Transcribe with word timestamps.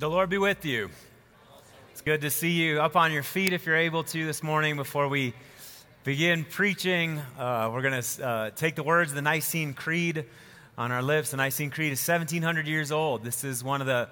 The 0.00 0.08
Lord 0.08 0.30
be 0.30 0.38
with 0.38 0.64
you. 0.64 0.88
It's 1.92 2.00
good 2.00 2.22
to 2.22 2.30
see 2.30 2.52
you 2.52 2.80
up 2.80 2.96
on 2.96 3.12
your 3.12 3.22
feet 3.22 3.52
if 3.52 3.66
you're 3.66 3.76
able 3.76 4.02
to 4.04 4.24
this 4.24 4.42
morning 4.42 4.76
before 4.76 5.08
we 5.08 5.34
begin 6.04 6.46
preaching. 6.46 7.18
Uh, 7.38 7.68
we're 7.70 7.82
going 7.82 8.02
to 8.02 8.26
uh, 8.26 8.50
take 8.56 8.76
the 8.76 8.82
words 8.82 9.10
of 9.10 9.14
the 9.14 9.20
Nicene 9.20 9.74
Creed 9.74 10.24
on 10.78 10.90
our 10.90 11.02
lips. 11.02 11.32
The 11.32 11.36
Nicene 11.36 11.68
Creed 11.68 11.92
is 11.92 12.08
1700 12.08 12.66
years 12.66 12.90
old. 12.90 13.24
This 13.24 13.44
is 13.44 13.62
one 13.62 13.82
of 13.82 13.86
the 13.86 14.08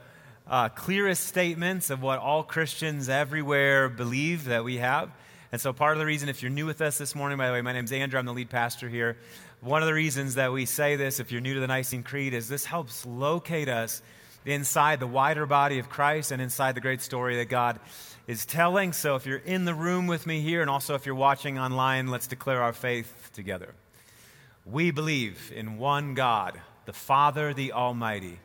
uh, 0.46 0.69
clearest 0.69 1.25
statements 1.25 1.89
of 1.89 2.02
what 2.02 2.18
all 2.18 2.43
Christians 2.43 3.09
everywhere 3.09 3.89
believe 3.89 4.45
that 4.45 4.64
we 4.64 4.77
have. 4.77 5.11
And 5.52 5.59
so, 5.59 5.73
part 5.73 5.95
of 5.95 6.00
the 6.00 6.05
reason, 6.05 6.29
if 6.29 6.43
you're 6.43 6.50
new 6.50 6.66
with 6.66 6.82
us 6.82 6.98
this 6.98 7.14
morning, 7.14 7.39
by 7.39 7.46
the 7.46 7.55
way, 7.55 7.62
my 7.62 7.73
name's 7.73 7.93
Andrew, 7.93 8.18
I'm 8.18 8.27
the 8.27 8.34
lead 8.34 8.50
pastor 8.50 8.91
here. 8.91 9.16
One 9.62 9.80
of 9.80 9.86
the 9.86 9.95
reasons 9.95 10.34
that 10.34 10.52
we 10.52 10.66
say 10.66 10.96
this, 10.96 11.18
if 11.18 11.32
you're 11.32 11.41
new 11.41 11.55
to 11.55 11.61
the 11.61 11.66
Nicene 11.66 12.02
Creed, 12.02 12.34
is 12.34 12.46
this 12.46 12.66
helps 12.66 13.07
locate 13.07 13.70
us 13.70 14.02
inside 14.45 15.00
the 15.00 15.07
wider 15.07 15.46
body 15.46 15.79
of 15.79 15.89
Christ 15.89 16.32
and 16.32 16.41
inside 16.41 16.75
the 16.75 16.80
great 16.80 17.02
story 17.02 17.36
that 17.36 17.46
God 17.49 17.81
is 18.26 18.46
telling. 18.46 18.93
So 18.93 19.17
if 19.17 19.26
you're 19.26 19.39
in 19.39 19.64
the 19.64 19.75
room 19.75 20.07
with 20.07 20.26
me 20.26 20.40
here, 20.40 20.61
and 20.61 20.71
also 20.71 20.94
if 20.94 21.07
you're 21.07 21.14
watching 21.14 21.58
online, 21.58 22.08
let's 22.08 22.26
declare 22.26 22.63
our 22.63 22.72
faith 22.72 23.30
together. 23.32 23.75
We 24.64 24.90
believe 24.90 25.53
in 25.54 25.79
one 25.79 26.14
God, 26.14 26.61
the 26.85 26.93
Father, 26.93 27.54
the 27.54 27.72
Almighty, 27.72 28.39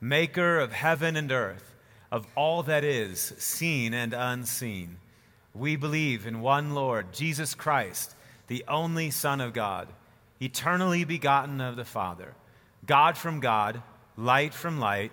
maker 0.00 0.58
of 0.58 0.72
heaven 0.72 1.16
and 1.16 1.30
earth, 1.30 1.74
of 2.10 2.26
all 2.34 2.62
that 2.62 2.84
is, 2.84 3.34
seen 3.38 3.92
and 3.92 4.14
unseen. 4.14 4.96
We 5.54 5.76
believe 5.76 6.26
in 6.26 6.40
one 6.40 6.74
Lord, 6.74 7.12
Jesus 7.12 7.54
Christ, 7.54 8.14
the 8.46 8.64
only 8.68 9.10
Son 9.10 9.40
of 9.40 9.52
God, 9.52 9.88
eternally 10.40 11.04
begotten 11.04 11.60
of 11.60 11.76
the 11.76 11.84
Father, 11.84 12.34
God 12.86 13.16
from 13.16 13.40
God, 13.40 13.82
light 14.16 14.54
from 14.54 14.78
light 14.78 15.12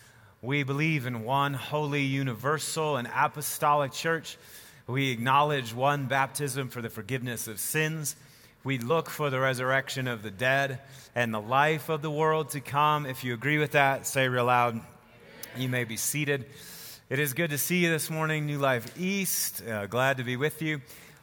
We 0.43 0.63
believe 0.63 1.05
in 1.05 1.23
one 1.23 1.53
holy, 1.53 2.01
universal, 2.01 2.97
and 2.97 3.07
apostolic 3.15 3.91
church. 3.91 4.39
We 4.87 5.11
acknowledge 5.11 5.71
one 5.71 6.07
baptism 6.07 6.69
for 6.69 6.81
the 6.81 6.89
forgiveness 6.89 7.47
of 7.47 7.59
sins. 7.59 8.15
We 8.63 8.79
look 8.79 9.07
for 9.07 9.29
the 9.29 9.39
resurrection 9.39 10.07
of 10.07 10.23
the 10.23 10.31
dead 10.31 10.79
and 11.13 11.31
the 11.31 11.39
life 11.39 11.89
of 11.89 12.01
the 12.01 12.09
world 12.09 12.49
to 12.51 12.59
come. 12.59 13.05
If 13.05 13.23
you 13.23 13.35
agree 13.35 13.59
with 13.59 13.73
that, 13.73 14.07
say 14.07 14.27
real 14.29 14.45
loud. 14.45 14.81
You 15.57 15.69
may 15.69 15.83
be 15.83 15.95
seated. 15.95 16.45
It 17.11 17.19
is 17.19 17.33
good 17.33 17.51
to 17.51 17.59
see 17.59 17.77
you 17.77 17.91
this 17.91 18.09
morning, 18.09 18.47
New 18.47 18.57
Life 18.57 18.99
East. 18.99 19.61
Uh, 19.63 19.85
glad 19.85 20.17
to 20.17 20.23
be 20.23 20.37
with 20.37 20.63
you. 20.63 20.81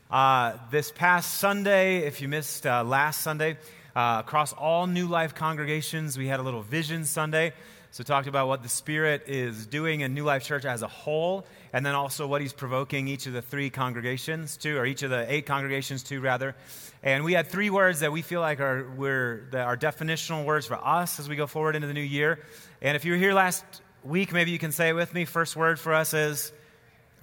Uh, 0.08 0.52
this 0.70 0.92
past 0.92 1.34
Sunday, 1.40 2.06
if 2.06 2.20
you 2.20 2.28
missed 2.28 2.68
uh, 2.68 2.84
last 2.84 3.22
Sunday, 3.22 3.58
uh, 3.96 4.22
across 4.24 4.52
all 4.52 4.86
New 4.86 5.08
Life 5.08 5.34
congregations, 5.34 6.16
we 6.16 6.28
had 6.28 6.38
a 6.38 6.44
little 6.44 6.62
Vision 6.62 7.04
Sunday. 7.04 7.52
So, 7.90 8.04
talked 8.04 8.28
about 8.28 8.48
what 8.48 8.62
the 8.62 8.68
Spirit 8.68 9.24
is 9.26 9.66
doing 9.66 10.02
in 10.02 10.12
New 10.12 10.24
Life 10.24 10.44
Church 10.44 10.64
as 10.64 10.82
a 10.82 10.88
whole, 10.88 11.46
and 11.72 11.84
then 11.84 11.94
also 11.94 12.26
what 12.26 12.40
He's 12.42 12.52
provoking 12.52 13.08
each 13.08 13.26
of 13.26 13.32
the 13.32 13.42
three 13.42 13.70
congregations 13.70 14.56
to, 14.58 14.76
or 14.76 14.84
each 14.84 15.02
of 15.02 15.10
the 15.10 15.30
eight 15.32 15.46
congregations 15.46 16.02
to, 16.04 16.20
rather. 16.20 16.54
And 17.02 17.24
we 17.24 17.32
had 17.32 17.46
three 17.46 17.70
words 17.70 18.00
that 18.00 18.12
we 18.12 18.22
feel 18.22 18.40
like 18.40 18.60
are, 18.60 18.90
we're, 18.96 19.48
that 19.52 19.66
are 19.66 19.76
definitional 19.76 20.44
words 20.44 20.66
for 20.66 20.76
us 20.76 21.18
as 21.18 21.28
we 21.28 21.36
go 21.36 21.46
forward 21.46 21.76
into 21.76 21.86
the 21.86 21.94
new 21.94 22.00
year. 22.00 22.40
And 22.82 22.96
if 22.96 23.04
you 23.04 23.12
were 23.12 23.18
here 23.18 23.32
last 23.32 23.64
week, 24.04 24.32
maybe 24.32 24.50
you 24.50 24.58
can 24.58 24.72
say 24.72 24.90
it 24.90 24.94
with 24.94 25.14
me. 25.14 25.24
First 25.24 25.56
word 25.56 25.78
for 25.78 25.94
us 25.94 26.12
is 26.12 26.52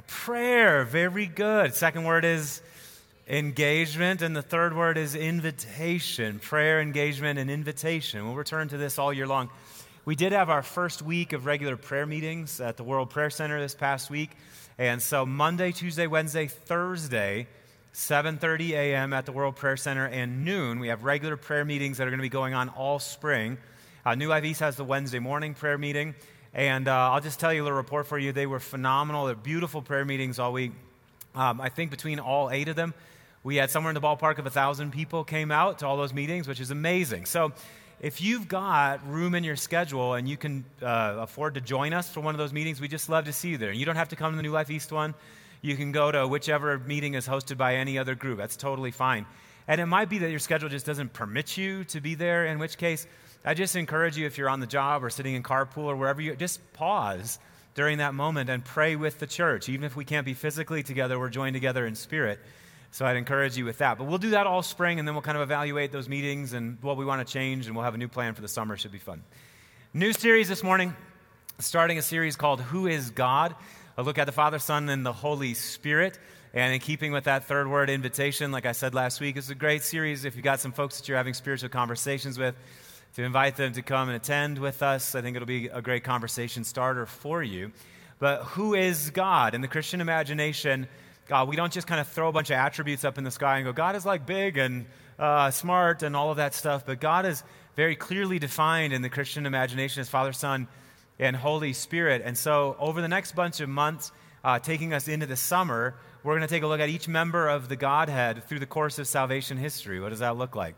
prayer. 0.07 0.83
Very 0.83 1.25
good. 1.25 1.73
Second 1.73 2.05
word 2.05 2.25
is 2.25 2.61
engagement. 3.27 4.21
And 4.21 4.35
the 4.35 4.41
third 4.41 4.75
word 4.75 4.97
is 4.97 5.15
invitation. 5.15 6.39
Prayer, 6.39 6.81
engagement, 6.81 7.39
and 7.39 7.49
invitation. 7.49 8.25
We'll 8.25 8.35
return 8.35 8.69
to 8.69 8.77
this 8.77 8.97
all 8.97 9.11
year 9.11 9.27
long. 9.27 9.49
We 10.05 10.15
did 10.15 10.33
have 10.33 10.51
our 10.51 10.61
first 10.61 11.01
week 11.01 11.33
of 11.33 11.47
regular 11.47 11.75
prayer 11.75 12.05
meetings 12.05 12.61
at 12.61 12.77
the 12.77 12.83
World 12.83 13.09
Prayer 13.09 13.31
Center 13.31 13.59
this 13.59 13.73
past 13.73 14.11
week. 14.11 14.29
And 14.77 15.01
so 15.01 15.25
Monday, 15.25 15.71
Tuesday, 15.71 16.05
Wednesday, 16.05 16.45
Thursday, 16.45 17.47
7:30 17.91 18.73
a.m. 18.73 19.13
at 19.13 19.25
the 19.25 19.31
World 19.31 19.55
Prayer 19.55 19.75
Center 19.75 20.05
and 20.05 20.45
noon, 20.45 20.77
we 20.77 20.89
have 20.89 21.03
regular 21.03 21.37
prayer 21.37 21.65
meetings 21.65 21.97
that 21.97 22.05
are 22.05 22.11
going 22.11 22.19
to 22.19 22.21
be 22.21 22.29
going 22.29 22.53
on 22.53 22.69
all 22.69 22.99
spring. 22.99 23.57
Uh, 24.05 24.13
New 24.13 24.27
Life 24.27 24.43
East 24.43 24.59
has 24.59 24.75
the 24.75 24.83
Wednesday 24.83 25.17
morning 25.17 25.55
prayer 25.55 25.79
meeting. 25.79 26.13
And 26.53 26.87
uh, 26.87 27.09
I'll 27.11 27.19
just 27.19 27.39
tell 27.39 27.51
you 27.51 27.63
a 27.63 27.65
little 27.65 27.75
report 27.75 28.05
for 28.05 28.19
you. 28.19 28.31
They 28.31 28.45
were 28.45 28.59
phenomenal. 28.59 29.25
They're 29.25 29.33
beautiful 29.33 29.81
prayer 29.81 30.05
meetings 30.05 30.37
all 30.37 30.53
week. 30.53 30.73
Um, 31.33 31.59
I 31.59 31.69
think 31.69 31.89
between 31.89 32.19
all 32.19 32.51
eight 32.51 32.67
of 32.67 32.75
them, 32.75 32.93
we 33.43 33.55
had 33.55 33.71
somewhere 33.71 33.89
in 33.89 33.95
the 33.95 34.01
ballpark 34.01 34.37
of 34.37 34.45
a 34.45 34.51
thousand 34.51 34.91
people 34.91 35.23
came 35.23 35.49
out 35.49 35.79
to 35.79 35.87
all 35.87 35.97
those 35.97 36.13
meetings, 36.13 36.47
which 36.47 36.59
is 36.59 36.69
amazing. 36.69 37.25
So 37.25 37.53
if 37.99 38.21
you've 38.21 38.47
got 38.47 39.07
room 39.07 39.35
in 39.35 39.43
your 39.43 39.55
schedule 39.55 40.15
and 40.15 40.27
you 40.27 40.37
can 40.37 40.65
uh, 40.81 41.17
afford 41.19 41.55
to 41.55 41.61
join 41.61 41.93
us 41.93 42.09
for 42.09 42.19
one 42.19 42.35
of 42.35 42.39
those 42.39 42.53
meetings, 42.53 42.81
we 42.81 42.87
just 42.87 43.09
love 43.09 43.25
to 43.25 43.33
see 43.33 43.49
you 43.49 43.57
there. 43.57 43.71
You 43.71 43.85
don't 43.85 43.95
have 43.95 44.09
to 44.09 44.15
come 44.15 44.33
to 44.33 44.37
the 44.37 44.43
New 44.43 44.51
Life 44.51 44.69
East 44.69 44.91
one. 44.91 45.13
You 45.61 45.75
can 45.75 45.91
go 45.91 46.11
to 46.11 46.27
whichever 46.27 46.77
meeting 46.79 47.15
is 47.15 47.27
hosted 47.27 47.57
by 47.57 47.75
any 47.75 47.97
other 47.97 48.13
group. 48.13 48.37
That's 48.37 48.57
totally 48.57 48.91
fine. 48.91 49.25
And 49.67 49.81
it 49.81 49.87
might 49.87 50.09
be 50.09 50.19
that 50.19 50.29
your 50.29 50.39
schedule 50.39 50.69
just 50.69 50.85
doesn't 50.85 51.13
permit 51.13 51.57
you 51.57 51.83
to 51.85 52.01
be 52.01 52.13
there, 52.15 52.45
in 52.45 52.59
which 52.59 52.77
case, 52.77 53.07
I 53.43 53.53
just 53.53 53.75
encourage 53.75 54.17
you 54.17 54.25
if 54.25 54.37
you're 54.37 54.49
on 54.49 54.59
the 54.59 54.67
job 54.67 55.03
or 55.03 55.09
sitting 55.09 55.35
in 55.35 55.43
carpool 55.43 55.85
or 55.85 55.95
wherever 55.95 56.21
you 56.21 56.35
just 56.35 56.73
pause 56.73 57.39
during 57.75 57.99
that 57.99 58.13
moment 58.13 58.49
and 58.49 58.63
pray 58.63 58.95
with 58.95 59.19
the 59.19 59.27
church. 59.27 59.69
Even 59.69 59.85
if 59.85 59.95
we 59.95 60.05
can't 60.05 60.25
be 60.25 60.33
physically 60.33 60.81
together, 60.81 61.19
we're 61.19 61.29
joined 61.29 61.53
together 61.53 61.85
in 61.85 61.95
spirit. 61.95 62.39
So 62.95 63.05
I'd 63.05 63.17
encourage 63.17 63.57
you 63.57 63.65
with 63.65 63.79
that. 63.79 63.97
But 63.97 64.05
we'll 64.05 64.19
do 64.19 64.29
that 64.29 64.47
all 64.47 64.63
spring, 64.63 64.99
and 64.99 65.05
then 65.07 65.15
we'll 65.15 65.21
kind 65.21 65.35
of 65.35 65.43
evaluate 65.43 65.91
those 65.91 66.07
meetings 66.07 66.53
and 66.53 66.77
what 66.81 66.95
we 66.95 67.03
want 67.03 67.27
to 67.27 67.29
change, 67.29 67.67
and 67.67 67.75
we'll 67.75 67.83
have 67.83 67.93
a 67.93 67.97
new 67.97 68.07
plan 68.07 68.35
for 68.35 68.41
the 68.41 68.47
summer. 68.47 68.77
Should 68.77 68.93
be 68.93 68.99
fun. 68.99 69.21
New 69.93 70.13
series 70.13 70.47
this 70.47 70.63
morning, 70.63 70.95
starting 71.59 71.97
a 71.97 72.01
series 72.01 72.37
called 72.37 72.61
Who 72.61 72.87
is 72.87 73.09
God? 73.09 73.53
A 73.97 74.03
look 74.03 74.17
at 74.17 74.27
the 74.27 74.31
Father, 74.31 74.59
Son, 74.59 74.87
and 74.87 75.05
the 75.05 75.11
Holy 75.11 75.55
Spirit. 75.55 76.17
And 76.53 76.73
in 76.73 76.79
keeping 76.79 77.11
with 77.11 77.25
that 77.25 77.43
third 77.43 77.69
word, 77.69 77.89
invitation, 77.89 78.53
like 78.53 78.65
I 78.65 78.71
said 78.71 78.93
last 78.93 79.19
week, 79.19 79.35
it's 79.35 79.49
a 79.49 79.55
great 79.55 79.83
series 79.83 80.23
if 80.23 80.37
you've 80.37 80.45
got 80.45 80.61
some 80.61 80.71
folks 80.71 80.97
that 80.97 81.09
you're 81.09 81.17
having 81.17 81.33
spiritual 81.33 81.67
conversations 81.67 82.39
with, 82.39 82.55
to 83.15 83.23
invite 83.23 83.57
them 83.57 83.73
to 83.73 83.81
come 83.81 84.07
and 84.07 84.15
attend 84.15 84.57
with 84.57 84.81
us. 84.81 85.15
I 85.15 85.21
think 85.21 85.35
it'll 85.35 85.45
be 85.45 85.67
a 85.67 85.81
great 85.81 86.05
conversation 86.05 86.63
starter 86.63 87.05
for 87.05 87.43
you. 87.43 87.73
But 88.19 88.43
who 88.43 88.73
is 88.73 89.09
God? 89.09 89.53
In 89.53 89.59
the 89.59 89.67
Christian 89.67 89.99
imagination, 89.99 90.87
God, 91.27 91.49
we 91.49 91.55
don't 91.55 91.73
just 91.73 91.87
kind 91.87 91.99
of 91.99 92.07
throw 92.07 92.29
a 92.29 92.31
bunch 92.31 92.51
of 92.51 92.57
attributes 92.57 93.03
up 93.03 93.17
in 93.17 93.23
the 93.23 93.31
sky 93.31 93.57
and 93.57 93.65
go, 93.65 93.73
God 93.73 93.95
is 93.95 94.05
like 94.05 94.27
big 94.27 94.57
and 94.57 94.85
uh, 95.17 95.49
smart 95.49 96.03
and 96.03 96.15
all 96.15 96.29
of 96.29 96.37
that 96.37 96.53
stuff. 96.53 96.85
But 96.85 96.99
God 96.99 97.25
is 97.25 97.43
very 97.75 97.95
clearly 97.95 98.37
defined 98.37 98.93
in 98.93 99.01
the 99.01 99.09
Christian 99.09 99.45
imagination 99.45 100.01
as 100.01 100.09
Father, 100.09 100.33
Son, 100.33 100.67
and 101.17 101.35
Holy 101.35 101.73
Spirit. 101.73 102.21
And 102.23 102.37
so, 102.37 102.75
over 102.79 103.01
the 103.01 103.07
next 103.07 103.35
bunch 103.35 103.59
of 103.59 103.69
months, 103.69 104.11
uh, 104.43 104.59
taking 104.59 104.93
us 104.93 105.07
into 105.07 105.25
the 105.25 105.35
summer, 105.35 105.95
we're 106.23 106.33
going 106.33 106.47
to 106.47 106.53
take 106.53 106.63
a 106.63 106.67
look 106.67 106.79
at 106.79 106.89
each 106.89 107.07
member 107.07 107.47
of 107.47 107.69
the 107.69 107.75
Godhead 107.75 108.43
through 108.43 108.59
the 108.59 108.65
course 108.67 108.99
of 108.99 109.07
salvation 109.07 109.57
history. 109.57 109.99
What 109.99 110.09
does 110.09 110.19
that 110.19 110.37
look 110.37 110.55
like? 110.55 110.75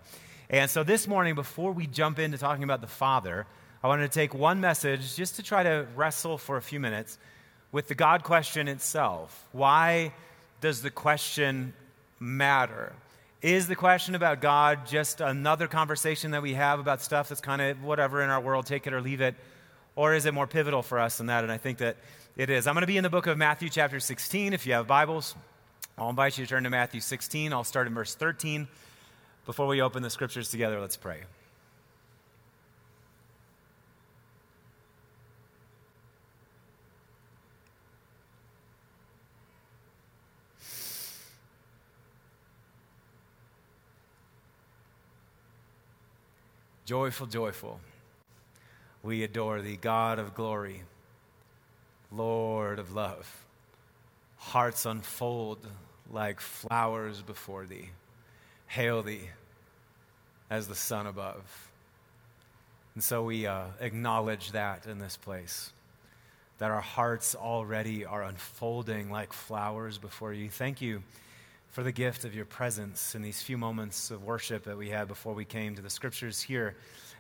And 0.50 0.69
so, 0.69 0.83
this 0.83 1.09
morning, 1.09 1.35
before 1.35 1.73
we 1.73 1.88
jump 1.88 2.19
into 2.19 2.38
talking 2.38 2.63
about 2.63 2.79
the 2.79 2.88
Father, 2.88 3.45
I 3.83 3.88
wanted 3.88 4.09
to 4.09 4.19
take 4.19 4.33
one 4.33 4.61
message 4.61 5.15
just 5.15 5.35
to 5.35 5.43
try 5.43 5.63
to 5.63 5.88
wrestle 5.95 6.38
for 6.38 6.55
a 6.55 6.61
few 6.61 6.79
minutes 6.79 7.17
with 7.73 7.89
the 7.89 7.95
God 7.95 8.23
question 8.23 8.69
itself. 8.69 9.47
Why? 9.51 10.13
Does 10.62 10.81
the 10.81 10.89
question 10.89 11.74
matter? 12.19 12.94
Is 13.42 13.68
the 13.68 13.75
question 13.75 14.15
about 14.15 14.42
God 14.42 14.88
just 14.88 15.21
another 15.21 15.68
conversation 15.68 16.31
that 16.31 16.42
we 16.42 16.56
have 16.56 16.80
about 16.80 17.01
stuff 17.01 17.30
that's 17.30 17.42
kind 17.42 17.62
of 17.62 17.83
whatever 17.83 18.21
in 18.21 18.30
our 18.30 18.42
world, 18.42 18.65
take 18.65 18.88
it 18.88 18.94
or 18.94 19.01
leave 19.01 19.21
it? 19.21 19.36
Or 19.95 20.13
is 20.13 20.25
it 20.25 20.33
more 20.33 20.48
pivotal 20.48 20.81
for 20.81 21.00
us 21.00 21.18
than 21.18 21.27
that? 21.27 21.44
And 21.44 21.51
I 21.51 21.57
think 21.57 21.77
that 21.80 21.98
it 22.36 22.50
is. 22.50 22.68
I'm 22.68 22.74
going 22.74 22.81
to 22.81 22.88
be 22.88 22.98
in 22.98 23.04
the 23.04 23.09
book 23.09 23.27
of 23.27 23.38
Matthew, 23.38 23.69
chapter 23.69 24.00
16, 24.00 24.54
if 24.54 24.65
you 24.65 24.74
have 24.74 24.88
Bibles. 24.88 25.36
I'll 25.98 26.09
invite 26.09 26.38
you 26.38 26.45
to 26.45 26.50
turn 26.50 26.63
to 26.63 26.69
Matthew 26.69 27.01
16. 27.01 27.53
I'll 27.53 27.63
start 27.63 27.88
in 27.88 27.94
verse 27.94 28.13
13. 28.13 28.68
Before 29.45 29.65
we 29.65 29.81
open 29.81 30.03
the 30.03 30.10
scriptures 30.10 30.50
together, 30.50 30.80
let's 30.80 30.98
pray. 30.98 31.21
Joyful, 46.88 47.28
joyful. 47.28 47.81
We 49.04 49.22
adore 49.24 49.62
thee, 49.62 49.75
God 49.75 50.19
of 50.19 50.34
glory, 50.34 50.84
Lord 52.13 52.80
of 52.80 52.94
love. 52.94 53.45
Hearts 54.38 54.86
unfold 54.86 55.68
like 56.10 56.39
flowers 56.39 57.22
before 57.22 57.66
thee. 57.66 57.89
Hail 58.68 59.04
thee 59.04 59.30
as 60.50 60.69
the 60.69 60.75
sun 60.75 61.07
above. 61.07 61.69
And 62.95 63.04
so 63.04 63.22
we 63.22 63.45
uh, 63.45 63.66
acknowledge 63.81 64.54
that 64.54 64.86
in 64.86 64.98
this 64.98 65.18
place, 65.18 65.74
that 66.57 66.72
our 66.72 66.80
hearts 66.80 67.36
already 67.36 68.06
are 68.06 68.24
unfolding 68.24 69.12
like 69.12 69.34
flowers 69.34 69.98
before 69.98 70.31
you. 70.31 70.50
Thank 70.50 70.81
you 70.81 71.04
for 71.77 71.83
the 71.83 71.91
gift 71.91 72.25
of 72.25 72.33
your 72.33 72.44
presence 72.44 73.13
in 73.13 73.21
these 73.21 73.39
few 73.39 73.56
moments 73.56 74.09
of 74.09 74.24
worship 74.24 74.63
that 74.63 74.75
we 74.75 74.89
had 74.89 75.07
before 75.07 75.35
we 75.35 75.45
came 75.45 75.75
to 75.75 75.81
the 75.83 75.91
scriptures 75.91 76.41
here. 76.41 76.75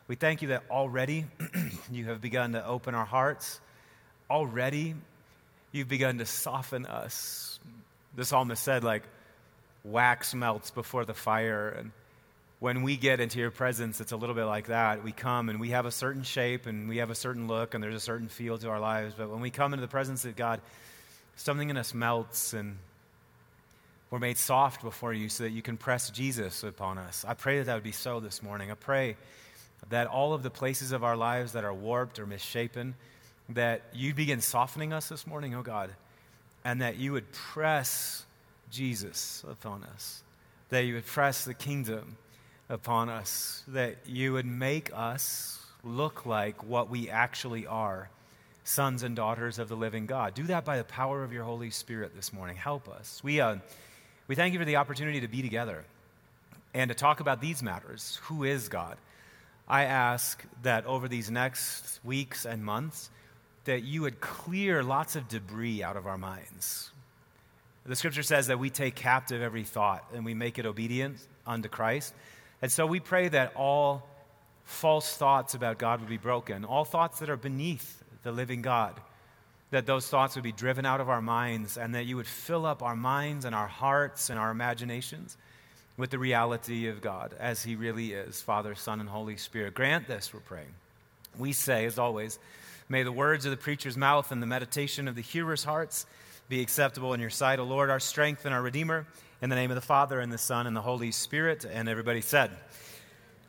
We 0.07 0.15
thank 0.15 0.41
you 0.41 0.47
that 0.47 0.63
already 0.71 1.25
you 1.91 2.05
have 2.05 2.21
begun 2.21 2.53
to 2.53 2.65
open 2.65 2.95
our 2.95 3.05
hearts. 3.05 3.61
Already 4.31 4.95
you've 5.71 5.87
begun 5.87 6.17
to 6.17 6.25
soften 6.25 6.87
us. 6.87 7.59
The 8.15 8.25
psalmist 8.25 8.63
said, 8.63 8.83
like, 8.83 9.03
wax 9.83 10.33
melts 10.33 10.71
before 10.71 11.05
the 11.05 11.13
fire. 11.13 11.69
And 11.77 11.91
when 12.57 12.81
we 12.81 12.97
get 12.97 13.19
into 13.19 13.37
your 13.37 13.51
presence, 13.51 14.01
it's 14.01 14.11
a 14.11 14.17
little 14.17 14.33
bit 14.33 14.45
like 14.45 14.69
that. 14.69 15.03
We 15.03 15.11
come 15.11 15.49
and 15.49 15.59
we 15.59 15.69
have 15.69 15.85
a 15.85 15.91
certain 15.91 16.23
shape 16.23 16.65
and 16.65 16.89
we 16.89 16.97
have 16.97 17.11
a 17.11 17.15
certain 17.15 17.47
look 17.47 17.75
and 17.75 17.83
there's 17.83 17.93
a 17.93 17.99
certain 17.99 18.27
feel 18.27 18.57
to 18.57 18.69
our 18.69 18.79
lives. 18.79 19.13
But 19.15 19.29
when 19.29 19.41
we 19.41 19.51
come 19.51 19.75
into 19.75 19.81
the 19.81 19.87
presence 19.87 20.25
of 20.25 20.35
God, 20.35 20.61
something 21.35 21.69
in 21.69 21.77
us 21.77 21.93
melts 21.93 22.53
and 22.53 22.79
we're 24.09 24.19
made 24.19 24.37
soft 24.37 24.81
before 24.81 25.13
you 25.13 25.29
so 25.29 25.43
that 25.43 25.51
you 25.51 25.61
can 25.61 25.77
press 25.77 26.09
Jesus 26.09 26.63
upon 26.63 26.97
us. 26.97 27.25
I 27.27 27.33
pray 27.33 27.57
that 27.59 27.65
that 27.65 27.73
would 27.75 27.83
be 27.83 27.91
so 27.91 28.19
this 28.19 28.41
morning. 28.41 28.71
I 28.71 28.75
pray 28.75 29.17
that 29.89 30.07
all 30.07 30.33
of 30.33 30.43
the 30.43 30.49
places 30.49 30.91
of 30.91 31.03
our 31.03 31.17
lives 31.17 31.53
that 31.53 31.63
are 31.63 31.73
warped 31.73 32.19
or 32.19 32.25
misshapen, 32.25 32.95
that 33.49 33.83
you 33.93 34.13
begin 34.13 34.41
softening 34.41 34.93
us 34.93 35.09
this 35.09 35.27
morning, 35.27 35.55
oh 35.55 35.61
God, 35.61 35.91
and 36.63 36.81
that 36.81 36.97
you 36.97 37.11
would 37.13 37.31
press 37.31 38.25
Jesus 38.71 39.43
upon 39.49 39.83
us, 39.83 40.23
that 40.69 40.81
you 40.81 40.95
would 40.95 41.05
press 41.05 41.45
the 41.45 41.53
kingdom 41.53 42.17
upon 42.69 43.09
us, 43.09 43.63
that 43.67 43.97
you 44.05 44.33
would 44.33 44.45
make 44.45 44.89
us 44.93 45.65
look 45.83 46.25
like 46.25 46.63
what 46.63 46.89
we 46.89 47.09
actually 47.09 47.67
are 47.67 48.09
sons 48.63 49.03
and 49.03 49.15
daughters 49.15 49.59
of 49.59 49.69
the 49.69 49.77
living 49.77 50.05
God. 50.05 50.33
Do 50.33 50.43
that 50.43 50.65
by 50.65 50.77
the 50.77 50.83
power 50.83 51.23
of 51.23 51.31
your 51.31 51.45
Holy 51.45 51.69
Spirit 51.69 52.13
this 52.15 52.33
morning. 52.33 52.57
Help 52.57 52.89
us. 52.89 53.21
We, 53.23 53.39
uh, 53.39 53.57
we 54.27 54.35
thank 54.35 54.53
you 54.53 54.59
for 54.59 54.65
the 54.65 54.75
opportunity 54.75 55.21
to 55.21 55.27
be 55.27 55.41
together 55.41 55.85
and 56.73 56.89
to 56.89 56.95
talk 56.95 57.19
about 57.19 57.41
these 57.41 57.63
matters. 57.63 58.19
Who 58.23 58.43
is 58.43 58.69
God? 58.69 58.97
I 59.67 59.85
ask 59.85 60.43
that 60.63 60.85
over 60.85 61.07
these 61.07 61.31
next 61.31 61.99
weeks 62.03 62.45
and 62.45 62.63
months, 62.63 63.09
that 63.65 63.83
you 63.83 64.01
would 64.01 64.21
clear 64.21 64.83
lots 64.83 65.15
of 65.15 65.27
debris 65.27 65.83
out 65.83 65.97
of 65.97 66.07
our 66.07 66.17
minds. 66.17 66.91
The 67.85 67.95
scripture 67.95 68.23
says 68.23 68.47
that 68.47 68.59
we 68.59 68.69
take 68.69 68.95
captive 68.95 69.41
every 69.41 69.63
thought 69.63 70.03
and 70.13 70.25
we 70.25 70.33
make 70.33 70.59
it 70.59 70.65
obedient 70.65 71.17
unto 71.45 71.69
Christ. 71.69 72.13
And 72.61 72.71
so 72.71 72.85
we 72.85 72.99
pray 72.99 73.29
that 73.29 73.53
all 73.55 74.07
false 74.65 75.15
thoughts 75.15 75.53
about 75.53 75.77
God 75.77 76.01
would 76.01 76.09
be 76.09 76.17
broken, 76.17 76.65
all 76.65 76.83
thoughts 76.83 77.19
that 77.19 77.29
are 77.29 77.37
beneath 77.37 78.03
the 78.23 78.31
living 78.33 78.61
God 78.61 78.99
that 79.71 79.85
those 79.85 80.07
thoughts 80.07 80.35
would 80.35 80.43
be 80.43 80.51
driven 80.51 80.85
out 80.85 81.01
of 81.01 81.09
our 81.09 81.21
minds 81.21 81.77
and 81.77 81.93
that 81.95 82.05
you 82.05 82.15
would 82.15 82.27
fill 82.27 82.65
up 82.65 82.81
our 82.81 82.95
minds 82.95 83.45
and 83.45 83.53
our 83.53 83.67
hearts 83.67 84.29
and 84.29 84.39
our 84.39 84.51
imaginations 84.51 85.37
with 85.97 86.09
the 86.09 86.19
reality 86.19 86.87
of 86.87 87.01
God 87.01 87.35
as 87.39 87.63
He 87.63 87.75
really 87.75 88.13
is 88.13 88.41
Father, 88.41 88.75
Son, 88.75 88.99
and 88.99 89.09
Holy 89.09 89.35
Spirit. 89.35 89.73
Grant 89.73 90.07
this, 90.07 90.33
we're 90.33 90.39
praying. 90.39 90.73
We 91.37 91.51
say, 91.51 91.85
as 91.85 91.99
always, 91.99 92.39
may 92.87 93.03
the 93.03 93.11
words 93.11 93.45
of 93.45 93.51
the 93.51 93.57
preacher's 93.57 93.97
mouth 93.97 94.31
and 94.31 94.41
the 94.41 94.47
meditation 94.47 95.07
of 95.07 95.15
the 95.15 95.21
hearer's 95.21 95.63
hearts 95.63 96.05
be 96.49 96.61
acceptable 96.61 97.13
in 97.13 97.19
your 97.19 97.29
sight, 97.29 97.59
O 97.59 97.63
Lord, 97.63 97.89
our 97.89 97.99
strength 97.99 98.45
and 98.45 98.53
our 98.53 98.61
Redeemer. 98.61 99.05
In 99.39 99.49
the 99.49 99.55
name 99.55 99.69
of 99.69 99.75
the 99.75 99.81
Father, 99.81 100.19
and 100.19 100.31
the 100.31 100.37
Son, 100.37 100.65
and 100.65 100.75
the 100.75 100.81
Holy 100.81 101.11
Spirit. 101.11 101.63
And 101.63 101.87
everybody 101.87 102.21
said, 102.21 102.49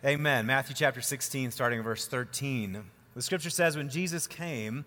Amen. 0.05 0.45
Matthew 0.45 0.75
chapter 0.77 1.01
16, 1.01 1.51
starting 1.51 1.79
in 1.79 1.85
verse 1.85 2.07
13. 2.07 2.85
The 3.15 3.23
scripture 3.23 3.51
says, 3.51 3.75
When 3.77 3.89
Jesus 3.89 4.27
came, 4.27 4.85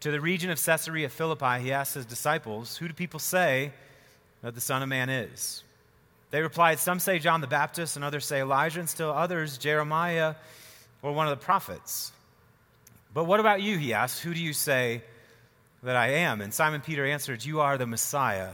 to 0.00 0.10
the 0.10 0.20
region 0.20 0.50
of 0.50 0.64
Caesarea 0.64 1.08
Philippi, 1.08 1.60
he 1.60 1.72
asked 1.72 1.94
his 1.94 2.06
disciples, 2.06 2.76
Who 2.76 2.88
do 2.88 2.94
people 2.94 3.20
say 3.20 3.72
that 4.42 4.54
the 4.54 4.60
Son 4.60 4.82
of 4.82 4.88
Man 4.88 5.08
is? 5.08 5.64
They 6.30 6.42
replied, 6.42 6.78
Some 6.78 7.00
say 7.00 7.18
John 7.18 7.40
the 7.40 7.46
Baptist, 7.46 7.96
and 7.96 8.04
others 8.04 8.24
say 8.24 8.40
Elijah, 8.40 8.80
and 8.80 8.88
still 8.88 9.10
others 9.10 9.58
Jeremiah 9.58 10.34
or 11.02 11.12
one 11.12 11.26
of 11.26 11.38
the 11.38 11.44
prophets. 11.44 12.12
But 13.14 13.24
what 13.24 13.40
about 13.40 13.62
you? 13.62 13.78
He 13.78 13.92
asked, 13.92 14.22
Who 14.22 14.34
do 14.34 14.40
you 14.40 14.52
say 14.52 15.02
that 15.82 15.96
I 15.96 16.08
am? 16.08 16.40
And 16.40 16.52
Simon 16.52 16.80
Peter 16.80 17.04
answered, 17.04 17.44
You 17.44 17.60
are 17.60 17.78
the 17.78 17.86
Messiah, 17.86 18.50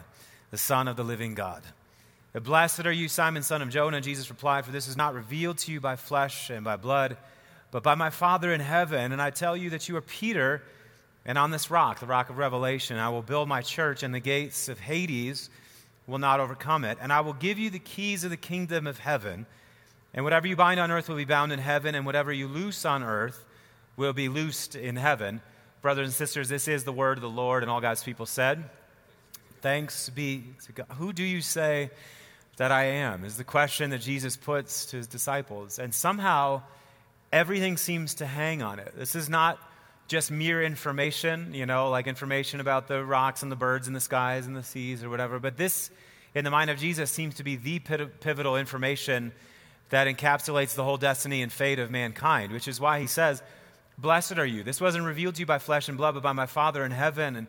the 0.51 0.59
Son 0.59 0.89
of 0.89 0.97
the 0.97 1.05
living 1.05 1.35
God. 1.35 1.63
Blessed 2.33 2.85
are 2.85 2.93
you, 2.93 3.09
Simon, 3.09 3.45
son 3.45 3.63
of 3.63 3.71
Jonah. 3.71 4.01
Jesus 4.01 4.29
replied, 4.29 4.65
For 4.65 4.73
this 4.73 4.89
is 4.89 4.97
not 4.97 5.15
revealed 5.15 5.59
to 5.59 5.73
you 5.73 5.81
by 5.81 5.95
flesh 5.95 6.51
and 6.51 6.65
by 6.65 6.77
blood, 6.77 7.17
but 7.71 7.85
by 7.85 7.95
my 7.95 8.11
Father 8.11 8.53
in 8.53 8.61
heaven. 8.61 9.13
And 9.13 9.23
I 9.23 9.31
tell 9.31 9.57
you 9.57 9.71
that 9.71 9.89
you 9.89 9.97
are 9.97 10.01
Peter 10.01 10.61
and 11.27 11.39
on 11.39 11.51
this 11.51 11.71
rock, 11.71 12.01
the 12.01 12.07
rock 12.07 12.29
of 12.29 12.37
revelation, 12.37 12.99
I 12.99 13.09
will 13.09 13.23
build 13.23 13.49
my 13.49 13.63
church, 13.63 14.03
and 14.03 14.15
the 14.15 14.21
gates 14.21 14.69
of 14.69 14.79
Hades 14.79 15.49
will 16.07 16.19
not 16.19 16.39
overcome 16.39 16.85
it. 16.85 16.99
And 17.01 17.13
I 17.13 17.21
will 17.21 17.33
give 17.33 17.59
you 17.59 17.71
the 17.71 17.79
keys 17.79 18.25
of 18.25 18.31
the 18.31 18.37
kingdom 18.37 18.87
of 18.87 18.99
heaven. 18.99 19.47
And 20.13 20.25
whatever 20.25 20.47
you 20.47 20.55
bind 20.55 20.79
on 20.79 20.91
earth 20.91 21.09
will 21.09 21.17
be 21.17 21.25
bound 21.25 21.51
in 21.51 21.59
heaven, 21.59 21.95
and 21.95 22.05
whatever 22.05 22.33
you 22.33 22.47
loose 22.47 22.85
on 22.85 23.03
earth 23.03 23.45
will 23.97 24.13
be 24.13 24.29
loosed 24.29 24.77
in 24.77 24.97
heaven. 24.97 25.41
Brothers 25.81 26.09
and 26.09 26.15
sisters, 26.15 26.49
this 26.49 26.69
is 26.69 26.85
the 26.85 26.93
word 26.93 27.17
of 27.17 27.23
the 27.23 27.31
Lord, 27.31 27.63
and 27.63 27.71
all 27.71 27.81
God's 27.81 28.03
people 28.03 28.27
said, 28.27 28.65
Thanks 29.63 30.11
be 30.11 30.45
to 30.67 30.73
God. 30.73 30.87
Who 30.99 31.15
do 31.15 31.23
you 31.23 31.41
say 31.41 31.91
that 32.59 32.71
I 32.71 32.85
am? 32.85 33.25
Is 33.25 33.39
the 33.39 33.45
question 33.45 33.91
that 33.91 34.03
Jesus 34.03 34.37
puts 34.37 34.85
to 34.87 34.99
his 34.99 35.07
disciples. 35.07 35.79
And 35.79 35.95
somehow, 35.95 36.63
everything 37.33 37.79
seems 37.79 38.15
to 38.17 38.27
hang 38.27 38.63
on 38.63 38.79
it. 38.79 38.93
This 38.95 39.15
is 39.15 39.31
not 39.31 39.59
just 40.07 40.31
mere 40.31 40.63
information, 40.63 41.55
you 41.55 41.67
know, 41.67 41.91
like 41.91 42.07
information 42.07 42.61
about 42.61 42.89
the 42.89 43.05
rocks 43.05 43.43
and 43.43 43.51
the 43.51 43.57
birds 43.57 43.87
and 43.87 43.97
the 43.97 44.01
skies 44.01 44.47
and 44.47 44.57
the 44.57 44.63
seas 44.63 45.03
or 45.03 45.09
whatever. 45.09 45.39
But 45.39 45.57
this, 45.57 45.91
in 46.35 46.45
the 46.45 46.51
mind 46.51 46.71
of 46.71 46.79
Jesus, 46.79 47.11
seems 47.11 47.37
to 47.37 47.45
be 47.45 47.57
the 47.57 47.79
pivotal 47.79 48.57
information 48.57 49.33
that 49.91 50.07
encapsulates 50.07 50.75
the 50.75 50.85
whole 50.85 50.97
destiny 50.97 51.43
and 51.43 51.53
fate 51.53 51.79
of 51.79 51.91
mankind, 51.91 52.53
which 52.53 52.69
is 52.69 52.81
why 52.81 53.01
he 53.01 53.07
says, 53.07 53.43
Blessed 53.97 54.39
are 54.39 54.47
you. 54.47 54.65
This 54.65 54.81
wasn't 54.81 55.05
revealed 55.05 55.37
to 55.37 55.41
you 55.41 55.47
by 55.47 55.59
flesh 55.59 55.89
and 55.89 55.97
blood, 55.97 56.15
but 56.15 56.23
by 56.23 56.33
my 56.33 56.47
Father 56.47 56.85
in 56.85 56.91
heaven. 56.91 57.37
And 57.37 57.47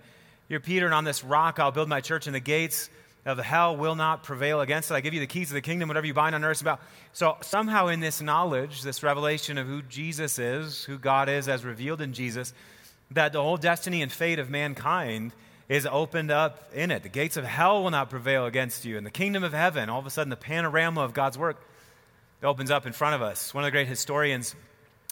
you're 0.47 0.59
Peter, 0.59 0.85
and 0.85 0.93
on 0.93 1.03
this 1.03 1.24
rock 1.24 1.59
I'll 1.59 1.71
build 1.71 1.89
my 1.89 2.01
church, 2.01 2.27
and 2.27 2.35
the 2.35 2.39
gates 2.39 2.89
of 3.25 3.38
the 3.38 3.44
hell 3.44 3.75
will 3.75 3.96
not 3.96 4.24
prevail 4.24 4.62
against 4.62 4.91
it. 4.91 4.94
I 4.94 5.01
give 5.01 5.13
you 5.13 5.20
the 5.20 5.27
keys 5.27 5.50
of 5.50 5.55
the 5.55 5.62
kingdom, 5.62 5.88
whatever 5.88 6.05
you 6.05 6.13
bind 6.13 6.36
on 6.36 6.44
earth 6.44 6.62
about. 6.62 6.79
So 7.12 7.38
somehow 7.41 7.88
in 7.88 8.00
this 8.00 8.22
knowledge, 8.22 8.84
this 8.84 9.01
revelation 9.01 9.58
of 9.58 9.67
who 9.67 9.82
Jesus 9.82 10.38
is, 10.38 10.84
who 10.84 11.00
God 11.00 11.27
is 11.27 11.48
as 11.48 11.65
revealed 11.65 12.01
in 12.01 12.13
Jesus, 12.13 12.53
that 13.12 13.34
the 13.34 13.41
whole 13.41 13.58
destiny 13.58 14.01
and 14.01 14.12
fate 14.12 14.38
of 14.38 14.50
mankind 14.50 15.34
is 15.67 15.88
opened 15.88 16.29
up 16.29 16.72
in 16.74 16.91
it. 16.91 17.01
The 17.01 17.10
gates 17.10 17.38
of 17.38 17.44
hell 17.44 17.84
will 17.84 17.89
not 17.89 18.12
prevail 18.12 18.46
against 18.46 18.86
you. 18.86 18.98
And 18.98 19.05
the 19.05 19.12
kingdom 19.12 19.44
of 19.44 19.53
heaven, 19.53 19.89
all 19.89 20.00
of 20.00 20.05
a 20.05 20.12
sudden 20.12 20.29
the 20.29 20.36
panorama 20.36 21.01
of 21.01 21.13
God's 21.13 21.38
work 21.38 21.58
opens 22.44 22.70
up 22.70 22.86
in 22.86 22.94
front 22.94 23.15
of 23.15 23.24
us. 23.24 23.53
One 23.53 23.63
of 23.63 23.67
the 23.67 23.72
great 23.72 23.88
historians 23.88 24.55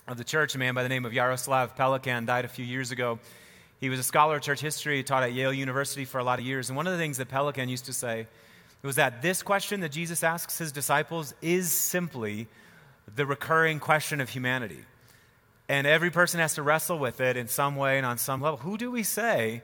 of 0.08 0.18
the 0.18 0.24
church, 0.24 0.54
a 0.54 0.60
man 0.60 0.76
by 0.76 0.84
the 0.84 0.90
name 0.90 1.06
of 1.06 1.14
Jaroslav 1.14 1.76
Pelikan, 1.76 2.28
died 2.28 2.46
a 2.46 2.50
few 2.50 2.66
years 2.66 2.92
ago. 2.92 3.18
He 3.84 3.90
was 3.90 4.00
a 4.00 4.04
scholar 4.04 4.38
of 4.38 4.42
church 4.42 4.62
history, 4.62 5.04
taught 5.04 5.24
at 5.24 5.34
Yale 5.34 5.52
University 5.52 6.06
for 6.06 6.18
a 6.18 6.24
lot 6.24 6.40
of 6.40 6.46
years. 6.46 6.70
And 6.70 6.78
one 6.78 6.88
of 6.88 6.94
the 6.94 6.98
things 6.98 7.18
that 7.18 7.28
Pelikan 7.28 7.68
used 7.68 7.84
to 7.88 7.92
say 7.92 8.28
was 8.82 8.96
that 8.96 9.22
this 9.22 9.44
question 9.44 9.82
that 9.82 9.92
Jesus 9.92 10.24
asks 10.24 10.58
his 10.58 10.72
disciples 10.72 11.34
is 11.42 11.70
simply 11.70 12.48
the 13.14 13.26
recurring 13.26 13.82
question 13.82 14.22
of 14.22 14.30
humanity. 14.30 14.86
And 15.68 15.86
every 15.86 16.12
person 16.12 16.40
has 16.40 16.56
to 16.56 16.64
wrestle 16.64 16.98
with 16.98 17.20
it 17.20 17.36
in 17.36 17.50
some 17.50 17.76
way 17.76 17.98
and 17.98 18.06
on 18.06 18.18
some 18.18 18.40
level. 18.40 18.56
Who 18.60 18.78
do 18.78 18.90
we 18.90 19.04
say 19.04 19.62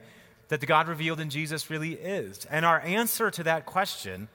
that 0.48 0.60
the 0.60 0.66
God 0.66 0.86
revealed 0.86 1.18
in 1.18 1.30
Jesus 1.30 1.70
really 1.70 1.94
is? 1.94 2.44
And 2.50 2.66
our 2.66 2.80
answer 2.80 3.30
to 3.30 3.42
that 3.44 3.64
question 3.64 4.28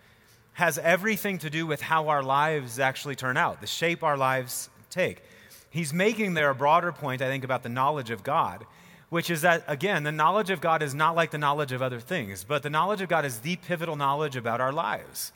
has 0.54 0.80
everything 0.80 1.38
to 1.38 1.52
do 1.52 1.68
with 1.68 1.82
how 1.82 2.08
our 2.08 2.24
lives 2.24 2.80
actually 2.80 3.16
turn 3.16 3.38
out, 3.38 3.62
the 3.62 3.68
shape 3.68 4.02
our 4.02 4.18
lives 4.18 4.68
take. 4.90 5.22
He's 5.70 5.94
making 5.94 6.34
there 6.34 6.50
a 6.50 6.56
broader 6.56 6.92
point, 6.92 7.22
I 7.22 7.28
think, 7.28 7.44
about 7.44 7.62
the 7.62 7.70
knowledge 7.70 8.10
of 8.10 8.24
God. 8.24 8.66
Which 9.10 9.30
is 9.30 9.42
that, 9.42 9.64
again, 9.68 10.04
the 10.04 10.12
knowledge 10.12 10.50
of 10.50 10.62
God 10.62 10.82
is 10.82 10.96
not 10.96 11.16
like 11.16 11.32
the 11.32 11.38
knowledge 11.38 11.72
of 11.72 11.82
other 11.82 12.00
things, 12.00 12.44
but 12.44 12.64
the 12.64 12.70
knowledge 12.70 13.02
of 13.02 13.10
God 13.10 13.26
is 13.26 13.40
the 13.40 13.56
pivotal 13.56 13.96
knowledge 13.96 14.36
about 14.36 14.62
our 14.62 14.74
lives. 14.74 15.32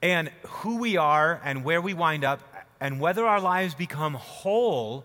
And 0.00 0.30
who 0.42 0.76
we 0.76 0.96
are 0.96 1.40
and 1.44 1.64
where 1.64 1.80
we 1.80 1.94
wind 1.94 2.24
up 2.24 2.40
and 2.80 3.00
whether 3.00 3.26
our 3.26 3.40
lives 3.40 3.74
become 3.74 4.14
whole 4.14 5.04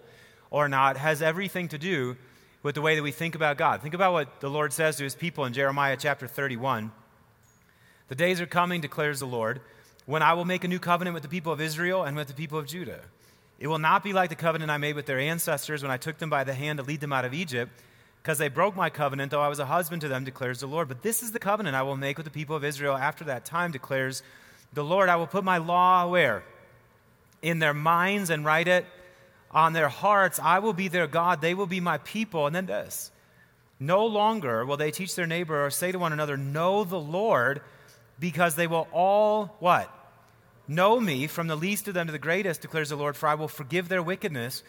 or 0.52 0.68
not 0.68 0.98
has 0.98 1.22
everything 1.22 1.68
to 1.70 1.78
do 1.78 2.18
with 2.62 2.76
the 2.76 2.82
way 2.82 2.96
that 2.96 3.04
we 3.04 3.12
think 3.12 3.36
about 3.36 3.58
God. 3.58 3.82
Think 3.82 3.94
about 3.94 4.14
what 4.14 4.42
the 4.42 4.50
Lord 4.50 4.74
says 4.74 4.98
to 4.98 5.04
his 5.04 5.16
people 5.16 5.46
in 5.46 5.54
Jeremiah 5.54 5.96
chapter 5.98 6.28
31. 6.28 6.92
The 8.10 8.16
days 8.16 8.42
are 8.42 8.46
coming, 8.46 8.82
declares 8.82 9.20
the 9.20 9.28
Lord, 9.28 9.62
when 10.06 10.22
I 10.22 10.34
will 10.34 10.46
make 10.46 10.64
a 10.64 10.68
new 10.68 10.80
covenant 10.80 11.14
with 11.14 11.24
the 11.24 11.30
people 11.30 11.54
of 11.54 11.62
Israel 11.62 12.04
and 12.04 12.18
with 12.18 12.28
the 12.28 12.34
people 12.34 12.60
of 12.60 12.68
Judah. 12.68 13.02
It 13.60 13.68
will 13.68 13.78
not 13.78 14.04
be 14.04 14.14
like 14.14 14.30
the 14.30 14.36
covenant 14.36 14.72
I 14.72 14.78
made 14.78 14.96
with 14.96 15.06
their 15.06 15.20
ancestors 15.20 15.84
when 15.84 15.92
I 15.92 15.98
took 15.98 16.18
them 16.18 16.30
by 16.30 16.46
the 16.46 16.54
hand 16.54 16.80
to 16.80 16.84
lead 16.84 17.02
them 17.02 17.12
out 17.12 17.26
of 17.26 17.34
Egypt, 17.34 17.72
because 18.24 18.38
they 18.38 18.48
broke 18.48 18.76
my 18.76 18.90
covenant, 18.90 19.32
though 19.32 19.42
I 19.42 19.50
was 19.50 19.60
a 19.60 19.66
husband 19.66 20.02
to 20.02 20.08
them, 20.08 20.24
declares 20.24 20.62
the 20.62 20.68
Lord. 20.68 20.88
But 20.88 21.02
this 21.02 21.22
is 21.22 21.32
the 21.32 21.40
covenant 21.40 21.76
I 21.76 21.84
will 21.84 21.98
make 21.98 22.18
with 22.18 22.26
the 22.26 22.32
people 22.32 22.56
of 22.56 22.64
Israel 22.64 22.96
after 22.96 23.26
that 23.26 23.46
time, 23.46 23.72
declares 23.72 24.24
the 24.74 24.84
Lord. 24.84 25.10
I 25.10 25.18
will 25.18 25.28
put 25.28 25.44
my 25.44 25.58
law 25.58 26.08
where? 26.08 26.44
In 27.42 27.60
their 27.60 27.74
minds 27.74 28.30
and 28.30 28.46
write 28.46 28.68
it 28.68 28.86
on 29.52 29.74
their 29.74 29.90
hearts. 29.90 30.40
I 30.42 30.60
will 30.60 30.74
be 30.74 30.88
their 30.88 31.08
God, 31.08 31.42
they 31.42 31.54
will 31.54 31.68
be 31.68 31.80
my 31.80 31.98
people. 32.00 32.48
And 32.48 32.56
then 32.56 32.66
this 32.66 33.12
no 33.80 34.06
longer 34.06 34.66
will 34.66 34.78
they 34.78 34.92
teach 34.92 35.16
their 35.16 35.28
neighbor 35.28 35.66
or 35.66 35.70
say 35.70 35.92
to 35.92 36.00
one 36.00 36.14
another, 36.14 36.38
Know 36.38 36.84
the 36.84 37.00
Lord, 37.00 37.62
because 38.20 38.56
they 38.56 38.68
will 38.68 38.88
all 38.92 39.56
what? 39.60 39.94
Know 40.70 41.00
me 41.00 41.26
from 41.26 41.48
the 41.48 41.56
least 41.58 41.88
of 41.88 41.96
them 41.96 42.06
to 42.06 42.12
the 42.12 42.20
greatest, 42.20 42.62
declares 42.62 42.90
the 42.90 42.96
Lord, 42.96 43.18
for 43.18 43.28
I 43.28 43.34
will 43.34 43.48
forgive 43.48 43.90
their 43.90 44.04
wickedness 44.04 44.62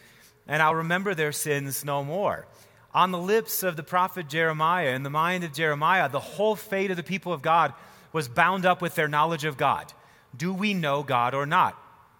and 0.47 0.59
I'll 0.59 0.73
remember 0.73 1.13
their 1.13 1.31
sins 1.31 1.85
no 1.85 2.03
more. 2.03 2.47
On 2.91 3.11
the 3.11 3.19
lips 3.19 3.61
of 3.61 3.75
the 3.75 3.83
prophet 3.83 4.27
Jeremiah, 4.27 4.95
in 4.95 5.03
the 5.03 5.11
mind 5.11 5.43
of 5.43 5.53
Jeremiah, 5.53 6.09
the 6.09 6.19
whole 6.19 6.55
fate 6.55 6.89
of 6.89 6.97
the 6.97 7.03
people 7.03 7.31
of 7.31 7.43
God 7.43 7.75
was 8.13 8.27
bound 8.27 8.65
up 8.65 8.81
with 8.81 8.95
their 8.95 9.07
knowledge 9.07 9.45
of 9.45 9.57
God. 9.57 9.93
Do 10.35 10.51
we 10.51 10.73
know 10.73 11.03
God 11.03 11.35
or 11.35 11.45
not? 11.45 11.77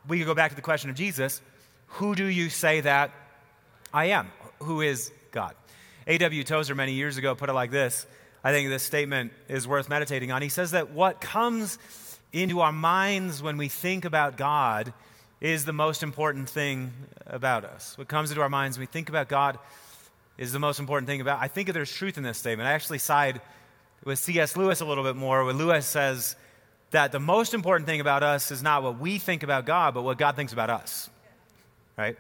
We 0.08 0.20
could 0.20 0.28
go 0.28 0.36
back 0.36 0.52
to 0.52 0.56
the 0.56 0.62
question 0.62 0.92
of 0.92 0.96
Jesus 0.96 1.42
Who 1.88 2.14
do 2.14 2.26
you 2.26 2.52
say 2.52 2.82
that 2.82 3.10
I 3.92 4.06
am? 4.10 4.32
Who 4.60 4.82
is 4.82 5.12
God? 5.32 5.56
A.W. 6.06 6.44
Tozer 6.44 6.76
many 6.76 6.94
years 6.94 7.18
ago 7.18 7.34
put 7.34 7.50
it 7.50 7.54
like 7.54 7.72
this. 7.72 8.06
I 8.44 8.52
think 8.52 8.70
this 8.70 8.84
statement 8.84 9.34
is 9.50 9.68
worth 9.68 9.90
meditating 9.90 10.32
on. 10.32 10.44
He 10.44 10.50
says 10.50 10.72
that 10.72 10.92
what 10.92 11.20
comes 11.20 11.80
into 12.34 12.62
our 12.62 12.72
minds 12.72 13.42
when 13.44 13.58
we 13.58 13.68
think 13.68 14.06
about 14.06 14.38
God 14.38 14.94
is 15.40 15.66
the 15.66 15.74
most 15.74 16.04
important 16.04 16.50
thing 16.50 16.94
about 17.26 17.66
us. 17.66 17.98
What 17.98 18.08
comes 18.08 18.32
into 18.32 18.42
our 18.42 18.50
minds 18.50 18.78
when 18.78 18.84
we 18.84 18.92
think 18.92 19.10
about 19.10 19.28
God 19.28 19.58
is 20.38 20.52
the 20.52 20.60
most 20.60 20.80
important 20.80 21.08
thing 21.08 21.22
about. 21.22 21.40
I 21.42 21.48
think 21.48 21.72
there's 21.74 21.92
truth 21.92 22.18
in 22.18 22.24
this 22.24 22.38
statement. 22.38 22.68
I 22.68 22.74
actually 22.74 23.00
side 23.00 23.42
with 24.04 24.20
C.S. 24.20 24.56
Lewis 24.56 24.82
a 24.82 24.86
little 24.86 25.04
bit 25.04 25.16
more, 25.16 25.44
where 25.44 25.54
Lewis 25.54 25.86
says 25.86 26.36
that 26.92 27.12
the 27.12 27.20
most 27.20 27.54
important 27.54 27.88
thing 27.88 28.02
about 28.02 28.24
us 28.24 28.52
is 28.52 28.64
not 28.64 28.84
what 28.84 29.00
we 29.00 29.18
think 29.18 29.44
about 29.44 29.66
God, 29.66 29.94
but 29.94 30.04
what 30.04 30.18
God 30.18 30.36
thinks 30.36 30.54
about 30.54 30.70
us. 30.70 31.10
Right? 31.98 32.18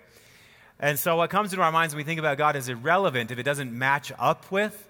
And 0.79 0.97
so 0.97 1.15
what 1.15 1.29
comes 1.29 1.53
into 1.53 1.63
our 1.63 1.71
minds 1.71 1.93
when 1.93 2.03
we 2.03 2.05
think 2.05 2.19
about 2.19 2.37
God 2.37 2.55
is 2.55 2.67
irrelevant 2.67 3.31
if 3.31 3.37
it 3.37 3.43
doesn't 3.43 3.71
match 3.71 4.11
up 4.19 4.51
with 4.51 4.87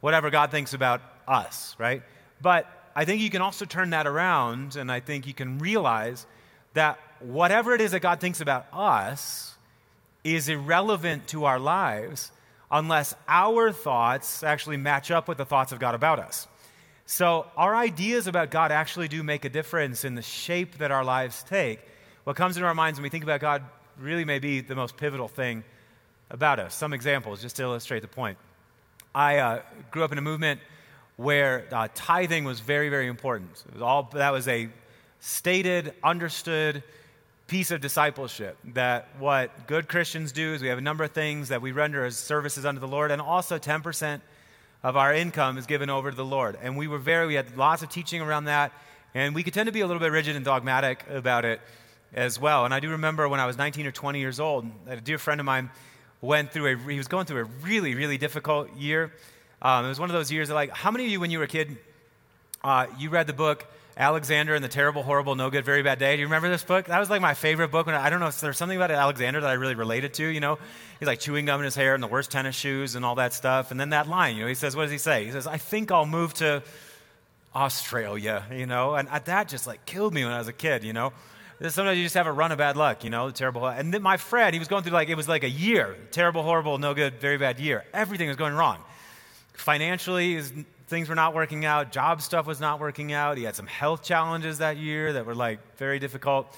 whatever 0.00 0.30
God 0.30 0.50
thinks 0.50 0.74
about 0.74 1.00
us, 1.28 1.76
right? 1.78 2.02
But 2.40 2.66
I 2.96 3.04
think 3.04 3.20
you 3.20 3.30
can 3.30 3.42
also 3.42 3.64
turn 3.64 3.90
that 3.90 4.06
around, 4.06 4.76
and 4.76 4.90
I 4.90 5.00
think 5.00 5.26
you 5.26 5.34
can 5.34 5.58
realize 5.58 6.26
that 6.74 6.98
whatever 7.20 7.74
it 7.74 7.80
is 7.80 7.92
that 7.92 8.00
God 8.00 8.20
thinks 8.20 8.40
about 8.40 8.66
us 8.72 9.54
is 10.22 10.48
irrelevant 10.48 11.28
to 11.28 11.44
our 11.44 11.58
lives 11.58 12.30
unless 12.70 13.14
our 13.28 13.72
thoughts 13.72 14.42
actually 14.42 14.76
match 14.76 15.10
up 15.10 15.28
with 15.28 15.38
the 15.38 15.44
thoughts 15.44 15.72
of 15.72 15.78
God 15.78 15.94
about 15.94 16.18
us. 16.18 16.48
So, 17.06 17.46
our 17.56 17.76
ideas 17.76 18.26
about 18.26 18.50
God 18.50 18.72
actually 18.72 19.08
do 19.08 19.22
make 19.22 19.44
a 19.44 19.50
difference 19.50 20.04
in 20.04 20.14
the 20.14 20.22
shape 20.22 20.78
that 20.78 20.90
our 20.90 21.04
lives 21.04 21.42
take. 21.42 21.80
What 22.24 22.36
comes 22.36 22.56
into 22.56 22.66
our 22.66 22.74
minds 22.74 22.98
when 22.98 23.02
we 23.02 23.10
think 23.10 23.24
about 23.24 23.40
God 23.40 23.62
really 23.98 24.24
may 24.24 24.38
be 24.38 24.60
the 24.60 24.74
most 24.74 24.96
pivotal 24.96 25.28
thing 25.28 25.64
about 26.30 26.58
us. 26.58 26.74
Some 26.74 26.94
examples 26.94 27.42
just 27.42 27.56
to 27.56 27.62
illustrate 27.62 28.00
the 28.00 28.08
point. 28.08 28.38
I 29.14 29.38
uh, 29.38 29.62
grew 29.90 30.02
up 30.02 30.12
in 30.12 30.18
a 30.18 30.22
movement 30.22 30.60
where 31.16 31.66
uh, 31.72 31.88
tithing 31.94 32.44
was 32.44 32.60
very, 32.60 32.88
very 32.88 33.06
important. 33.06 33.50
Was 33.72 33.82
all, 33.82 34.10
that 34.14 34.32
was 34.32 34.48
a 34.48 34.68
stated, 35.20 35.94
understood 36.02 36.82
piece 37.46 37.70
of 37.70 37.80
discipleship. 37.80 38.56
That 38.72 39.08
what 39.18 39.66
good 39.66 39.88
Christians 39.88 40.32
do 40.32 40.54
is 40.54 40.62
we 40.62 40.68
have 40.68 40.78
a 40.78 40.82
number 40.82 41.04
of 41.04 41.12
things 41.12 41.48
that 41.48 41.62
we 41.62 41.72
render 41.72 42.04
as 42.04 42.16
services 42.16 42.64
unto 42.64 42.80
the 42.80 42.88
Lord, 42.88 43.10
and 43.10 43.20
also 43.20 43.58
10% 43.58 44.20
of 44.82 44.96
our 44.96 45.14
income 45.14 45.56
is 45.56 45.66
given 45.66 45.88
over 45.88 46.10
to 46.10 46.16
the 46.16 46.24
Lord. 46.24 46.58
And 46.62 46.76
we 46.76 46.88
were 46.88 46.98
very, 46.98 47.26
we 47.26 47.34
had 47.34 47.56
lots 47.56 47.82
of 47.82 47.88
teaching 47.88 48.20
around 48.20 48.44
that, 48.44 48.72
and 49.14 49.34
we 49.34 49.42
could 49.42 49.54
tend 49.54 49.66
to 49.66 49.72
be 49.72 49.80
a 49.80 49.86
little 49.86 50.00
bit 50.00 50.12
rigid 50.12 50.36
and 50.36 50.44
dogmatic 50.44 51.04
about 51.08 51.44
it 51.44 51.60
as 52.12 52.38
well. 52.38 52.64
And 52.64 52.74
I 52.74 52.80
do 52.80 52.90
remember 52.90 53.28
when 53.28 53.40
I 53.40 53.46
was 53.46 53.56
19 53.56 53.86
or 53.86 53.92
20 53.92 54.18
years 54.20 54.40
old, 54.40 54.66
a 54.86 54.96
dear 54.96 55.18
friend 55.18 55.40
of 55.40 55.46
mine 55.46 55.70
went 56.20 56.52
through 56.52 56.74
a, 56.74 56.90
he 56.90 56.98
was 56.98 57.08
going 57.08 57.26
through 57.26 57.40
a 57.40 57.44
really, 57.62 57.94
really 57.94 58.18
difficult 58.18 58.74
year. 58.76 59.12
Um, 59.62 59.84
it 59.84 59.88
was 59.88 60.00
one 60.00 60.10
of 60.10 60.14
those 60.14 60.30
years 60.30 60.48
that, 60.48 60.54
like, 60.54 60.70
how 60.70 60.90
many 60.90 61.04
of 61.06 61.10
you, 61.10 61.20
when 61.20 61.30
you 61.30 61.38
were 61.38 61.44
a 61.44 61.48
kid, 61.48 61.76
uh, 62.62 62.86
you 62.98 63.10
read 63.10 63.26
the 63.26 63.32
book 63.32 63.66
Alexander 63.96 64.54
and 64.54 64.64
the 64.64 64.68
Terrible, 64.68 65.02
Horrible, 65.02 65.36
No 65.36 65.50
Good, 65.50 65.64
Very 65.64 65.82
Bad 65.82 65.98
Day? 65.98 66.16
Do 66.16 66.20
you 66.20 66.26
remember 66.26 66.48
this 66.48 66.64
book? 66.64 66.86
That 66.86 66.98
was 66.98 67.08
like 67.08 67.22
my 67.22 67.34
favorite 67.34 67.70
book. 67.70 67.86
When 67.86 67.94
I, 67.94 68.06
I 68.06 68.10
don't 68.10 68.20
know, 68.20 68.26
if 68.26 68.40
there's 68.40 68.58
something 68.58 68.76
about 68.76 68.90
Alexander 68.90 69.40
that 69.40 69.48
I 69.48 69.54
really 69.54 69.74
related 69.74 70.14
to, 70.14 70.26
you 70.26 70.40
know? 70.40 70.58
He's 70.98 71.06
like 71.06 71.20
chewing 71.20 71.46
gum 71.46 71.60
in 71.60 71.64
his 71.64 71.74
hair 71.74 71.94
and 71.94 72.02
the 72.02 72.08
worst 72.08 72.30
tennis 72.30 72.56
shoes 72.56 72.94
and 72.94 73.04
all 73.04 73.14
that 73.14 73.32
stuff. 73.32 73.70
And 73.70 73.78
then 73.78 73.90
that 73.90 74.08
line, 74.08 74.36
you 74.36 74.42
know, 74.42 74.48
he 74.48 74.54
says, 74.54 74.74
what 74.76 74.82
does 74.82 74.92
he 74.92 74.98
say? 74.98 75.24
He 75.24 75.30
says, 75.30 75.46
I 75.46 75.58
think 75.58 75.90
I'll 75.92 76.06
move 76.06 76.34
to 76.34 76.62
Australia, 77.54 78.44
you 78.52 78.66
know? 78.66 78.94
And 78.94 79.08
that 79.08 79.48
just 79.48 79.66
like 79.66 79.86
killed 79.86 80.12
me 80.12 80.24
when 80.24 80.32
I 80.32 80.38
was 80.38 80.48
a 80.48 80.52
kid, 80.52 80.82
you 80.84 80.92
know? 80.92 81.12
Sometimes 81.68 81.96
you 81.96 82.04
just 82.04 82.16
have 82.16 82.26
a 82.26 82.32
run 82.32 82.50
of 82.50 82.58
bad 82.58 82.76
luck, 82.76 83.04
you 83.04 83.10
know, 83.10 83.30
terrible. 83.30 83.66
And 83.66 83.94
then 83.94 84.02
my 84.02 84.16
friend, 84.16 84.52
he 84.54 84.58
was 84.58 84.66
going 84.66 84.82
through 84.82 84.92
like, 84.92 85.08
it 85.08 85.14
was 85.14 85.28
like 85.28 85.44
a 85.44 85.48
year, 85.48 85.96
terrible, 86.10 86.42
horrible, 86.42 86.78
no 86.78 86.94
good, 86.94 87.20
very 87.20 87.38
bad 87.38 87.60
year. 87.60 87.84
Everything 87.94 88.26
was 88.26 88.36
going 88.36 88.54
wrong. 88.54 88.78
Financially, 89.54 90.40
things 90.86 91.08
were 91.08 91.14
not 91.14 91.34
working 91.34 91.64
out. 91.64 91.92
Job 91.92 92.20
stuff 92.20 92.46
was 92.46 92.60
not 92.60 92.80
working 92.80 93.12
out. 93.12 93.38
He 93.38 93.44
had 93.44 93.56
some 93.56 93.66
health 93.66 94.02
challenges 94.02 94.58
that 94.58 94.76
year 94.76 95.12
that 95.14 95.26
were 95.26 95.34
like 95.34 95.76
very 95.76 95.98
difficult. 95.98 96.54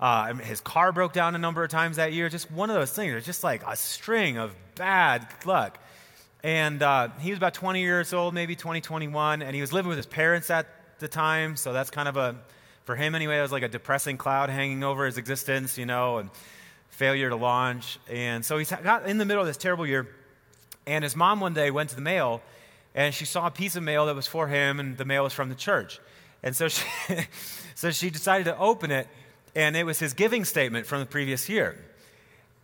Uh, 0.00 0.34
his 0.34 0.60
car 0.60 0.92
broke 0.92 1.12
down 1.12 1.34
a 1.34 1.38
number 1.38 1.62
of 1.62 1.70
times 1.70 1.96
that 1.96 2.12
year. 2.12 2.28
Just 2.28 2.50
one 2.50 2.70
of 2.70 2.76
those 2.76 2.92
things. 2.92 3.14
It's 3.14 3.26
just 3.26 3.44
like 3.44 3.62
a 3.66 3.76
string 3.76 4.38
of 4.38 4.54
bad 4.74 5.26
luck. 5.44 5.78
And 6.42 6.82
uh, 6.82 7.08
he 7.20 7.30
was 7.30 7.36
about 7.36 7.54
20 7.54 7.80
years 7.80 8.12
old, 8.12 8.32
maybe 8.32 8.54
20, 8.54 8.80
21, 8.80 9.42
and 9.42 9.54
he 9.54 9.60
was 9.60 9.72
living 9.72 9.88
with 9.88 9.98
his 9.98 10.06
parents 10.06 10.50
at 10.50 10.66
the 11.00 11.08
time. 11.08 11.56
So 11.56 11.72
that's 11.72 11.90
kind 11.90 12.08
of 12.08 12.16
a, 12.16 12.36
for 12.84 12.94
him 12.94 13.14
anyway, 13.14 13.38
it 13.38 13.42
was 13.42 13.52
like 13.52 13.64
a 13.64 13.68
depressing 13.68 14.16
cloud 14.16 14.48
hanging 14.50 14.84
over 14.84 15.04
his 15.04 15.18
existence, 15.18 15.76
you 15.76 15.86
know, 15.86 16.18
and 16.18 16.30
failure 16.90 17.28
to 17.28 17.36
launch. 17.36 17.98
And 18.08 18.44
so 18.44 18.56
he's 18.56 18.70
got 18.70 19.06
in 19.06 19.18
the 19.18 19.24
middle 19.24 19.40
of 19.40 19.48
this 19.48 19.56
terrible 19.56 19.86
year. 19.86 20.08
And 20.88 21.04
his 21.04 21.14
mom 21.14 21.38
one 21.38 21.54
day 21.54 21.70
went 21.70 21.90
to 21.90 21.94
the 21.94 22.02
mail 22.02 22.42
and 22.94 23.14
she 23.14 23.24
saw 23.24 23.46
a 23.46 23.50
piece 23.50 23.76
of 23.76 23.82
mail 23.84 24.06
that 24.06 24.16
was 24.16 24.26
for 24.26 24.48
him, 24.48 24.80
and 24.80 24.96
the 24.96 25.04
mail 25.04 25.22
was 25.22 25.32
from 25.32 25.48
the 25.48 25.54
church. 25.54 26.00
And 26.42 26.56
so 26.56 26.68
she, 26.68 26.84
so 27.74 27.90
she 27.92 28.10
decided 28.10 28.44
to 28.44 28.58
open 28.58 28.90
it, 28.90 29.06
and 29.54 29.76
it 29.76 29.84
was 29.84 29.98
his 29.98 30.14
giving 30.14 30.44
statement 30.44 30.84
from 30.84 31.00
the 31.00 31.06
previous 31.06 31.48
year. 31.48 31.78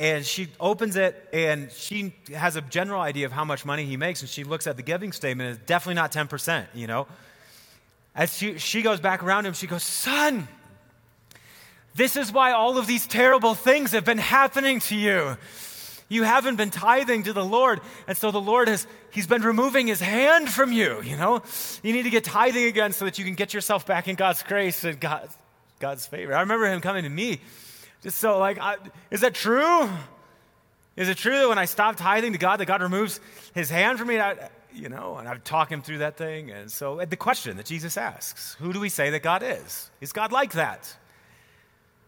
And 0.01 0.25
she 0.25 0.49
opens 0.59 0.97
it, 0.97 1.29
and 1.33 1.71
she 1.71 2.15
has 2.35 2.57
a 2.57 2.63
general 2.63 3.01
idea 3.01 3.27
of 3.27 3.33
how 3.33 3.45
much 3.45 3.65
money 3.65 3.85
he 3.85 3.97
makes, 3.97 4.23
and 4.23 4.29
she 4.29 4.43
looks 4.43 4.67
at 4.67 4.77
the 4.77 4.83
giving 4.83 5.13
statement, 5.13 5.51
and 5.51 5.59
it's 5.59 5.67
definitely 5.67 5.95
not 5.95 6.11
10%, 6.11 6.67
you 6.75 6.89
know? 6.89 7.07
As 8.15 8.37
she, 8.37 8.59
she 8.59 8.83
goes 8.83 8.99
back 8.99 9.23
around 9.23 9.47
him, 9.47 9.53
she 9.53 9.69
goes, 9.69 9.85
Son, 9.85 10.49
this 11.95 12.17
is 12.17 12.33
why 12.33 12.53
all 12.53 12.77
of 12.77 12.87
these 12.89 13.07
terrible 13.07 13.55
things 13.55 13.93
have 13.93 14.05
been 14.05 14.19
happening 14.19 14.81
to 14.81 14.97
you. 14.97 15.37
You 16.15 16.23
haven't 16.23 16.55
been 16.55 16.71
tithing 16.71 17.25
to 17.25 17.33
the 17.33 17.45
Lord. 17.45 17.81
And 18.07 18.17
so 18.17 18.31
the 18.31 18.41
Lord 18.41 18.69
has, 18.69 18.87
He's 19.11 19.27
been 19.27 19.43
removing 19.43 19.89
His 19.89 20.01
hand 20.01 20.49
from 20.49 20.73
you, 20.73 21.03
you 21.03 21.17
know? 21.17 21.43
You 21.83 21.93
need 21.93 22.05
to 22.05 22.11
get 22.11 22.23
tithing 22.23 22.67
again 22.67 22.93
so 22.93 23.05
that 23.05 23.19
you 23.19 23.25
can 23.25 23.35
get 23.35 23.53
yourself 23.53 23.85
back 23.85 24.07
in 24.07 24.15
God's 24.15 24.45
grace 24.45 24.85
and 24.85 25.01
God's, 25.01 25.37
God's 25.81 26.07
favor. 26.07 26.33
I 26.33 26.41
remember 26.41 26.67
Him 26.67 26.81
coming 26.81 27.03
to 27.03 27.09
me 27.09 27.41
just 28.03 28.19
so, 28.19 28.39
like, 28.39 28.61
I, 28.61 28.77
is 29.11 29.23
that 29.23 29.35
true? 29.35 29.91
Is 30.95 31.09
it 31.09 31.17
true 31.17 31.37
that 31.37 31.49
when 31.49 31.59
I 31.59 31.65
stop 31.65 31.97
tithing 31.97 32.33
to 32.33 32.39
God, 32.39 32.59
that 32.59 32.67
God 32.67 32.81
removes 32.81 33.19
His 33.53 33.69
hand 33.69 33.99
from 33.99 34.07
me? 34.07 34.21
I, 34.21 34.51
you 34.73 34.89
know, 34.89 35.17
and 35.17 35.29
I 35.29 35.37
talk 35.39 35.73
Him 35.73 35.83
through 35.83 35.99
that 35.99 36.17
thing. 36.17 36.53
And 36.53 36.71
so 36.71 37.05
the 37.05 37.17
question 37.17 37.57
that 37.57 37.67
Jesus 37.67 37.97
asks 37.97 38.55
who 38.61 38.73
do 38.73 38.79
we 38.79 38.89
say 38.89 39.11
that 39.11 39.23
God 39.25 39.43
is? 39.43 39.91
Is 40.01 40.13
God 40.13 40.31
like 40.31 40.53
that? 40.53 40.97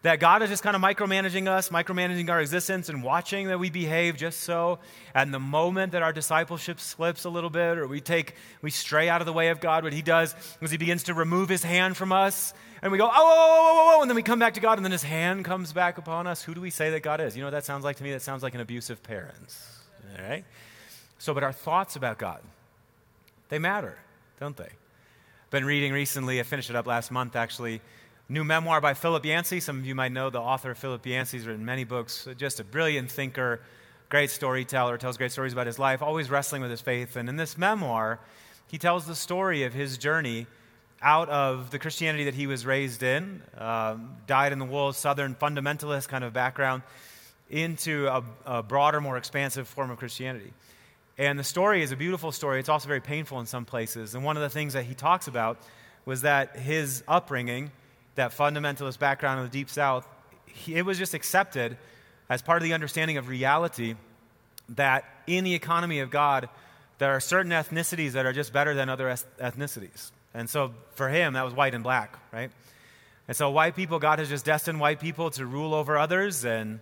That 0.02 0.20
God 0.20 0.42
is 0.42 0.50
just 0.50 0.62
kind 0.62 0.76
of 0.76 0.82
micromanaging 0.82 1.48
us, 1.48 1.70
micromanaging 1.70 2.30
our 2.30 2.40
existence, 2.40 2.88
and 2.88 3.02
watching 3.02 3.48
that 3.48 3.58
we 3.58 3.70
behave 3.70 4.16
just 4.16 4.40
so. 4.40 4.78
And 5.14 5.34
the 5.34 5.40
moment 5.40 5.92
that 5.92 6.02
our 6.02 6.12
discipleship 6.12 6.78
slips 6.78 7.24
a 7.24 7.30
little 7.30 7.50
bit, 7.50 7.78
or 7.78 7.88
we 7.88 8.00
take, 8.00 8.34
we 8.62 8.70
stray 8.70 9.08
out 9.08 9.20
of 9.20 9.26
the 9.26 9.32
way 9.32 9.48
of 9.48 9.60
God, 9.60 9.82
what 9.82 9.92
He 9.92 10.02
does 10.02 10.34
is 10.60 10.70
He 10.70 10.76
begins 10.76 11.04
to 11.04 11.14
remove 11.14 11.48
His 11.48 11.64
hand 11.64 11.96
from 11.96 12.12
us, 12.12 12.54
and 12.82 12.92
we 12.92 12.98
go, 12.98 13.06
oh, 13.06 13.10
oh, 13.14 13.14
oh, 13.16 13.94
oh, 13.96 14.02
and 14.02 14.10
then 14.10 14.14
we 14.14 14.22
come 14.22 14.38
back 14.38 14.54
to 14.54 14.60
God, 14.60 14.78
and 14.78 14.84
then 14.84 14.92
His 14.92 15.02
hand 15.02 15.44
comes 15.44 15.72
back 15.72 15.98
upon 15.98 16.26
us. 16.26 16.42
Who 16.42 16.54
do 16.54 16.60
we 16.60 16.70
say 16.70 16.90
that 16.90 17.02
God 17.02 17.20
is? 17.20 17.36
You 17.36 17.42
know 17.42 17.46
what 17.46 17.52
that 17.52 17.64
sounds 17.64 17.82
like 17.82 17.96
to 17.96 18.04
me? 18.04 18.12
That 18.12 18.22
sounds 18.22 18.42
like 18.42 18.54
an 18.54 18.60
abusive 18.60 19.02
parent. 19.02 19.56
All 20.16 20.28
right? 20.28 20.44
So, 21.18 21.34
but 21.34 21.42
our 21.42 21.52
thoughts 21.52 21.96
about 21.96 22.18
God, 22.18 22.42
they 23.48 23.58
matter, 23.58 23.98
don't 24.38 24.56
they? 24.56 24.70
Been 25.50 25.64
reading 25.64 25.92
recently, 25.92 26.38
I 26.40 26.42
finished 26.42 26.70
it 26.70 26.76
up 26.76 26.86
last 26.86 27.10
month 27.10 27.36
actually, 27.36 27.80
new 28.28 28.42
memoir 28.42 28.80
by 28.80 28.94
Philip 28.94 29.24
Yancey. 29.24 29.60
Some 29.60 29.78
of 29.78 29.86
you 29.86 29.94
might 29.94 30.12
know 30.12 30.30
the 30.30 30.40
author 30.40 30.74
Philip 30.74 31.06
Yancey. 31.06 31.38
He's 31.38 31.46
written 31.46 31.64
many 31.64 31.84
books, 31.84 32.26
just 32.36 32.58
a 32.58 32.64
brilliant 32.64 33.10
thinker, 33.10 33.60
great 34.08 34.30
storyteller, 34.30 34.98
tells 34.98 35.16
great 35.16 35.32
stories 35.32 35.52
about 35.52 35.66
his 35.66 35.78
life, 35.78 36.02
always 36.02 36.28
wrestling 36.28 36.62
with 36.62 36.70
his 36.70 36.80
faith. 36.80 37.16
And 37.16 37.28
in 37.28 37.36
this 37.36 37.56
memoir, 37.56 38.18
he 38.66 38.78
tells 38.78 39.06
the 39.06 39.14
story 39.14 39.62
of 39.62 39.72
his 39.72 39.96
journey 39.96 40.46
out 41.02 41.28
of 41.28 41.70
the 41.70 41.78
Christianity 41.78 42.24
that 42.24 42.34
he 42.34 42.46
was 42.46 42.66
raised 42.66 43.02
in, 43.02 43.42
um, 43.58 44.16
dyed 44.26 44.52
in 44.52 44.58
the 44.58 44.64
wool, 44.64 44.92
Southern 44.92 45.34
fundamentalist 45.34 46.08
kind 46.08 46.24
of 46.24 46.32
background, 46.32 46.82
into 47.48 48.08
a, 48.08 48.24
a 48.44 48.62
broader, 48.62 49.00
more 49.00 49.16
expansive 49.16 49.68
form 49.68 49.90
of 49.90 49.98
Christianity. 49.98 50.52
And 51.18 51.38
the 51.38 51.44
story 51.44 51.82
is 51.82 51.92
a 51.92 51.96
beautiful 51.96 52.32
story. 52.32 52.58
It's 52.58 52.68
also 52.68 52.88
very 52.88 53.00
painful 53.00 53.38
in 53.38 53.46
some 53.46 53.64
places. 53.64 54.14
And 54.14 54.24
one 54.24 54.36
of 54.36 54.42
the 54.42 54.50
things 54.50 54.72
that 54.72 54.84
he 54.84 54.94
talks 54.94 55.28
about 55.28 55.58
was 56.04 56.22
that 56.22 56.56
his 56.56 57.04
upbringing, 57.06 57.70
that 58.16 58.32
fundamentalist 58.32 58.98
background 58.98 59.40
in 59.40 59.46
the 59.46 59.52
Deep 59.52 59.70
South, 59.70 60.06
it 60.66 60.84
was 60.84 60.98
just 60.98 61.14
accepted 61.14 61.76
as 62.28 62.42
part 62.42 62.60
of 62.60 62.64
the 62.64 62.74
understanding 62.74 63.16
of 63.16 63.28
reality 63.28 63.94
that 64.70 65.04
in 65.26 65.44
the 65.44 65.54
economy 65.54 66.00
of 66.00 66.10
God, 66.10 66.48
there 66.98 67.12
are 67.12 67.20
certain 67.20 67.52
ethnicities 67.52 68.12
that 68.12 68.26
are 68.26 68.32
just 68.32 68.52
better 68.52 68.74
than 68.74 68.88
other 68.88 69.06
ethnicities. 69.38 70.10
And 70.34 70.50
so 70.50 70.72
for 70.94 71.08
him, 71.08 71.34
that 71.34 71.44
was 71.44 71.54
white 71.54 71.74
and 71.74 71.84
black, 71.84 72.18
right? 72.32 72.50
And 73.28 73.36
so 73.36 73.50
white 73.50 73.76
people, 73.76 73.98
God 73.98 74.18
has 74.18 74.28
just 74.28 74.44
destined 74.44 74.80
white 74.80 75.00
people 75.00 75.30
to 75.30 75.46
rule 75.46 75.74
over 75.74 75.98
others 75.98 76.44
and 76.44 76.80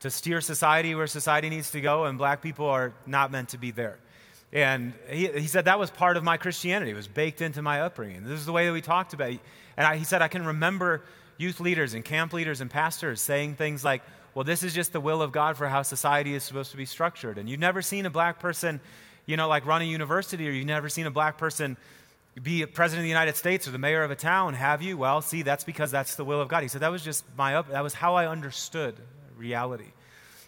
to 0.00 0.10
steer 0.10 0.40
society 0.40 0.94
where 0.94 1.06
society 1.06 1.48
needs 1.48 1.70
to 1.70 1.80
go, 1.80 2.04
and 2.04 2.18
black 2.18 2.42
people 2.42 2.66
are 2.66 2.92
not 3.06 3.30
meant 3.30 3.50
to 3.50 3.58
be 3.58 3.70
there. 3.70 3.98
And 4.52 4.92
he, 5.08 5.28
he 5.28 5.46
said 5.46 5.64
that 5.64 5.78
was 5.78 5.90
part 5.90 6.16
of 6.16 6.22
my 6.22 6.36
Christianity. 6.36 6.90
It 6.92 6.94
was 6.94 7.08
baked 7.08 7.40
into 7.40 7.62
my 7.62 7.80
upbringing. 7.80 8.24
This 8.24 8.38
is 8.38 8.46
the 8.46 8.52
way 8.52 8.66
that 8.66 8.72
we 8.72 8.82
talked 8.82 9.14
about 9.14 9.30
it. 9.32 9.40
And 9.76 9.86
I, 9.86 9.96
he 9.96 10.04
said, 10.04 10.22
I 10.22 10.28
can 10.28 10.46
remember 10.46 11.02
youth 11.36 11.60
leaders 11.60 11.94
and 11.94 12.04
camp 12.04 12.32
leaders 12.32 12.60
and 12.60 12.70
pastors 12.70 13.20
saying 13.20 13.56
things 13.56 13.84
like, 13.84 14.02
well, 14.34 14.44
this 14.44 14.62
is 14.62 14.74
just 14.74 14.92
the 14.92 15.00
will 15.00 15.22
of 15.22 15.32
God 15.32 15.56
for 15.56 15.68
how 15.68 15.82
society 15.82 16.34
is 16.34 16.42
supposed 16.42 16.72
to 16.72 16.76
be 16.76 16.86
structured. 16.86 17.38
And 17.38 17.48
you've 17.48 17.60
never 17.60 17.82
seen 17.82 18.06
a 18.06 18.10
black 18.10 18.40
person, 18.40 18.80
you 19.26 19.36
know, 19.36 19.48
like 19.48 19.66
run 19.66 19.82
a 19.82 19.84
university, 19.84 20.48
or 20.48 20.52
you've 20.52 20.66
never 20.66 20.88
seen 20.88 21.06
a 21.06 21.10
black 21.10 21.38
person 21.38 21.76
be 22.42 22.66
president 22.66 23.00
of 23.00 23.04
the 23.04 23.08
United 23.08 23.36
States 23.36 23.68
or 23.68 23.70
the 23.70 23.78
mayor 23.78 24.02
of 24.02 24.10
a 24.10 24.16
town, 24.16 24.54
have 24.54 24.82
you? 24.82 24.96
Well, 24.96 25.22
see, 25.22 25.42
that's 25.42 25.62
because 25.62 25.92
that's 25.92 26.16
the 26.16 26.24
will 26.24 26.40
of 26.40 26.48
God. 26.48 26.62
He 26.62 26.68
said 26.68 26.82
that 26.82 26.90
was 26.90 27.04
just 27.04 27.24
my 27.36 27.54
up, 27.54 27.70
that 27.70 27.82
was 27.82 27.94
how 27.94 28.16
I 28.16 28.26
understood 28.26 28.96
reality 29.36 29.92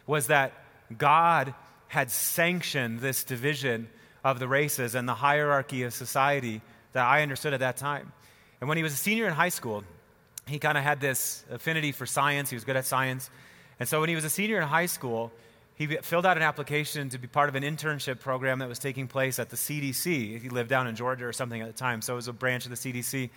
was 0.07 0.29
that 0.29 0.53
God 0.97 1.55
had 1.89 2.11
sanctioned 2.11 3.01
this 3.01 3.25
division 3.25 3.89
of 4.25 4.39
the 4.39 4.49
races 4.49 4.95
and 4.95 5.09
the 5.09 5.15
hierarchy 5.15 5.83
of 5.85 5.95
society 5.95 6.61
that 6.93 7.05
I 7.05 7.23
understood 7.23 7.55
at 7.55 7.61
that 7.61 7.77
time. 7.77 8.13
And 8.61 8.69
when 8.69 8.77
he 8.77 8.83
was 8.83 8.93
a 8.93 8.97
senior 8.97 9.27
in 9.27 9.33
high 9.33 9.49
school, 9.51 9.85
he 10.47 10.59
kind 10.59 10.79
of 10.79 10.85
had 10.85 11.01
this 11.01 11.45
affinity 11.51 11.93
for 11.93 12.07
science. 12.07 12.51
He 12.51 12.57
was 12.57 12.65
good 12.65 12.77
at 12.77 12.85
science. 12.85 13.31
And 13.79 13.89
so 13.89 14.01
when 14.01 14.09
he 14.09 14.15
was 14.15 14.25
a 14.25 14.31
senior 14.31 14.59
in 14.59 14.63
high 14.63 14.87
school, 14.87 15.33
he 15.75 15.87
filled 15.87 16.25
out 16.25 16.39
an 16.39 16.43
application 16.43 17.11
to 17.11 17.19
be 17.19 17.27
part 17.27 17.51
of 17.51 17.55
an 17.55 17.63
internship 17.63 18.21
program 18.21 18.61
that 18.61 18.69
was 18.69 18.79
taking 18.79 19.09
place 19.09 19.39
at 19.39 19.51
the 19.51 19.57
CDC. 19.57 20.41
He 20.41 20.49
lived 20.49 20.71
down 20.71 20.87
in 20.87 20.97
Georgia 20.97 21.27
or 21.27 21.35
something 21.35 21.61
at 21.61 21.67
the 21.67 21.79
time, 21.79 22.01
so 22.01 22.15
it 22.15 22.17
was 22.17 22.29
a 22.29 22.33
branch 22.33 22.65
of 22.65 22.71
the 22.71 22.77
CDC. 22.77 23.29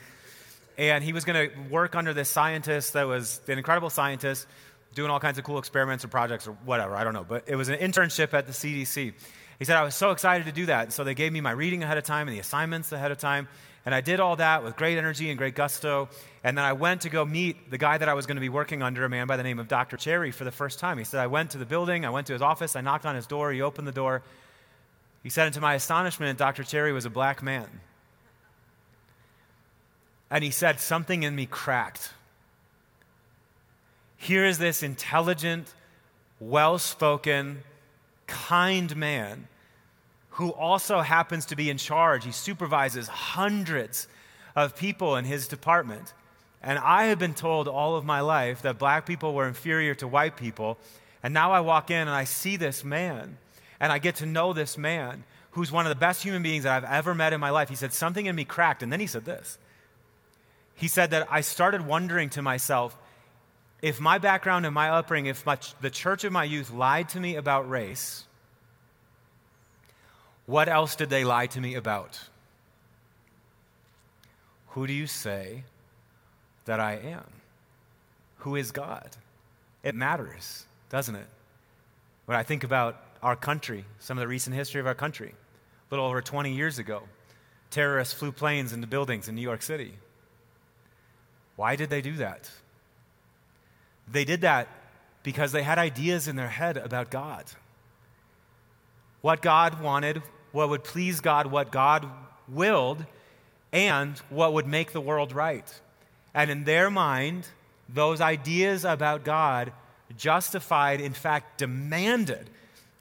And 0.77 1.03
he 1.03 1.11
was 1.11 1.25
going 1.25 1.49
to 1.49 1.59
work 1.69 1.95
under 1.95 2.13
this 2.13 2.29
scientist 2.29 2.93
that 2.93 3.05
was 3.05 3.41
an 3.49 3.57
incredible 3.57 3.89
scientist 3.89 4.47
doing 4.95 5.11
all 5.11 5.19
kinds 5.19 5.37
of 5.37 5.43
cool 5.43 5.59
experiments 5.59 6.05
or 6.05 6.07
projects 6.07 6.47
or 6.47 6.53
whatever. 6.63 6.95
I 6.95 7.03
don't 7.03 7.13
know. 7.13 7.25
But 7.27 7.43
it 7.47 7.57
was 7.57 7.67
an 7.67 7.77
internship 7.77 8.33
at 8.33 8.47
the 8.47 8.53
CDC. 8.53 9.13
He 9.59 9.65
said, 9.65 9.75
I 9.75 9.83
was 9.83 9.95
so 9.95 10.11
excited 10.11 10.45
to 10.45 10.53
do 10.53 10.67
that. 10.67 10.93
So 10.93 11.03
they 11.03 11.13
gave 11.13 11.33
me 11.33 11.41
my 11.41 11.51
reading 11.51 11.83
ahead 11.83 11.97
of 11.97 12.05
time 12.05 12.29
and 12.29 12.35
the 12.35 12.39
assignments 12.39 12.93
ahead 12.93 13.11
of 13.11 13.17
time. 13.17 13.49
And 13.85 13.95
I 13.95 14.01
did 14.01 14.19
all 14.19 14.35
that 14.35 14.63
with 14.63 14.75
great 14.75 14.97
energy 14.97 15.29
and 15.29 15.37
great 15.37 15.55
gusto. 15.55 16.09
And 16.43 16.57
then 16.57 16.65
I 16.65 16.73
went 16.73 17.01
to 17.01 17.09
go 17.09 17.25
meet 17.25 17.71
the 17.71 17.77
guy 17.77 17.97
that 17.97 18.09
I 18.09 18.13
was 18.13 18.25
going 18.25 18.35
to 18.35 18.41
be 18.41 18.49
working 18.49 18.83
under, 18.83 19.05
a 19.05 19.09
man 19.09 19.25
by 19.25 19.37
the 19.37 19.43
name 19.43 19.59
of 19.59 19.67
Dr. 19.67 19.97
Cherry, 19.97 20.31
for 20.31 20.43
the 20.43 20.51
first 20.51 20.79
time. 20.79 20.97
He 20.97 21.03
said, 21.03 21.19
I 21.19 21.27
went 21.27 21.51
to 21.51 21.57
the 21.57 21.65
building, 21.65 22.05
I 22.05 22.09
went 22.09 22.27
to 22.27 22.33
his 22.33 22.41
office, 22.41 22.75
I 22.75 22.81
knocked 22.81 23.05
on 23.05 23.15
his 23.15 23.25
door, 23.25 23.51
he 23.51 23.61
opened 23.61 23.87
the 23.87 23.93
door. 23.93 24.21
He 25.23 25.29
said, 25.29 25.45
and 25.45 25.53
to 25.55 25.61
my 25.61 25.75
astonishment, 25.75 26.37
Dr. 26.37 26.63
Cherry 26.63 26.93
was 26.93 27.05
a 27.05 27.09
black 27.09 27.41
man. 27.41 27.67
And 30.29 30.43
he 30.43 30.51
said, 30.51 30.79
Something 30.79 31.23
in 31.23 31.35
me 31.35 31.45
cracked. 31.45 32.13
Here 34.17 34.45
is 34.45 34.57
this 34.57 34.83
intelligent, 34.83 35.73
well 36.39 36.77
spoken, 36.77 37.63
kind 38.27 38.95
man 38.95 39.47
who 40.39 40.51
also 40.51 41.01
happens 41.01 41.47
to 41.47 41.55
be 41.57 41.69
in 41.69 41.77
charge. 41.77 42.23
He 42.23 42.31
supervises 42.31 43.09
hundreds 43.09 44.07
of 44.55 44.73
people 44.73 45.17
in 45.17 45.25
his 45.25 45.49
department. 45.49 46.13
And 46.63 46.79
I 46.79 47.07
have 47.07 47.19
been 47.19 47.33
told 47.33 47.67
all 47.67 47.97
of 47.97 48.05
my 48.05 48.21
life 48.21 48.61
that 48.61 48.79
black 48.79 49.05
people 49.05 49.33
were 49.33 49.49
inferior 49.49 49.95
to 49.95 50.07
white 50.07 50.37
people. 50.37 50.77
And 51.21 51.33
now 51.33 51.51
I 51.51 51.59
walk 51.59 51.91
in 51.91 51.99
and 51.99 52.09
I 52.09 52.23
see 52.23 52.55
this 52.55 52.85
man, 52.85 53.37
and 53.81 53.91
I 53.91 53.99
get 53.99 54.15
to 54.15 54.25
know 54.25 54.53
this 54.53 54.77
man 54.77 55.25
who's 55.51 55.73
one 55.73 55.85
of 55.85 55.89
the 55.89 55.99
best 55.99 56.23
human 56.23 56.41
beings 56.41 56.63
that 56.63 56.85
I've 56.85 56.89
ever 56.89 57.13
met 57.13 57.33
in 57.33 57.41
my 57.41 57.49
life. 57.49 57.67
He 57.67 57.75
said, 57.75 57.91
Something 57.91 58.25
in 58.25 58.33
me 58.33 58.45
cracked. 58.45 58.81
And 58.81 58.93
then 58.93 59.01
he 59.01 59.07
said 59.07 59.25
this. 59.25 59.57
He 60.73 60.87
said 60.87 61.11
that 61.11 61.27
I 61.29 61.41
started 61.41 61.85
wondering 61.85 62.29
to 62.29 62.41
myself, 62.41 62.97
if 63.81 63.99
my 63.99 64.19
background 64.19 64.65
and 64.65 64.73
my 64.73 64.89
upbringing, 64.89 65.31
if 65.31 65.45
my, 65.45 65.57
the 65.81 65.89
church 65.89 66.23
of 66.23 66.31
my 66.31 66.45
youth 66.45 66.71
lied 66.71 67.09
to 67.09 67.19
me 67.19 67.35
about 67.35 67.69
race, 67.69 68.23
what 70.49 70.67
else 70.67 70.95
did 70.95 71.11
they 71.11 71.23
lie 71.23 71.45
to 71.45 71.61
me 71.61 71.75
about? 71.75 72.19
Who 74.69 74.87
do 74.87 74.93
you 74.93 75.05
say 75.05 75.63
that 76.65 76.79
I 76.79 76.93
am? 76.93 77.25
Who 78.37 78.55
is 78.55 78.71
God? 78.71 79.15
It 79.83 79.93
matters, 79.93 80.65
doesn't 80.89 81.13
it? 81.13 81.27
When 82.25 82.35
I 82.35 82.41
think 82.41 82.63
about 82.63 82.99
our 83.21 83.35
country, 83.35 83.85
some 83.99 84.17
of 84.17 84.21
the 84.21 84.27
recent 84.27 84.55
history 84.55 84.81
of 84.81 84.87
our 84.87 84.95
country, 84.95 85.29
a 85.29 85.93
little 85.93 86.07
over 86.07 86.19
20 86.19 86.51
years 86.51 86.79
ago, 86.79 87.03
terrorists 87.69 88.15
flew 88.15 88.31
planes 88.31 88.73
into 88.73 88.87
buildings 88.87 89.29
in 89.29 89.35
New 89.35 89.43
York 89.43 89.61
City. 89.61 89.93
Why 91.57 91.75
did 91.75 91.91
they 91.91 92.01
do 92.01 92.13
that? 92.13 92.49
They 94.11 94.25
did 94.25 94.41
that 94.41 94.67
because 95.21 95.51
they 95.51 95.61
had 95.61 95.77
ideas 95.77 96.27
in 96.27 96.35
their 96.37 96.49
head 96.49 96.75
about 96.75 97.11
God. 97.11 97.45
What 99.21 99.43
God 99.43 99.79
wanted, 99.79 100.23
what 100.51 100.69
would 100.69 100.83
please 100.83 101.21
God, 101.21 101.47
what 101.47 101.71
God 101.71 102.07
willed, 102.47 103.05
and 103.71 104.17
what 104.29 104.53
would 104.53 104.67
make 104.67 104.91
the 104.91 105.01
world 105.01 105.31
right. 105.31 105.67
And 106.33 106.49
in 106.49 106.63
their 106.63 106.89
mind, 106.89 107.47
those 107.87 108.21
ideas 108.21 108.85
about 108.85 109.23
God 109.23 109.71
justified, 110.17 111.01
in 111.01 111.13
fact, 111.13 111.57
demanded 111.57 112.49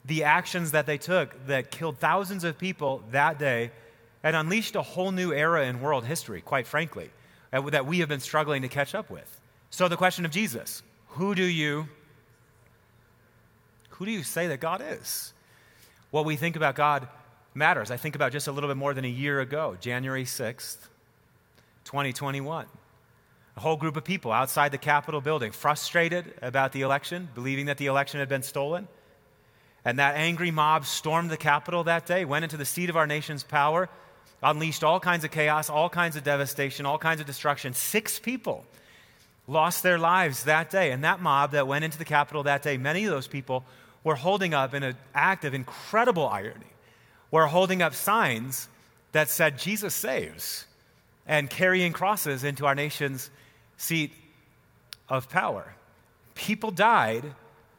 the 0.05 0.25
actions 0.25 0.73
that 0.73 0.87
they 0.87 0.99
took 0.99 1.47
that 1.47 1.71
killed 1.71 1.99
thousands 1.99 2.45
of 2.45 2.59
people 2.59 3.03
that 3.11 3.39
day 3.39 3.71
and 4.23 4.35
unleashed 4.35 4.77
a 4.77 4.83
whole 4.83 5.13
new 5.13 5.33
era 5.33 5.67
in 5.67 5.81
world 5.81 6.05
history, 6.05 6.41
quite 6.41 6.67
frankly, 6.67 7.11
that 7.51 7.87
we 7.87 8.01
have 8.01 8.09
been 8.09 8.21
struggling 8.21 8.63
to 8.63 8.69
catch 8.69 8.95
up 8.95 9.11
with. 9.11 9.41
So 9.71 9.89
the 9.89 9.97
question 9.97 10.25
of 10.25 10.31
Jesus 10.31 10.83
who 11.09 11.35
do 11.35 11.45
you 11.45 11.89
who 13.91 14.05
do 14.05 14.13
you 14.13 14.23
say 14.23 14.47
that 14.49 14.61
God 14.61 14.83
is? 14.87 15.33
What 16.11 16.25
we 16.25 16.37
think 16.37 16.57
about 16.57 16.77
God 16.77 17.09
matters. 17.59 17.91
I 17.91 17.97
think 17.97 18.15
about 18.15 18.33
just 18.33 18.47
a 18.47 18.53
little 18.53 18.71
bit 18.71 18.77
more 18.77 18.95
than 18.95 19.05
a 19.05 19.09
year 19.09 19.41
ago, 19.41 19.77
January 19.81 20.25
6th, 20.25 20.79
2021. 21.85 22.67
A 23.57 23.61
whole 23.61 23.77
group 23.77 23.97
of 23.97 24.05
people 24.05 24.31
outside 24.31 24.71
the 24.71 24.79
Capitol 24.79 25.21
building, 25.21 25.51
frustrated 25.51 26.33
about 26.41 26.73
the 26.73 26.83
election, 26.83 27.29
believing 27.35 27.67
that 27.67 27.77
the 27.77 27.87
election 27.87 28.21
had 28.21 28.29
been 28.29 28.45
stolen. 28.45 28.87
And 29.85 29.99
that 29.99 30.17
angry 30.17 30.51
mob 30.51 30.87
stormed 30.87 31.31
the 31.31 31.37
Capitol 31.37 31.85
that 31.85 32.07
day, 32.07 32.25
went 32.25 32.45
into 32.45 32.57
the 32.57 32.65
seat 32.65 32.89
of 32.89 32.97
our 32.97 33.07
nation's 33.07 33.43
power, 33.43 33.89
unleashed 34.43 34.85
all 34.85 35.01
kinds 35.01 35.25
of 35.25 35.31
chaos, 35.31 35.69
all 35.69 35.89
kinds 35.89 36.15
of 36.15 36.23
devastation, 36.23 36.87
all 36.87 36.99
kinds 36.99 37.21
of 37.21 37.27
destruction. 37.27 37.75
Six 37.75 38.19
people 38.19 38.65
lost 39.49 39.83
their 39.83 39.99
lives 39.99 40.45
that 40.45 40.71
day. 40.71 40.93
And 40.93 41.03
that 41.03 41.21
mob 41.21 41.53
that 41.53 41.67
went 41.67 41.85
into 41.85 41.99
the 41.99 42.05
Capitol 42.05 42.45
that 42.45 42.63
day, 42.63 42.77
many 42.77 43.05
of 43.05 43.11
those 43.11 43.27
people 43.27 43.65
were 44.05 44.15
holding 44.15 44.55
up, 44.55 44.75
in 44.75 44.85
an 44.85 44.97
act 45.15 45.45
of 45.45 45.55
incredible 45.55 46.29
irony, 46.29 46.67
were 47.31 47.47
holding 47.47 47.83
up 47.83 47.95
signs 47.95 48.69
that 49.13 49.29
said, 49.29 49.59
Jesus 49.59 49.95
saves, 49.95 50.67
and 51.27 51.51
carrying 51.51 51.93
crosses 51.93 52.45
into 52.45 52.67
our 52.67 52.75
nation's 52.75 53.31
seat 53.77 54.13
of 55.09 55.29
power. 55.29 55.75
People 56.35 56.71
died 56.71 57.25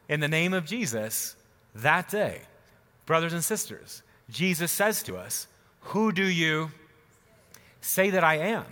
in 0.08 0.20
the 0.20 0.28
name 0.28 0.52
of 0.52 0.66
Jesus 0.66 1.36
that 1.74 2.08
day. 2.08 2.42
Brothers 3.06 3.32
and 3.32 3.42
sisters, 3.42 4.02
Jesus 4.28 4.70
says 4.70 5.02
to 5.04 5.16
us, 5.16 5.46
Who 5.80 6.12
do 6.12 6.24
you 6.24 6.70
say 7.80 8.10
that 8.10 8.24
I 8.24 8.36
am? 8.36 8.66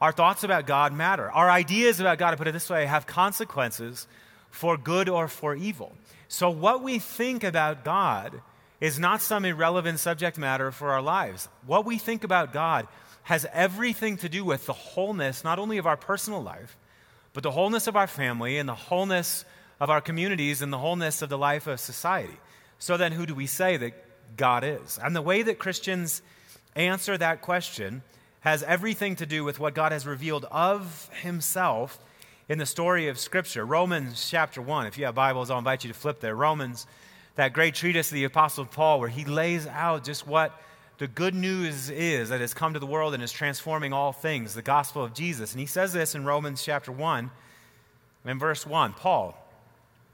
Our 0.00 0.12
thoughts 0.12 0.44
about 0.44 0.66
God 0.66 0.92
matter. 0.92 1.30
Our 1.30 1.50
ideas 1.50 1.98
about 1.98 2.18
God, 2.18 2.32
to 2.32 2.36
put 2.36 2.46
it 2.46 2.52
this 2.52 2.70
way, 2.70 2.86
have 2.86 3.06
consequences 3.06 4.06
for 4.50 4.76
good 4.76 5.08
or 5.08 5.28
for 5.28 5.54
evil. 5.54 5.92
So, 6.28 6.50
what 6.50 6.82
we 6.82 6.98
think 6.98 7.42
about 7.42 7.84
God 7.84 8.40
is 8.80 8.98
not 8.98 9.20
some 9.20 9.44
irrelevant 9.44 9.98
subject 9.98 10.38
matter 10.38 10.70
for 10.70 10.90
our 10.90 11.02
lives. 11.02 11.48
What 11.66 11.84
we 11.84 11.98
think 11.98 12.24
about 12.24 12.52
God 12.52 12.86
has 13.24 13.46
everything 13.52 14.16
to 14.18 14.28
do 14.28 14.44
with 14.44 14.66
the 14.66 14.72
wholeness, 14.72 15.44
not 15.44 15.58
only 15.58 15.78
of 15.78 15.86
our 15.86 15.96
personal 15.96 16.42
life, 16.42 16.76
but 17.32 17.42
the 17.42 17.50
wholeness 17.50 17.86
of 17.86 17.96
our 17.96 18.06
family 18.06 18.56
and 18.56 18.68
the 18.68 18.74
wholeness 18.74 19.44
of 19.80 19.90
our 19.90 20.00
communities 20.00 20.62
and 20.62 20.72
the 20.72 20.78
wholeness 20.78 21.22
of 21.22 21.28
the 21.28 21.38
life 21.38 21.66
of 21.66 21.80
society. 21.80 22.38
So 22.78 22.96
then, 22.96 23.12
who 23.12 23.26
do 23.26 23.34
we 23.34 23.46
say 23.46 23.76
that 23.76 24.36
God 24.36 24.64
is? 24.64 24.98
And 25.02 25.14
the 25.14 25.22
way 25.22 25.42
that 25.42 25.58
Christians 25.58 26.22
answer 26.76 27.18
that 27.18 27.42
question 27.42 28.02
has 28.40 28.62
everything 28.62 29.16
to 29.16 29.26
do 29.26 29.44
with 29.44 29.58
what 29.58 29.74
God 29.74 29.92
has 29.92 30.06
revealed 30.06 30.46
of 30.50 31.10
Himself 31.22 31.98
in 32.48 32.58
the 32.58 32.66
story 32.66 33.08
of 33.08 33.18
Scripture. 33.18 33.66
Romans 33.66 34.28
chapter 34.30 34.62
1, 34.62 34.86
if 34.86 34.96
you 34.96 35.04
have 35.04 35.14
Bibles, 35.14 35.50
I'll 35.50 35.58
invite 35.58 35.84
you 35.84 35.92
to 35.92 35.98
flip 35.98 36.20
there. 36.20 36.34
Romans, 36.34 36.86
that 37.38 37.52
great 37.52 37.72
treatise 37.72 38.08
of 38.08 38.14
the 38.14 38.24
Apostle 38.24 38.64
Paul, 38.64 38.98
where 38.98 39.08
he 39.08 39.24
lays 39.24 39.64
out 39.68 40.02
just 40.02 40.26
what 40.26 40.60
the 40.98 41.06
good 41.06 41.36
news 41.36 41.88
is 41.88 42.30
that 42.30 42.40
has 42.40 42.52
come 42.52 42.74
to 42.74 42.80
the 42.80 42.86
world 42.86 43.14
and 43.14 43.22
is 43.22 43.30
transforming 43.30 43.92
all 43.92 44.12
things, 44.12 44.54
the 44.54 44.60
gospel 44.60 45.04
of 45.04 45.14
Jesus. 45.14 45.52
And 45.52 45.60
he 45.60 45.66
says 45.66 45.92
this 45.92 46.16
in 46.16 46.24
Romans 46.24 46.64
chapter 46.64 46.90
1, 46.90 47.30
in 48.24 48.38
verse 48.40 48.66
1. 48.66 48.92
Paul, 48.94 49.40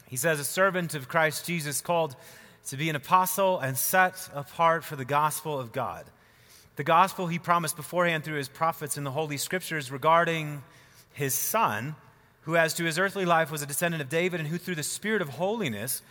he 0.07 0.19
says, 0.19 0.39
A 0.39 0.45
servant 0.45 0.95
of 0.95 1.09
Christ 1.09 1.47
Jesus 1.47 1.81
called 1.81 2.15
to 2.67 2.77
be 2.77 2.91
an 2.91 2.97
apostle 2.97 3.59
and 3.59 3.79
set 3.79 4.29
apart 4.35 4.85
for 4.85 4.97
the 4.97 5.07
gospel 5.07 5.59
of 5.59 5.73
God. 5.73 6.05
The 6.77 6.85
gospel 6.85 7.29
he 7.29 7.39
promised 7.39 7.77
beforehand 7.77 8.25
through 8.25 8.37
his 8.37 8.51
prophets 8.51 8.99
in 8.99 9.05
the 9.05 9.11
Holy 9.11 9.39
Scriptures 9.39 9.91
regarding 9.91 10.63
his 11.15 11.33
son, 11.33 11.97
who 12.43 12.55
as 12.55 12.75
to 12.75 12.85
his 12.85 12.99
earthly 12.99 13.25
life 13.25 13.51
was 13.51 13.63
a 13.63 13.67
descendant 13.67 14.03
of 14.03 14.11
David, 14.11 14.41
and 14.41 14.49
who 14.51 14.59
through 14.59 14.75
the 14.75 14.83
Spirit 14.83 15.23
of 15.23 15.31
holiness 15.31 16.03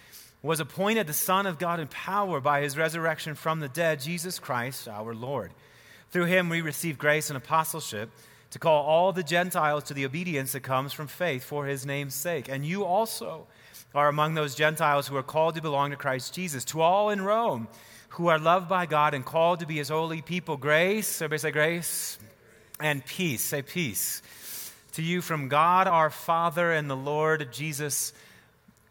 was 0.43 0.59
appointed 0.59 1.07
the 1.07 1.13
Son 1.13 1.47
of 1.47 1.57
God 1.57 1.79
in 1.79 1.87
power 1.87 2.41
by 2.41 2.61
his 2.61 2.77
resurrection 2.77 3.33
from 3.33 3.61
the 3.61 3.69
dead, 3.69 4.01
Jesus 4.01 4.39
Christ 4.39 4.87
our 4.89 5.15
Lord. 5.15 5.51
Through 6.11 6.25
him 6.25 6.49
we 6.49 6.61
receive 6.61 6.97
grace 6.97 7.29
and 7.29 7.37
apostleship 7.37 8.11
to 8.51 8.59
call 8.59 8.83
all 8.83 9.13
the 9.13 9.23
Gentiles 9.23 9.85
to 9.85 9.93
the 9.93 10.05
obedience 10.05 10.51
that 10.51 10.59
comes 10.59 10.93
from 10.93 11.07
faith 11.07 11.43
for 11.43 11.65
his 11.65 11.85
name's 11.85 12.13
sake. 12.13 12.49
And 12.49 12.65
you 12.65 12.83
also 12.83 13.47
are 13.95 14.09
among 14.09 14.33
those 14.35 14.53
Gentiles 14.53 15.07
who 15.07 15.15
are 15.15 15.23
called 15.23 15.55
to 15.55 15.61
belong 15.61 15.91
to 15.91 15.95
Christ 15.95 16.33
Jesus. 16.35 16.65
To 16.65 16.81
all 16.81 17.09
in 17.09 17.21
Rome 17.21 17.67
who 18.09 18.27
are 18.27 18.37
loved 18.37 18.69
by 18.69 18.85
God 18.85 19.15
and 19.15 19.25
called 19.25 19.61
to 19.61 19.65
be 19.65 19.77
his 19.77 19.89
holy 19.89 20.21
people, 20.21 20.55
grace, 20.57 21.21
everybody 21.21 21.39
say 21.39 21.51
grace, 21.51 22.19
and 22.79 23.03
peace, 23.05 23.41
say 23.41 23.63
peace. 23.63 24.21
To 24.93 25.01
you 25.01 25.21
from 25.21 25.47
God 25.47 25.87
our 25.87 26.11
Father 26.11 26.71
and 26.71 26.87
the 26.89 26.95
Lord 26.95 27.51
Jesus 27.51 28.13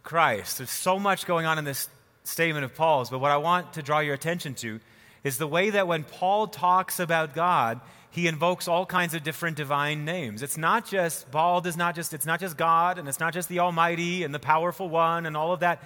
Christ. 0.03 0.59
There's 0.59 0.71
so 0.71 0.99
much 0.99 1.27
going 1.27 1.47
on 1.47 1.59
in 1.59 1.65
this 1.65 1.88
statement 2.25 2.65
of 2.65 2.75
Paul's, 2.75 3.11
but 3.11 3.19
what 3.19 3.31
I 3.31 3.37
want 3.37 3.75
to 3.75 3.83
draw 3.83 4.01
your 4.01 4.15
attention 4.15 4.55
to 4.57 4.81
is 5.25 5.38
the 5.38 5.47
way 5.47 5.71
that 5.71 5.87
when 5.87 6.05
Paul 6.05 6.49
talks 6.49 6.99
about 6.99 7.35
God, 7.35 7.81
he 8.11 8.27
invokes 8.27 8.69
all 8.69 8.85
kinds 8.85 9.15
of 9.15 9.23
different 9.23 9.57
divine 9.57 10.05
names. 10.05 10.43
It's 10.43 10.59
not 10.59 10.87
just 10.87 11.31
Paul 11.31 11.61
does 11.61 11.77
not 11.77 11.95
just 11.95 12.12
it's 12.12 12.27
not 12.27 12.41
just 12.41 12.57
God 12.57 12.99
and 12.99 13.09
it's 13.09 13.21
not 13.21 13.33
just 13.33 13.49
the 13.49 13.61
Almighty 13.61 14.23
and 14.23 14.35
the 14.35 14.38
powerful 14.38 14.88
one 14.88 15.25
and 15.25 15.37
all 15.37 15.53
of 15.53 15.61
that 15.61 15.83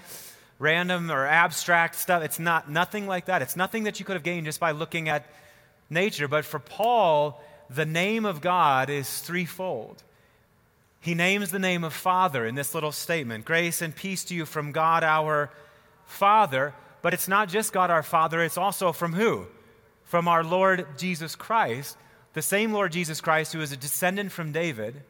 random 0.59 1.11
or 1.11 1.25
abstract 1.27 1.95
stuff. 1.95 2.23
It's 2.23 2.39
not 2.39 2.71
nothing 2.71 3.07
like 3.07 3.27
that. 3.27 3.43
It's 3.43 3.57
nothing 3.57 3.85
that 3.85 4.01
you 4.01 4.07
could 4.07 4.15
have 4.17 4.23
gained 4.23 4.47
just 4.47 4.59
by 4.59 4.73
looking 4.73 5.09
at 5.09 5.27
nature. 5.89 6.27
But 6.27 6.45
for 6.45 6.59
Paul, 6.59 7.41
the 7.71 7.87
name 7.87 8.25
of 8.25 8.41
God 8.41 8.91
is 8.91 9.21
threefold. 9.21 10.03
He 11.07 11.15
names 11.15 11.53
the 11.53 11.61
name 11.61 11.85
of 11.85 11.93
Father 11.93 12.45
in 12.45 12.57
this 12.57 12.75
little 12.75 12.91
statement 12.91 13.45
Grace 13.45 13.81
and 13.81 13.95
peace 13.95 14.25
to 14.25 14.35
you 14.35 14.45
from 14.45 14.73
God 14.73 15.05
our 15.05 15.53
Father. 16.05 16.75
But 17.01 17.15
it's 17.15 17.29
not 17.29 17.49
just 17.49 17.73
God 17.73 17.93
our 17.93 18.03
Father, 18.03 18.43
it's 18.43 18.59
also 18.59 18.91
from 18.91 19.13
who? 19.13 19.47
From 20.03 20.27
our 20.27 20.43
Lord 20.43 20.85
Jesus 20.99 21.37
Christ, 21.37 21.97
the 22.33 22.43
same 22.43 22.73
Lord 22.73 22.91
Jesus 22.91 23.21
Christ 23.21 23.53
who 23.53 23.61
is 23.61 23.71
a 23.71 23.77
descendant 23.77 24.33
from 24.33 24.51
David, 24.51 25.01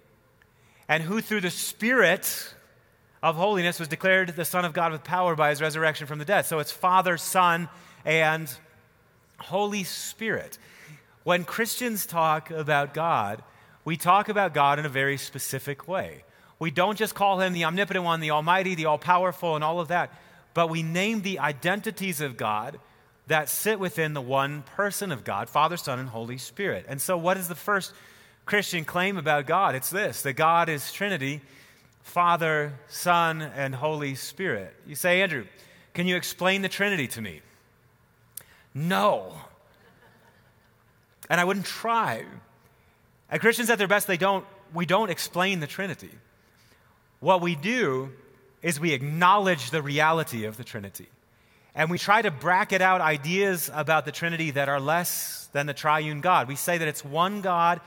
and 0.87 1.02
who 1.02 1.22
through 1.22 1.40
the 1.40 1.48
Spirit 1.48 2.54
of 3.22 3.37
holiness 3.37 3.80
was 3.80 3.88
declared 3.88 4.37
the 4.37 4.44
Son 4.44 4.66
of 4.66 4.74
God 4.74 4.92
with 4.92 5.02
power 5.02 5.35
by 5.35 5.48
his 5.48 5.62
resurrection 5.62 6.06
from 6.06 6.18
the 6.18 6.26
dead. 6.26 6.44
So 6.44 6.59
it's 6.59 6.70
Father, 6.70 7.16
Son, 7.16 7.70
and 8.04 8.54
Holy 9.38 9.82
Spirit. 9.82 10.59
When 11.24 11.44
Christians 11.44 12.04
talk 12.04 12.50
about 12.50 12.92
God, 12.92 13.42
we 13.87 13.96
talk 13.96 14.29
about 14.29 14.53
God 14.53 14.81
in 14.81 14.85
a 14.85 14.90
very 14.90 15.16
specific 15.16 15.87
way. 15.87 16.25
We 16.59 16.72
don't 16.72 16.99
just 16.99 17.14
call 17.14 17.40
him 17.40 17.53
the 17.53 17.64
omnipotent 17.64 18.05
one, 18.05 18.20
the 18.20 18.33
almighty, 18.33 18.75
the 18.75 18.87
all 18.87 18.99
powerful, 18.99 19.55
and 19.55 19.62
all 19.62 19.79
of 19.79 19.88
that, 19.88 20.12
but 20.55 20.68
we 20.68 20.83
name 20.83 21.22
the 21.22 21.38
identities 21.38 22.20
of 22.20 22.37
God 22.37 22.81
that 23.29 23.49
sit 23.49 23.79
within 23.79 24.12
the 24.12 24.20
one 24.20 24.62
person 24.62 25.12
of 25.12 25.22
God 25.22 25.49
Father, 25.49 25.77
Son, 25.77 26.01
and 26.01 26.09
Holy 26.09 26.37
Spirit. 26.37 26.85
And 26.88 27.01
so, 27.01 27.16
what 27.16 27.37
is 27.37 27.46
the 27.46 27.55
first 27.55 27.92
Christian 28.44 28.85
claim 28.85 29.18
about 29.18 29.46
God? 29.46 29.77
It's 29.77 29.90
this 29.90 30.22
that 30.22 30.33
God 30.33 30.68
is 30.68 30.92
Trinity 30.92 31.40
Father, 32.03 32.72
Son, 32.88 33.40
and 33.40 33.72
Holy 33.72 34.16
Spirit. 34.16 34.75
You 34.85 34.96
say, 34.96 35.22
Andrew, 35.22 35.44
can 35.94 36.09
you 36.09 36.16
explain 36.16 36.62
the 36.62 36.68
Trinity 36.68 37.07
to 37.09 37.20
me? 37.20 37.40
No. 38.75 39.33
And 41.31 41.40
I 41.40 41.44
wouldn't 41.44 41.66
try. 41.66 42.25
And 43.31 43.41
Christians 43.41 43.71
at 43.71 43.79
their 43.79 43.89
best, 43.89 44.07
they 44.07 44.17
don't, 44.17 44.45
we 44.73 44.87
don't 44.87 45.11
explain 45.11 45.61
the 45.61 45.67
Trinity. 45.67 46.11
What 47.21 47.41
we 47.41 47.55
do 47.55 48.12
is 48.62 48.79
we 48.79 48.93
acknowledge 48.93 49.71
the 49.71 49.83
reality 49.83 50.45
of 50.45 50.57
the 50.57 50.65
Trinity. 50.65 51.07
And 51.75 51.91
we 51.91 51.99
try 51.99 52.23
to 52.23 52.31
bracket 52.31 52.81
out 52.81 53.01
ideas 53.01 53.71
about 53.75 54.05
the 54.05 54.12
Trinity 54.12 54.53
that 54.53 54.69
are 54.69 54.81
less 54.81 55.49
than 55.53 55.67
the 55.67 55.75
triune 55.75 56.21
God. 56.21 56.49
We 56.49 56.57
say 56.57 56.79
that 56.79 56.89
it's 56.89 57.05
one 57.05 57.43
God 57.43 57.81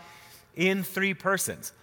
in 0.56 0.84
three 0.84 1.14
persons. 1.14 1.74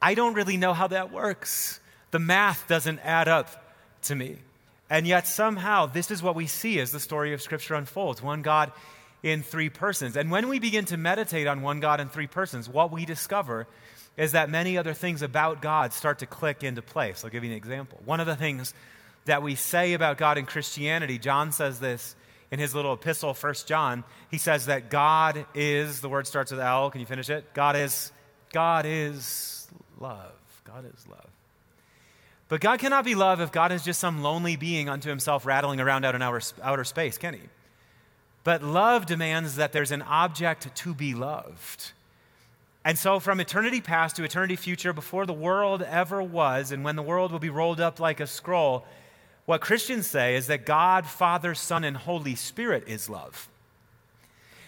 I 0.00 0.14
don't 0.14 0.34
really 0.34 0.56
know 0.56 0.72
how 0.72 0.88
that 0.88 1.12
works. 1.12 1.78
The 2.10 2.18
math 2.18 2.66
doesn't 2.66 2.98
add 3.00 3.28
up 3.28 3.74
to 4.02 4.14
me. 4.14 4.38
And 4.90 5.06
yet, 5.06 5.26
somehow, 5.26 5.86
this 5.86 6.10
is 6.10 6.22
what 6.22 6.34
we 6.34 6.46
see 6.46 6.78
as 6.80 6.92
the 6.92 7.00
story 7.00 7.32
of 7.32 7.40
Scripture 7.40 7.74
unfolds 7.74 8.20
one 8.20 8.42
God 8.42 8.72
in 9.22 9.42
three 9.42 9.70
persons. 9.70 10.16
And 10.16 10.30
when 10.30 10.48
we 10.48 10.58
begin 10.58 10.84
to 10.86 10.96
meditate 10.96 11.46
on 11.46 11.62
one 11.62 11.80
God 11.80 12.00
in 12.00 12.08
three 12.08 12.26
persons, 12.26 12.68
what 12.68 12.90
we 12.90 13.04
discover 13.04 13.66
is 14.16 14.32
that 14.32 14.50
many 14.50 14.76
other 14.76 14.94
things 14.94 15.22
about 15.22 15.62
God 15.62 15.92
start 15.92 16.18
to 16.18 16.26
click 16.26 16.64
into 16.64 16.82
place. 16.82 17.24
I'll 17.24 17.30
give 17.30 17.44
you 17.44 17.50
an 17.50 17.56
example. 17.56 18.00
One 18.04 18.20
of 18.20 18.26
the 18.26 18.36
things 18.36 18.74
that 19.24 19.42
we 19.42 19.54
say 19.54 19.94
about 19.94 20.18
God 20.18 20.38
in 20.38 20.46
Christianity, 20.46 21.18
John 21.18 21.52
says 21.52 21.78
this 21.78 22.14
in 22.50 22.58
his 22.58 22.74
little 22.74 22.92
epistle, 22.92 23.32
First 23.32 23.66
John. 23.66 24.04
He 24.30 24.38
says 24.38 24.66
that 24.66 24.90
God 24.90 25.46
is, 25.54 26.00
the 26.00 26.08
word 26.08 26.26
starts 26.26 26.50
with 26.50 26.60
L. 26.60 26.90
Can 26.90 27.00
you 27.00 27.06
finish 27.06 27.30
it? 27.30 27.54
God 27.54 27.76
is, 27.76 28.12
God 28.52 28.84
is 28.86 29.68
love. 29.98 30.32
God 30.64 30.84
is 30.84 31.06
love. 31.08 31.30
But 32.48 32.60
God 32.60 32.80
cannot 32.80 33.06
be 33.06 33.14
love 33.14 33.40
if 33.40 33.50
God 33.52 33.72
is 33.72 33.82
just 33.82 33.98
some 33.98 34.22
lonely 34.22 34.56
being 34.56 34.90
unto 34.90 35.08
himself 35.08 35.46
rattling 35.46 35.80
around 35.80 36.04
out 36.04 36.14
in 36.14 36.20
outer, 36.20 36.42
outer 36.62 36.84
space, 36.84 37.16
can 37.16 37.34
he? 37.34 37.40
But 38.44 38.62
love 38.62 39.06
demands 39.06 39.56
that 39.56 39.72
there's 39.72 39.92
an 39.92 40.02
object 40.02 40.74
to 40.74 40.94
be 40.94 41.14
loved. 41.14 41.92
And 42.84 42.98
so, 42.98 43.20
from 43.20 43.38
eternity 43.38 43.80
past 43.80 44.16
to 44.16 44.24
eternity 44.24 44.56
future, 44.56 44.92
before 44.92 45.24
the 45.24 45.32
world 45.32 45.82
ever 45.82 46.20
was, 46.20 46.72
and 46.72 46.82
when 46.82 46.96
the 46.96 47.02
world 47.02 47.30
will 47.30 47.38
be 47.38 47.48
rolled 47.48 47.80
up 47.80 48.00
like 48.00 48.18
a 48.18 48.26
scroll, 48.26 48.84
what 49.44 49.60
Christians 49.60 50.08
say 50.08 50.34
is 50.34 50.48
that 50.48 50.66
God, 50.66 51.06
Father, 51.06 51.54
Son, 51.54 51.84
and 51.84 51.96
Holy 51.96 52.34
Spirit 52.34 52.84
is 52.88 53.08
love. 53.08 53.48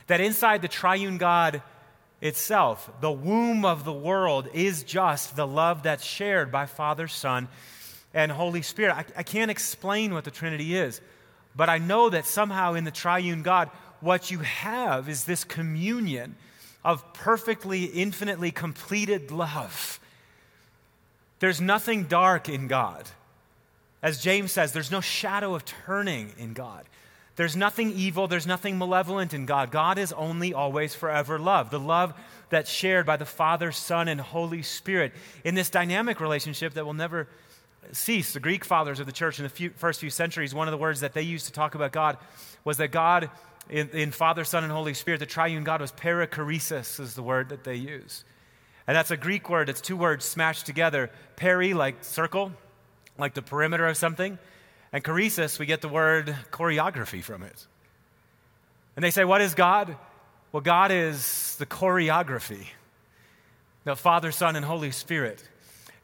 That 0.06 0.20
inside 0.20 0.62
the 0.62 0.68
triune 0.68 1.18
God 1.18 1.62
itself, 2.20 2.90
the 3.00 3.10
womb 3.10 3.64
of 3.64 3.84
the 3.84 3.92
world 3.92 4.48
is 4.52 4.84
just 4.84 5.34
the 5.34 5.46
love 5.46 5.82
that's 5.82 6.04
shared 6.04 6.52
by 6.52 6.66
Father, 6.66 7.08
Son, 7.08 7.48
and 8.12 8.30
Holy 8.30 8.62
Spirit. 8.62 8.94
I, 8.94 9.04
I 9.16 9.22
can't 9.24 9.50
explain 9.50 10.14
what 10.14 10.24
the 10.24 10.30
Trinity 10.30 10.76
is. 10.76 11.00
But 11.56 11.68
I 11.68 11.78
know 11.78 12.10
that 12.10 12.26
somehow 12.26 12.74
in 12.74 12.84
the 12.84 12.90
triune 12.90 13.42
God, 13.42 13.70
what 14.00 14.30
you 14.30 14.40
have 14.40 15.08
is 15.08 15.24
this 15.24 15.44
communion 15.44 16.36
of 16.84 17.12
perfectly, 17.14 17.84
infinitely 17.84 18.50
completed 18.50 19.30
love. 19.30 19.98
There's 21.40 21.60
nothing 21.60 22.04
dark 22.04 22.48
in 22.48 22.68
God. 22.68 23.08
As 24.02 24.20
James 24.22 24.52
says, 24.52 24.72
there's 24.72 24.90
no 24.90 25.00
shadow 25.00 25.54
of 25.54 25.64
turning 25.64 26.32
in 26.38 26.52
God. 26.52 26.84
There's 27.36 27.56
nothing 27.56 27.90
evil, 27.90 28.28
there's 28.28 28.46
nothing 28.46 28.78
malevolent 28.78 29.34
in 29.34 29.44
God. 29.44 29.72
God 29.72 29.98
is 29.98 30.12
only 30.12 30.54
always 30.54 30.94
forever 30.94 31.38
love. 31.38 31.70
The 31.70 31.80
love 31.80 32.14
that's 32.48 32.70
shared 32.70 33.06
by 33.06 33.16
the 33.16 33.24
Father, 33.24 33.72
Son, 33.72 34.06
and 34.06 34.20
Holy 34.20 34.62
Spirit 34.62 35.12
in 35.42 35.56
this 35.56 35.70
dynamic 35.70 36.20
relationship 36.20 36.74
that 36.74 36.86
will 36.86 36.94
never 36.94 37.26
cease. 37.92 38.32
The 38.32 38.40
Greek 38.40 38.64
fathers 38.64 39.00
of 39.00 39.06
the 39.06 39.12
church 39.12 39.38
in 39.38 39.44
the 39.44 39.48
few, 39.48 39.70
first 39.70 40.00
few 40.00 40.10
centuries, 40.10 40.54
one 40.54 40.68
of 40.68 40.72
the 40.72 40.78
words 40.78 41.00
that 41.00 41.14
they 41.14 41.22
used 41.22 41.46
to 41.46 41.52
talk 41.52 41.74
about 41.74 41.92
God 41.92 42.18
was 42.64 42.76
that 42.78 42.88
God, 42.88 43.30
in, 43.68 43.88
in 43.90 44.10
Father, 44.10 44.44
Son, 44.44 44.64
and 44.64 44.72
Holy 44.72 44.94
Spirit, 44.94 45.20
the 45.20 45.26
triune 45.26 45.64
God 45.64 45.80
was 45.80 45.92
perichoresis, 45.92 47.00
is 47.00 47.14
the 47.14 47.22
word 47.22 47.48
that 47.50 47.64
they 47.64 47.76
use. 47.76 48.24
And 48.86 48.96
that's 48.96 49.10
a 49.10 49.16
Greek 49.16 49.48
word. 49.48 49.68
It's 49.68 49.80
two 49.80 49.96
words 49.96 50.24
smashed 50.24 50.66
together. 50.66 51.10
Peri, 51.36 51.74
like 51.74 52.04
circle, 52.04 52.52
like 53.18 53.34
the 53.34 53.42
perimeter 53.42 53.86
of 53.86 53.96
something. 53.96 54.38
And 54.92 55.02
choresis, 55.02 55.58
we 55.58 55.66
get 55.66 55.80
the 55.80 55.88
word 55.88 56.36
choreography 56.52 57.22
from 57.22 57.42
it. 57.42 57.66
And 58.96 59.02
they 59.02 59.10
say, 59.10 59.24
What 59.24 59.40
is 59.40 59.54
God? 59.54 59.96
Well, 60.52 60.60
God 60.60 60.92
is 60.92 61.56
the 61.58 61.66
choreography, 61.66 62.66
the 63.82 63.96
Father, 63.96 64.30
Son, 64.30 64.54
and 64.54 64.64
Holy 64.64 64.92
Spirit 64.92 65.42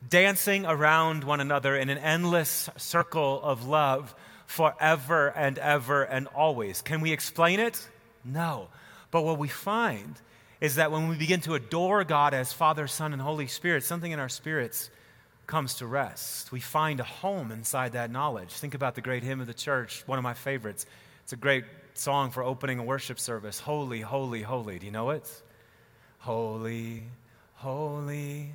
dancing 0.09 0.65
around 0.67 1.25
one 1.25 1.41
another 1.41 1.77
in 1.77 1.89
an 1.89 1.99
endless 1.99 2.69
circle 2.77 3.41
of 3.43 3.67
love 3.67 4.15
forever 4.47 5.29
and 5.29 5.59
ever 5.59 6.03
and 6.03 6.27
always. 6.29 6.83
Can 6.83 7.01
we 7.01 7.13
explain 7.13 7.61
it? 7.61 7.89
No. 8.25 8.69
But 9.11 9.23
what 9.23 9.39
we 9.39 9.49
find 9.49 10.15
is 10.61 10.77
that 10.77 10.93
when 10.93 11.09
we 11.09 11.17
begin 11.17 11.41
to 11.43 11.55
adore 11.55 12.05
God 12.05 12.35
as 12.35 12.53
Father, 12.53 12.87
Son, 12.87 13.13
and 13.13 13.23
Holy 13.23 13.47
Spirit, 13.47 13.85
something 13.85 14.11
in 14.11 14.19
our 14.19 14.29
spirits 14.29 14.91
comes 15.47 15.75
to 15.77 15.87
rest. 15.87 16.53
We 16.53 16.61
find 16.61 17.01
a 17.01 17.05
home 17.05 17.51
inside 17.51 17.93
that 17.93 18.11
knowledge. 18.11 18.53
Think 18.53 18.75
about 18.75 18.95
the 18.95 19.01
great 19.01 19.23
hymn 19.23 19.41
of 19.41 19.47
the 19.47 19.55
church, 19.55 20.05
one 20.07 20.19
of 20.19 20.23
my 20.23 20.35
favorites. 20.35 20.87
It's 21.25 21.33
a 21.33 21.37
great 21.37 21.65
song 21.95 22.31
for 22.31 22.43
opening 22.43 22.79
a 22.79 22.85
worship 22.85 23.19
service 23.19 23.59
Holy, 23.59 24.01
holy, 24.01 24.43
holy. 24.43 24.79
Do 24.79 24.87
you 24.87 24.93
know 24.93 25.11
it? 25.11 25.29
Holy, 26.19 27.03
holy, 27.55 28.55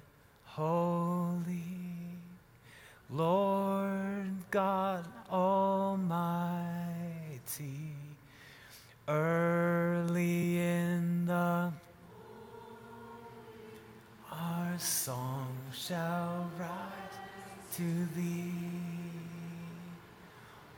holy. 0.55 1.59
Lord 3.09 4.31
God 4.49 5.05
Almighty, 5.29 6.07
early 9.05 10.59
in 10.59 11.25
the 11.25 11.73
our 14.31 14.79
song 14.79 15.57
shall 15.73 16.49
rise 16.57 17.19
to 17.73 18.07
thee. 18.15 18.53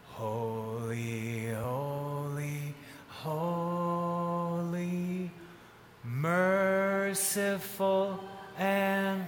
Holy, 0.08 1.54
holy, 1.54 2.74
holy, 3.10 5.30
merciful 6.04 8.20
and 8.58 9.24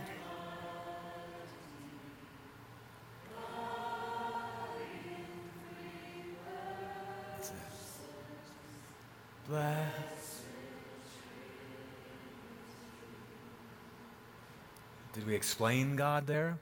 we 15.29 15.35
explain 15.35 15.95
God 15.95 16.27
there? 16.27 16.57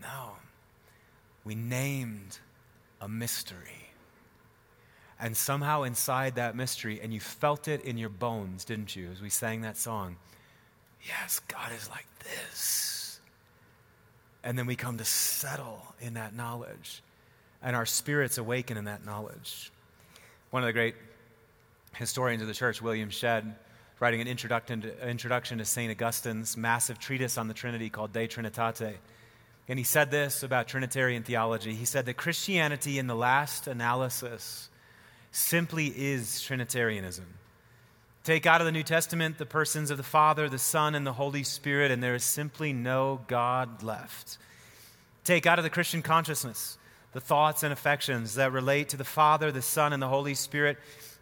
No. 0.00 0.32
We 1.44 1.54
named 1.54 2.38
a 3.00 3.08
mystery. 3.08 3.90
And 5.20 5.36
somehow 5.36 5.82
inside 5.82 6.34
that 6.36 6.56
mystery, 6.56 7.00
and 7.00 7.12
you 7.12 7.20
felt 7.20 7.68
it 7.68 7.84
in 7.84 7.96
your 7.98 8.08
bones, 8.08 8.64
didn't 8.64 8.96
you, 8.96 9.10
as 9.12 9.20
we 9.20 9.28
sang 9.28 9.60
that 9.60 9.76
song? 9.76 10.16
Yes, 11.06 11.40
God 11.40 11.70
is 11.76 11.88
like 11.90 12.06
this. 12.24 13.20
And 14.42 14.58
then 14.58 14.66
we 14.66 14.74
come 14.74 14.98
to 14.98 15.04
settle 15.04 15.94
in 16.00 16.14
that 16.14 16.34
knowledge, 16.34 17.02
and 17.62 17.76
our 17.76 17.86
spirits 17.86 18.38
awaken 18.38 18.76
in 18.76 18.86
that 18.86 19.04
knowledge. 19.04 19.70
One 20.50 20.62
of 20.62 20.66
the 20.66 20.72
great 20.72 20.96
historians 21.94 22.42
of 22.42 22.48
the 22.48 22.54
church, 22.54 22.82
William 22.82 23.10
Shedd, 23.10 23.54
writing 24.02 24.20
an 24.20 24.26
introduction 24.26 25.58
to, 25.58 25.64
St. 25.64 25.88
Augustine's 25.92 26.56
massive 26.56 26.98
treatise 26.98 27.38
on 27.38 27.46
the 27.46 27.54
Trinity 27.54 27.88
called 27.88 28.12
De 28.12 28.26
Trinitate. 28.26 28.96
And 29.68 29.78
he 29.78 29.84
said 29.84 30.10
this 30.10 30.42
about 30.42 30.66
Trinitarian 30.66 31.22
theology. 31.22 31.72
He 31.72 31.84
said 31.84 32.06
that 32.06 32.14
Christianity, 32.14 32.98
in 32.98 33.06
the 33.06 33.14
last 33.14 33.68
analysis, 33.68 34.68
simply 35.30 35.86
is 35.86 36.40
Trinitarianism. 36.40 37.26
Take 38.24 38.44
out 38.44 38.60
of 38.60 38.64
the 38.64 38.72
New 38.72 38.82
Testament 38.82 39.38
the 39.38 39.46
persons 39.46 39.88
of 39.92 39.98
the 39.98 40.02
Father, 40.02 40.48
the 40.48 40.58
Son, 40.58 40.96
and 40.96 41.06
the 41.06 41.12
Holy 41.12 41.44
Spirit, 41.44 41.92
and 41.92 42.02
there 42.02 42.16
is 42.16 42.24
simply 42.24 42.72
no 42.72 43.20
God 43.28 43.84
left. 43.84 44.36
Take 45.22 45.46
out 45.46 45.60
of 45.60 45.62
the 45.62 45.70
Christian 45.70 46.02
consciousness 46.02 46.76
the 47.12 47.20
thoughts 47.20 47.62
and 47.62 47.72
affections 47.72 48.34
that 48.34 48.50
relate 48.50 48.88
to 48.88 48.96
the 48.96 49.04
Father, 49.04 49.52
the 49.52 49.62
Son, 49.62 49.92
and 49.92 50.02
the 50.02 50.08
Holy 50.08 50.34
Spirit, 50.34 50.76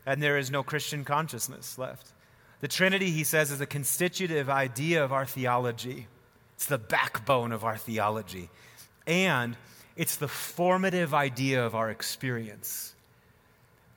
and 0.06 0.22
there 0.22 0.38
is 0.38 0.50
no 0.50 0.62
Christian 0.62 1.04
consciousness 1.04 1.76
left. 1.76 2.12
The 2.60 2.68
Trinity, 2.68 3.10
he 3.10 3.24
says, 3.24 3.50
is 3.50 3.60
a 3.60 3.66
constitutive 3.66 4.50
idea 4.50 5.02
of 5.02 5.12
our 5.12 5.26
theology. 5.26 6.06
It's 6.56 6.66
the 6.66 6.78
backbone 6.78 7.52
of 7.52 7.64
our 7.64 7.76
theology. 7.76 8.50
And 9.06 9.56
it's 9.96 10.16
the 10.16 10.28
formative 10.28 11.14
idea 11.14 11.64
of 11.64 11.74
our 11.74 11.90
experience. 11.90 12.94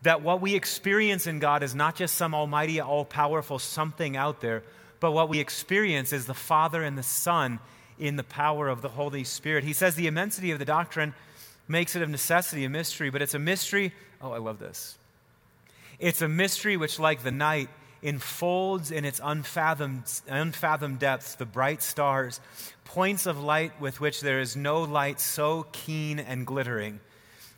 That 0.01 0.21
what 0.21 0.41
we 0.41 0.55
experience 0.55 1.27
in 1.27 1.39
God 1.39 1.63
is 1.63 1.75
not 1.75 1.95
just 1.95 2.15
some 2.15 2.33
almighty, 2.33 2.79
all 2.79 3.05
powerful 3.05 3.59
something 3.59 4.15
out 4.15 4.41
there, 4.41 4.63
but 4.99 5.11
what 5.11 5.29
we 5.29 5.39
experience 5.39 6.13
is 6.13 6.25
the 6.25 6.33
Father 6.33 6.83
and 6.83 6.97
the 6.97 7.03
Son 7.03 7.59
in 7.99 8.15
the 8.15 8.23
power 8.23 8.69
of 8.69 8.81
the 8.81 8.89
Holy 8.89 9.23
Spirit. 9.23 9.63
He 9.63 9.73
says 9.73 9.95
the 9.95 10.07
immensity 10.07 10.51
of 10.51 10.59
the 10.59 10.65
doctrine 10.65 11.13
makes 11.67 11.95
it 11.95 12.01
of 12.01 12.09
necessity 12.09 12.63
a 12.65 12.69
mystery, 12.69 13.09
but 13.09 13.21
it's 13.21 13.33
a 13.33 13.39
mystery. 13.39 13.93
Oh, 14.21 14.31
I 14.31 14.37
love 14.37 14.59
this. 14.59 14.97
It's 15.99 16.21
a 16.21 16.27
mystery 16.27 16.75
which, 16.77 16.99
like 16.99 17.23
the 17.23 17.31
night, 17.31 17.69
enfolds 18.03 18.91
in 18.91 19.05
its 19.05 19.19
unfathomed, 19.21 20.21
unfathomed 20.27 20.99
depths 20.99 21.35
the 21.35 21.45
bright 21.45 21.81
stars, 21.81 22.39
points 22.83 23.25
of 23.25 23.41
light 23.41 23.79
with 23.79 23.99
which 23.99 24.21
there 24.21 24.39
is 24.39 24.55
no 24.55 24.81
light 24.83 25.19
so 25.19 25.65
keen 25.71 26.19
and 26.19 26.45
glittering. 26.45 26.99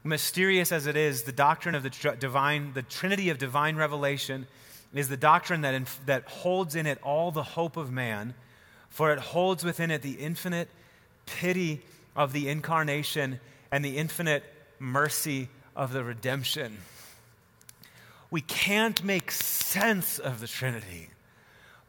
Mysterious 0.04 0.72
as 0.72 0.86
it 0.86 0.96
is, 0.96 1.24
the 1.24 1.32
doctrine 1.32 1.74
of 1.74 1.82
the 1.82 1.90
tr- 1.90 2.10
divine, 2.10 2.74
the 2.74 2.84
Trinity 2.84 3.30
of 3.30 3.40
divine 3.40 3.76
revelation, 3.76 4.46
is 4.94 5.10
the 5.10 5.18
doctrine 5.18 5.62
that, 5.62 5.82
that 6.06 6.26
holds 6.26 6.76
in 6.76 6.86
it 6.86 7.00
all 7.02 7.32
the 7.32 7.44
hope 7.44 7.76
of 7.76 7.92
man, 7.92 8.36
for 8.90 9.12
it 9.12 9.20
holds 9.20 9.66
within 9.66 9.90
it 9.90 10.04
the 10.04 10.14
infinite 10.14 10.70
pity 11.26 11.82
of 12.16 12.32
the 12.32 12.48
incarnation 12.48 13.40
and 13.72 13.84
the 13.84 13.98
infinite 13.98 14.44
mercy 14.80 15.50
of 15.76 15.92
the 15.92 16.04
redemption 16.04 16.78
we 18.36 18.42
can't 18.42 19.02
make 19.02 19.32
sense 19.32 20.20
of 20.20 20.42
the 20.42 20.48
Trinity, 20.48 21.10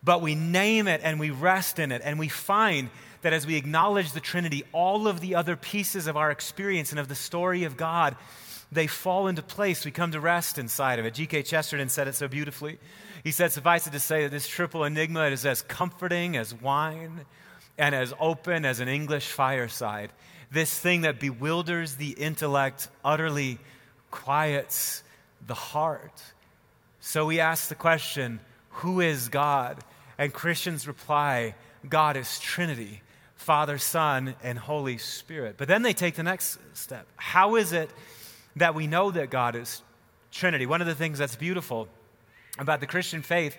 but 0.04 0.22
we 0.22 0.36
name 0.36 0.86
it 0.86 1.00
and 1.02 1.18
we 1.18 1.30
rest 1.30 1.80
in 1.80 1.90
it, 1.90 2.00
and 2.04 2.20
we 2.20 2.28
find 2.28 2.88
that 3.22 3.32
as 3.32 3.44
we 3.44 3.56
acknowledge 3.56 4.12
the 4.12 4.20
Trinity, 4.20 4.62
all 4.70 5.08
of 5.08 5.18
the 5.18 5.34
other 5.34 5.56
pieces 5.56 6.06
of 6.06 6.16
our 6.16 6.30
experience 6.30 6.92
and 6.92 7.00
of 7.00 7.08
the 7.08 7.16
story 7.16 7.64
of 7.64 7.76
God, 7.76 8.14
they 8.70 8.86
fall 8.86 9.26
into 9.26 9.42
place. 9.42 9.84
We 9.84 9.90
come 9.90 10.12
to 10.12 10.20
rest 10.20 10.56
inside 10.56 11.00
of 11.00 11.04
it. 11.04 11.14
G.K. 11.14 11.42
Chesterton 11.42 11.88
said 11.88 12.06
it 12.06 12.14
so 12.14 12.28
beautifully. 12.28 12.78
He 13.24 13.32
said, 13.32 13.50
Suffice 13.50 13.88
it 13.88 13.90
to 13.90 13.98
say 13.98 14.22
that 14.22 14.30
this 14.30 14.46
triple 14.46 14.84
enigma 14.84 15.24
is 15.24 15.44
as 15.44 15.62
comforting 15.62 16.36
as 16.36 16.54
wine 16.54 17.24
and 17.76 17.92
as 17.92 18.14
open 18.20 18.64
as 18.64 18.78
an 18.78 18.86
English 18.86 19.26
fireside. 19.26 20.12
This 20.52 20.78
thing 20.78 21.00
that 21.00 21.18
bewilders 21.18 21.96
the 21.96 22.10
intellect 22.10 22.86
utterly 23.04 23.58
quiets 24.12 25.02
the 25.46 25.54
heart. 25.54 26.22
So 27.06 27.24
we 27.24 27.38
ask 27.38 27.68
the 27.68 27.76
question 27.76 28.40
who 28.68 29.00
is 29.00 29.28
God? 29.28 29.78
And 30.18 30.32
Christians 30.32 30.88
reply, 30.88 31.54
God 31.88 32.16
is 32.16 32.40
Trinity 32.40 33.00
Father, 33.36 33.78
Son, 33.78 34.34
and 34.42 34.58
Holy 34.58 34.98
Spirit. 34.98 35.54
But 35.56 35.68
then 35.68 35.82
they 35.82 35.92
take 35.92 36.16
the 36.16 36.24
next 36.24 36.58
step. 36.74 37.06
How 37.14 37.54
is 37.54 37.72
it 37.72 37.92
that 38.56 38.74
we 38.74 38.88
know 38.88 39.12
that 39.12 39.30
God 39.30 39.54
is 39.54 39.82
Trinity? 40.32 40.66
One 40.66 40.80
of 40.80 40.88
the 40.88 40.96
things 40.96 41.18
that's 41.18 41.36
beautiful 41.36 41.86
about 42.58 42.80
the 42.80 42.88
Christian 42.88 43.22
faith 43.22 43.56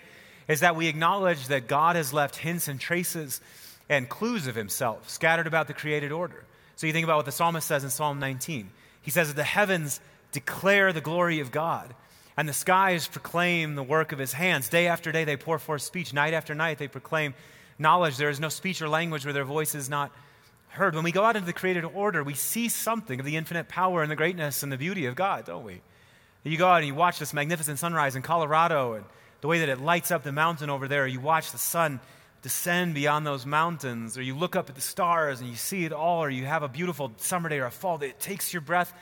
is 0.49 0.60
that 0.60 0.75
we 0.75 0.88
acknowledge 0.88 1.47
that 1.47 1.69
God 1.69 1.95
has 1.95 2.12
left 2.12 2.36
hints 2.36 2.67
and 2.67 2.81
traces 2.81 3.39
and 3.88 4.10
clues 4.10 4.47
of 4.47 4.55
himself 4.55 5.10
scattered 5.10 5.47
about 5.47 5.67
the 5.67 5.73
created 5.73 6.12
order. 6.12 6.43
So 6.75 6.86
you 6.86 6.91
think 6.91 7.05
about 7.05 7.15
what 7.15 7.25
the 7.25 7.31
psalmist 7.31 7.65
says 7.65 7.86
in 7.86 7.91
Psalm 7.91 8.19
19. 8.19 8.71
He 9.01 9.12
says 9.12 9.29
that 9.29 9.38
the 9.38 9.43
heavens 9.45 10.01
declare 10.33 10.91
the 10.91 10.99
glory 10.99 11.39
of 11.39 11.49
God 11.49 11.95
and 12.38 12.47
the 12.47 12.54
skies 12.54 13.08
proclaim 13.08 13.76
the 13.76 13.84
work 13.84 14.12
of 14.12 14.19
his 14.19 14.34
hands. 14.34 14.69
Day 14.69 14.88
after 14.88 15.12
day, 15.12 15.26
they 15.26 15.36
pour 15.36 15.58
forth 15.58 15.82
speech. 15.82 16.13
Night 16.13 16.34
after 16.34 16.54
night, 16.54 16.78
they 16.78 16.88
proclaim 16.88 17.34
knowledge. 17.80 18.17
There 18.17 18.30
is 18.30 18.39
no 18.39 18.50
speech 18.50 18.82
or 18.82 18.88
language 18.88 19.26
where 19.26 19.34
their 19.34 19.43
voice 19.43 19.73
is 19.73 19.89
not 19.89 20.12
heard. 20.69 20.93
When 20.93 21.04
we 21.04 21.12
go 21.12 21.23
out 21.23 21.36
into 21.36 21.47
the 21.47 21.54
created 21.54 21.84
order, 21.84 22.23
we 22.23 22.36
see 22.36 22.69
something 22.69 23.19
of 23.19 23.26
the 23.26 23.36
infinite 23.36 23.67
power 23.67 24.04
and 24.04 24.12
the 24.12 24.15
greatness 24.15 24.62
and 24.62 24.71
the 24.71 24.78
beauty 24.78 25.08
of 25.08 25.15
God, 25.15 25.45
don't 25.45 25.65
we? 25.65 25.82
You 26.43 26.58
go 26.58 26.67
out 26.67 26.78
and 26.78 26.88
you 26.88 26.95
watch 26.95 27.19
this 27.19 27.34
magnificent 27.34 27.80
sunrise 27.80 28.15
in 28.15 28.21
Colorado 28.21 28.93
and 28.93 29.06
the 29.41 29.47
way 29.47 29.60
that 29.60 29.69
it 29.69 29.82
lights 29.82 30.12
up 30.12 30.23
the 30.23 30.32
mountain 30.32 30.69
over 30.69 30.88
there. 30.88 31.08
You 31.08 31.19
watch 31.19 31.52
the 31.52 31.58
sun 31.58 32.00
descend 32.43 32.93
beyond 32.93 33.26
those 33.26 33.45
mountains, 33.45 34.17
or 34.17 34.21
you 34.21 34.36
look 34.36 34.56
up 34.56 34.69
at 34.69 34.76
the 34.76 34.82
stars 34.82 35.41
and 35.41 35.50
you 35.50 35.56
see 35.56 35.86
it 35.86 35.91
all, 35.91 36.23
or 36.23 36.30
you 36.30 36.45
have 36.45 36.63
a 36.63 36.69
beautiful 36.69 37.12
summer 37.17 37.50
day 37.50 37.60
or 37.60 37.65
a 37.65 37.71
fall 37.71 37.97
day. 37.97 38.10
It 38.10 38.19
takes 38.19 38.54
your 38.54 38.62
breath 38.62 38.93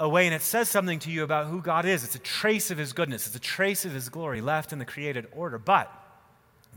away 0.00 0.26
and 0.26 0.34
it 0.34 0.42
says 0.42 0.68
something 0.68 0.98
to 1.00 1.10
you 1.10 1.22
about 1.22 1.46
who 1.46 1.60
God 1.60 1.84
is. 1.84 2.02
It's 2.02 2.16
a 2.16 2.20
trace 2.20 2.72
of 2.72 2.78
his 2.78 2.92
goodness, 2.92 3.26
it's 3.28 3.36
a 3.36 3.40
trace 3.40 3.84
of 3.84 3.92
his 3.92 4.08
glory 4.08 4.40
left 4.40 4.72
in 4.72 4.80
the 4.80 4.84
created 4.84 5.26
order. 5.32 5.58
But, 5.58 5.92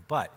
but, 0.07 0.31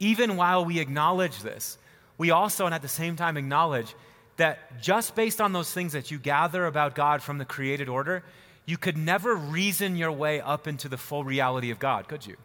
even 0.00 0.36
while 0.36 0.64
we 0.64 0.80
acknowledge 0.80 1.42
this, 1.42 1.76
we 2.16 2.30
also, 2.30 2.64
and 2.64 2.74
at 2.74 2.82
the 2.82 2.88
same 2.88 3.16
time, 3.16 3.36
acknowledge 3.36 3.94
that 4.38 4.80
just 4.80 5.14
based 5.14 5.40
on 5.40 5.52
those 5.52 5.72
things 5.72 5.92
that 5.92 6.10
you 6.10 6.18
gather 6.18 6.64
about 6.64 6.94
God 6.94 7.22
from 7.22 7.36
the 7.36 7.44
created 7.44 7.88
order, 7.88 8.22
you 8.64 8.78
could 8.78 8.96
never 8.96 9.34
reason 9.34 9.96
your 9.96 10.12
way 10.12 10.40
up 10.40 10.66
into 10.66 10.88
the 10.88 10.96
full 10.96 11.24
reality 11.24 11.70
of 11.70 11.78
God, 11.78 12.08
could 12.08 12.26
you? 12.26 12.36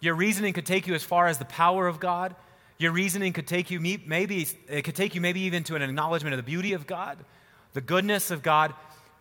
Your 0.00 0.14
reasoning 0.14 0.52
could 0.52 0.66
take 0.66 0.86
you 0.86 0.94
as 0.94 1.04
far 1.04 1.28
as 1.28 1.38
the 1.38 1.44
power 1.44 1.86
of 1.86 2.00
God. 2.00 2.34
Your 2.78 2.90
reasoning 2.90 3.32
could 3.32 3.46
take 3.46 3.70
you 3.70 3.80
maybe 3.80 4.46
it 4.68 4.82
could 4.82 4.96
take 4.96 5.14
you 5.14 5.20
maybe 5.20 5.40
even 5.40 5.62
to 5.64 5.76
an 5.76 5.82
acknowledgement 5.82 6.34
of 6.34 6.38
the 6.38 6.42
beauty 6.42 6.72
of 6.72 6.86
God, 6.86 7.18
the 7.74 7.80
goodness 7.80 8.30
of 8.30 8.42
God, 8.42 8.72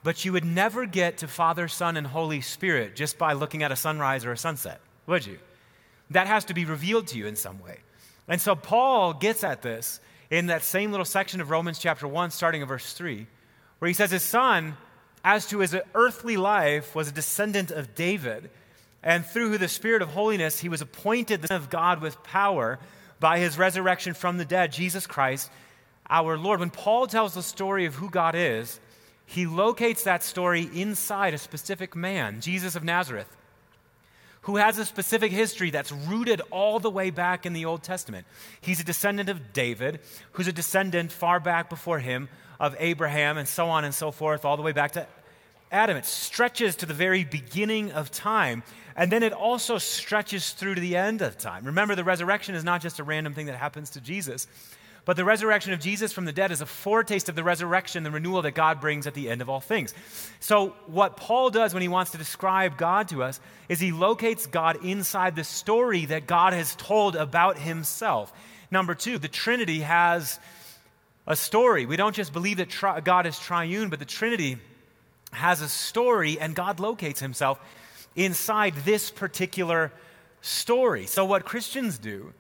but 0.04 0.24
you 0.24 0.32
would 0.32 0.46
never 0.46 0.86
get 0.86 1.18
to 1.20 1.28
Father, 1.28 1.68
Son, 1.68 1.98
and 1.98 2.08
Holy 2.08 2.42
Spirit 2.42 2.96
just 2.96 3.18
by 3.18 3.34
looking 3.34 3.64
at 3.64 3.72
a 3.72 3.76
sunrise 3.76 4.26
or 4.26 4.32
a 4.32 4.38
sunset, 4.38 4.80
would 5.08 5.26
you? 5.26 5.40
That 6.12 6.28
has 6.28 6.46
to 6.46 6.54
be 6.54 6.66
revealed 6.66 7.08
to 7.08 7.18
you 7.18 7.28
in 7.28 7.36
some 7.36 7.62
way. 7.62 7.80
And 8.28 8.40
so 8.40 8.56
Paul 8.56 9.14
gets 9.14 9.44
at 9.44 9.62
this 9.62 10.00
in 10.30 10.48
that 10.48 10.64
same 10.64 10.92
little 10.92 11.06
section 11.06 11.42
of 11.42 11.50
Romans 11.50 11.80
chapter 11.80 12.08
1, 12.08 12.32
starting 12.32 12.62
in 12.62 12.68
verse 12.68 12.94
3, 12.94 13.28
where 13.80 13.88
he 13.88 13.94
says, 13.94 14.12
His 14.12 14.24
son, 14.24 14.78
as 15.24 15.48
to 15.48 15.60
his 15.60 15.76
earthly 15.96 16.38
life, 16.38 16.96
was 16.96 17.08
a 17.08 17.14
descendant 17.14 17.72
of 17.72 17.96
David, 17.96 18.50
and 19.02 19.26
through 19.26 19.58
the 19.58 19.68
Spirit 19.68 20.02
of 20.02 20.10
holiness, 20.10 20.60
he 20.60 20.70
was 20.70 20.82
appointed 20.82 21.42
the 21.42 21.48
Son 21.48 21.58
of 21.58 21.70
God 21.70 22.02
with 22.02 22.24
power 22.24 22.80
by 23.20 23.40
his 23.40 23.58
resurrection 23.58 24.14
from 24.14 24.38
the 24.38 24.46
dead, 24.46 24.72
Jesus 24.72 25.08
Christ, 25.08 25.50
our 26.14 26.38
Lord. 26.38 26.62
When 26.62 26.70
Paul 26.70 27.08
tells 27.08 27.34
the 27.34 27.44
story 27.44 27.86
of 27.86 27.96
who 27.96 28.10
God 28.10 28.36
is, 28.36 28.80
he 29.26 29.46
locates 29.46 30.04
that 30.04 30.24
story 30.24 30.70
inside 30.74 31.34
a 31.34 31.38
specific 31.38 31.96
man, 31.96 32.40
Jesus 32.40 32.76
of 32.76 32.86
Nazareth 32.86 33.28
who 34.44 34.58
has 34.58 34.78
a 34.78 34.86
specific 34.86 35.32
history 35.32 35.70
that's 35.70 35.92
rooted 35.92 36.42
all 36.52 36.80
the 36.80 36.90
way 36.90 37.10
back 37.10 37.46
in 37.46 37.54
the 37.54 37.66
Old 37.66 37.82
Testament. 37.82 38.28
He's 38.62 38.80
a 38.80 38.84
descendant 38.84 39.30
of 39.30 39.54
David, 39.54 40.02
who's 40.34 40.48
a 40.48 40.54
descendant 40.54 41.12
far 41.12 41.40
back 41.40 41.70
before 41.70 42.00
him 42.00 42.30
of 42.60 42.76
Abraham, 42.80 43.38
and 43.38 43.48
so 43.48 43.70
on 43.70 43.86
and 43.86 43.96
so 43.96 44.12
forth, 44.12 44.46
all 44.46 44.58
the 44.58 44.64
way 44.64 44.74
back 44.74 44.92
to 44.92 45.08
Adam. 45.72 45.96
It 45.96 46.06
stretches 46.06 46.76
to 46.78 46.86
the 46.86 46.94
very 46.94 47.24
beginning 47.24 47.94
of 47.94 48.12
time, 48.12 48.64
and 48.98 49.12
then 49.12 49.24
it 49.24 49.32
also 49.32 49.78
stretches 49.78 50.52
through 50.52 50.76
to 50.76 50.82
the 50.82 50.98
end 50.98 51.22
of 51.22 51.38
time. 51.38 51.66
Remember, 51.66 51.96
the 51.96 52.04
resurrection 52.04 52.54
is 52.54 52.66
not 52.66 52.82
just 52.82 53.00
a 53.00 53.04
random 53.04 53.34
thing 53.34 53.46
that 53.46 53.56
happens 53.56 53.92
to 53.92 54.02
Jesus. 54.02 54.48
But 55.06 55.18
the 55.18 55.26
resurrection 55.26 55.74
of 55.74 55.82
Jesus 55.82 56.14
from 56.14 56.24
the 56.24 56.32
dead 56.32 56.52
is 56.52 56.62
a 56.62 56.66
foretaste 56.66 57.28
of 57.28 57.36
the 57.36 57.44
resurrection, 57.44 58.04
the 58.04 58.12
renewal 58.12 58.42
that 58.44 58.52
God 58.52 58.80
brings 58.80 59.06
at 59.06 59.14
the 59.14 59.30
end 59.30 59.42
of 59.42 59.50
all 59.50 59.60
things. 59.60 59.94
So, 60.40 60.76
what 60.88 61.18
Paul 61.18 61.50
does 61.50 61.74
when 61.74 61.82
he 61.82 61.90
wants 61.90 62.12
to 62.12 62.18
describe 62.18 62.78
God 62.78 63.10
to 63.10 63.22
us 63.22 63.42
is 63.68 63.82
he 63.82 63.92
locates 63.92 64.46
God 64.46 64.84
inside 64.86 65.36
the 65.36 65.44
story 65.44 66.06
that 66.06 66.26
God 66.26 66.54
has 66.54 66.76
told 66.76 67.18
about 67.18 67.58
himself. 67.58 68.32
Number 68.72 68.96
two, 68.96 69.18
the 69.18 69.28
Trinity 69.28 69.82
has 69.82 70.40
a 71.28 71.36
story. 71.36 71.86
We 71.86 71.98
don't 71.98 72.16
just 72.16 72.32
believe 72.32 72.58
that 72.58 72.70
tri- 72.70 73.02
God 73.02 73.26
is 73.26 73.38
triune, 73.38 73.90
but 73.90 74.00
the 74.00 74.06
Trinity 74.06 74.58
has 75.34 75.62
a 75.62 75.68
story, 75.68 76.40
and 76.40 76.56
God 76.56 76.80
locates 76.80 77.20
himself 77.20 77.60
inside 78.16 78.74
this 78.86 79.12
particular 79.12 79.92
story. 80.42 81.08
So, 81.08 81.26
what 81.26 81.44
Christians 81.44 81.98
do 81.98 82.34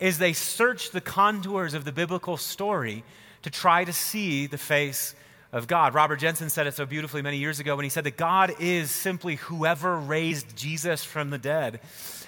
is 0.00 0.18
they 0.18 0.32
search 0.32 0.90
the 0.90 1.00
contours 1.00 1.74
of 1.74 1.84
the 1.84 1.92
biblical 1.92 2.36
story 2.36 3.04
to 3.42 3.50
try 3.50 3.84
to 3.84 3.92
see 3.92 4.46
the 4.46 4.58
face 4.58 5.14
of 5.52 5.66
God. 5.66 5.94
Robert 5.94 6.16
Jenson 6.16 6.50
said 6.50 6.66
it 6.66 6.74
so 6.74 6.84
beautifully 6.84 7.22
many 7.22 7.38
years 7.38 7.58
ago 7.58 7.74
when 7.74 7.84
he 7.84 7.88
said 7.88 8.04
that 8.04 8.16
God 8.16 8.54
is 8.60 8.90
simply 8.90 9.36
whoever 9.36 9.96
raised 9.96 10.56
Jesus 10.56 11.04
from 11.04 11.30
the 11.30 11.38
dead, 11.38 11.80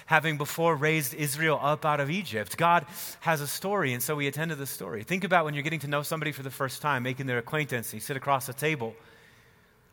having 0.07 0.37
before 0.37 0.75
raised 0.75 1.13
Israel 1.13 1.59
up 1.61 1.85
out 1.85 1.99
of 1.99 2.09
Egypt. 2.09 2.57
God 2.57 2.85
has 3.21 3.39
a 3.39 3.47
story, 3.47 3.93
and 3.93 4.01
so 4.01 4.15
we 4.15 4.27
attend 4.27 4.49
to 4.49 4.55
the 4.55 4.65
story. 4.65 5.03
Think 5.03 5.23
about 5.23 5.45
when 5.45 5.53
you're 5.53 5.63
getting 5.63 5.79
to 5.81 5.87
know 5.87 6.01
somebody 6.01 6.31
for 6.31 6.43
the 6.43 6.49
first 6.49 6.81
time, 6.81 7.03
making 7.03 7.27
their 7.27 7.37
acquaintance, 7.37 7.93
and 7.93 8.01
you 8.01 8.05
sit 8.05 8.17
across 8.17 8.47
the 8.47 8.53
table. 8.53 8.95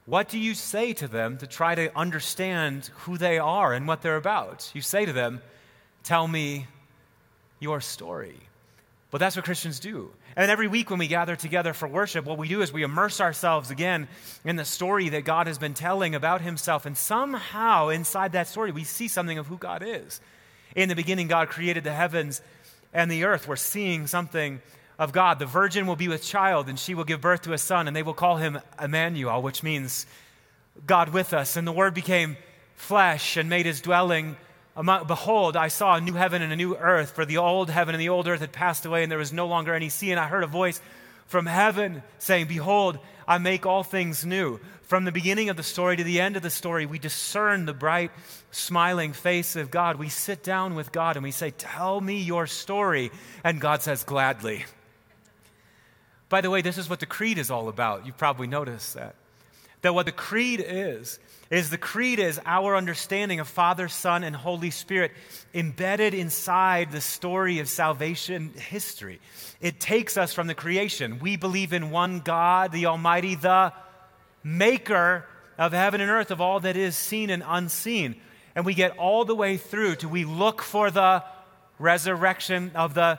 What 0.07 0.31
do 0.31 0.39
you 0.39 0.55
say 0.55 0.95
to 0.95 1.07
them 1.07 1.37
to 1.37 1.47
try 1.47 1.75
to 1.75 1.97
understand 1.97 2.91
who 3.01 3.19
they 3.19 3.39
are 3.39 3.75
and 3.75 3.87
what 3.87 4.01
they're 4.01 4.17
about? 4.17 4.71
You 4.75 4.81
say 4.81 5.05
to 5.05 5.13
them, 5.13 5.43
Tell 6.03 6.27
me 6.27 6.67
your 7.61 7.81
story. 7.81 8.37
But 9.11 9.19
that's 9.19 9.37
what 9.37 9.45
Christians 9.45 9.81
do. 9.81 10.11
And 10.37 10.51
every 10.51 10.69
week 10.69 10.91
when 10.91 10.99
we 10.99 11.09
gather 11.09 11.35
together 11.35 11.73
for 11.73 11.89
worship, 11.89 12.27
what 12.27 12.39
we 12.39 12.47
do 12.47 12.61
is 12.61 12.73
we 12.73 12.83
immerse 12.83 13.21
ourselves 13.21 13.71
again 13.71 14.07
in 14.45 14.57
the 14.57 14.65
story 14.65 15.09
that 15.09 15.25
God 15.25 15.47
has 15.47 15.59
been 15.59 15.75
telling 15.75 16.15
about 16.15 16.43
himself. 16.43 16.85
And 16.85 16.97
somehow 16.97 17.89
inside 17.89 18.33
that 18.33 18.49
story, 18.49 18.71
we 18.71 18.85
see 18.85 19.09
something 19.09 19.39
of 19.39 19.47
who 19.47 19.57
God 19.57 19.83
is. 19.85 20.21
In 20.77 20.91
the 20.91 20.95
beginning, 20.95 21.27
God 21.27 21.49
created 21.49 21.85
the 21.85 21.93
heavens 21.93 22.43
and 22.93 23.11
the 23.11 23.25
earth. 23.25 23.49
We're 23.49 23.57
seeing 23.57 24.07
something 24.07 24.61
of 24.99 25.13
God. 25.13 25.39
The 25.39 25.47
virgin 25.47 25.87
will 25.87 25.97
be 25.97 26.09
with 26.09 26.23
child, 26.23 26.69
and 26.69 26.79
she 26.79 26.95
will 26.95 27.05
give 27.05 27.21
birth 27.21 27.43
to 27.43 27.55
a 27.55 27.59
son, 27.59 27.87
and 27.87 27.97
they 27.97 28.03
will 28.03 28.15
call 28.15 28.37
him 28.37 28.61
Emmanuel, 28.81 29.41
which 29.41 29.63
means 29.63 30.07
God 30.87 31.09
with 31.11 31.33
us. 31.33 31.57
And 31.57 31.67
the 31.67 31.73
word 31.73 31.95
became 31.95 32.37
flesh 32.75 33.37
and 33.37 33.49
made 33.49 33.67
his 33.67 33.81
dwelling 33.81 34.37
Behold, 34.79 35.57
I 35.57 35.69
saw 35.69 35.97
a 35.97 36.01
new 36.01 36.13
heaven 36.13 36.41
and 36.41 36.53
a 36.53 36.57
new 36.57 36.77
earth, 36.77 37.11
for 37.11 37.25
the 37.25 37.39
old 37.39 37.69
heaven 37.69 37.95
and 37.95 38.01
the 38.01 38.11
old 38.11 38.29
earth 38.29 38.41
had 38.41 38.53
passed 38.53 38.87
away, 38.87 39.03
and 39.03 39.11
there 39.11 39.19
was 39.19 39.33
no 39.33 39.47
longer 39.47 39.75
any 39.75 39.89
sea. 39.89 40.13
And 40.13 40.21
I 40.21 40.29
heard 40.29 40.45
a 40.45 40.49
voice 40.49 40.81
from 41.27 41.47
heaven 41.47 42.03
saying, 42.19 42.47
Behold, 42.47 42.99
I 43.27 43.39
make 43.39 43.67
all 43.67 43.83
things 43.83 44.25
new. 44.25 44.61
From 44.83 45.05
the 45.05 45.13
beginning 45.13 45.51
of 45.51 45.57
the 45.57 45.63
story 45.63 45.97
to 45.97 46.05
the 46.05 46.21
end 46.21 46.37
of 46.37 46.43
the 46.43 46.49
story, 46.49 46.87
we 46.87 46.99
discern 46.99 47.67
the 47.67 47.75
bright, 47.75 48.11
smiling 48.53 49.13
face 49.13 49.57
of 49.57 49.71
God. 49.71 49.97
We 49.97 50.09
sit 50.09 50.43
down 50.43 50.75
with 50.75 50.93
God 50.93 51.17
and 51.17 51.25
we 51.25 51.31
say, 51.31 51.51
Tell 51.51 52.01
me 52.01 52.21
your 52.23 52.47
story. 52.47 53.11
And 53.45 53.61
God 53.61 53.83
says, 53.83 54.05
Gladly. 54.05 54.65
By 56.29 56.41
the 56.41 56.51
way, 56.51 56.63
this 56.63 56.79
is 56.79 56.89
what 56.89 57.01
the 57.01 57.07
creed 57.07 57.37
is 57.37 57.51
all 57.51 57.69
about. 57.69 58.07
You've 58.07 58.17
probably 58.17 58.47
noticed 58.47 58.95
that. 58.95 59.15
That 59.83 59.95
what 59.95 60.07
the 60.07 60.13
creed 60.13 60.65
is, 60.67 61.19
is 61.51 61.71
the 61.71 61.79
creed 61.79 62.19
is 62.19 62.41
our 62.45 62.77
understanding 62.77 63.41
of 63.41 63.49
Father, 63.49 63.89
Son, 63.89 64.23
and 64.23 64.37
Holy 64.37 64.71
Spirit 64.71 65.13
embedded 65.55 66.13
inside 66.13 66.93
the 66.93 67.01
story 67.01 67.59
of 67.59 67.69
salvation 67.69 68.53
history. 68.55 69.21
It 69.61 69.81
takes 69.81 70.19
us 70.19 70.35
from 70.35 70.47
the 70.47 70.55
creation. 70.55 71.19
We 71.21 71.37
believe 71.37 71.73
in 71.73 71.91
one 71.91 72.21
God, 72.21 72.73
the 72.73 72.87
Almighty, 72.87 73.35
the 73.35 73.73
maker 74.45 75.25
of 75.57 75.73
heaven 75.73 76.01
and 76.01 76.11
earth, 76.11 76.31
of 76.31 76.41
all 76.41 76.61
that 76.61 76.77
is 76.77 76.97
seen 76.97 77.31
and 77.31 77.43
unseen. 77.47 78.17
And 78.55 78.67
we 78.67 78.75
get 78.75 78.99
all 78.99 79.25
the 79.25 79.35
way 79.35 79.57
through 79.57 79.97
to 79.97 80.09
we 80.09 80.25
look 80.25 80.63
for 80.63 80.91
the 80.91 81.25
resurrection 81.79 82.73
of 82.75 82.93
the 82.93 83.19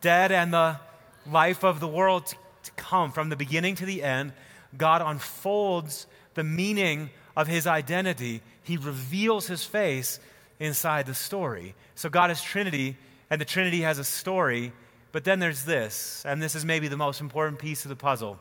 dead 0.00 0.30
and 0.30 0.52
the 0.52 0.78
life 1.26 1.64
of 1.64 1.80
the 1.80 1.88
world 1.88 2.26
to, 2.26 2.36
come. 2.76 3.12
From 3.12 3.28
the 3.28 3.36
beginning 3.36 3.76
to 3.76 3.86
the 3.86 4.02
end, 4.02 4.32
God 4.76 5.00
unfolds 5.00 6.06
the 6.34 6.44
meaning 6.44 7.10
of 7.36 7.46
his 7.46 7.66
identity, 7.66 8.40
he 8.62 8.76
reveals 8.76 9.46
his 9.46 9.62
face 9.64 10.18
inside 10.58 11.06
the 11.06 11.14
story. 11.14 11.74
So 11.94 12.08
God 12.08 12.30
is 12.30 12.40
Trinity, 12.40 12.96
and 13.28 13.40
the 13.40 13.44
Trinity 13.44 13.82
has 13.82 13.98
a 13.98 14.04
story. 14.04 14.72
But 15.12 15.24
then 15.24 15.38
there's 15.38 15.64
this, 15.64 16.24
and 16.26 16.42
this 16.42 16.54
is 16.54 16.64
maybe 16.64 16.88
the 16.88 16.96
most 16.96 17.20
important 17.20 17.58
piece 17.58 17.84
of 17.84 17.90
the 17.90 17.96
puzzle, 17.96 18.38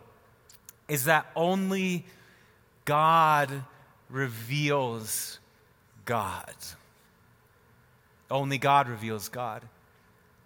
is 0.88 1.06
that 1.06 1.26
only 1.36 2.06
God 2.86 3.64
reveals 4.10 5.40
God. 6.06 6.54
Only 8.32 8.58
God 8.58 8.88
reveals 8.88 9.30
God. 9.30 9.64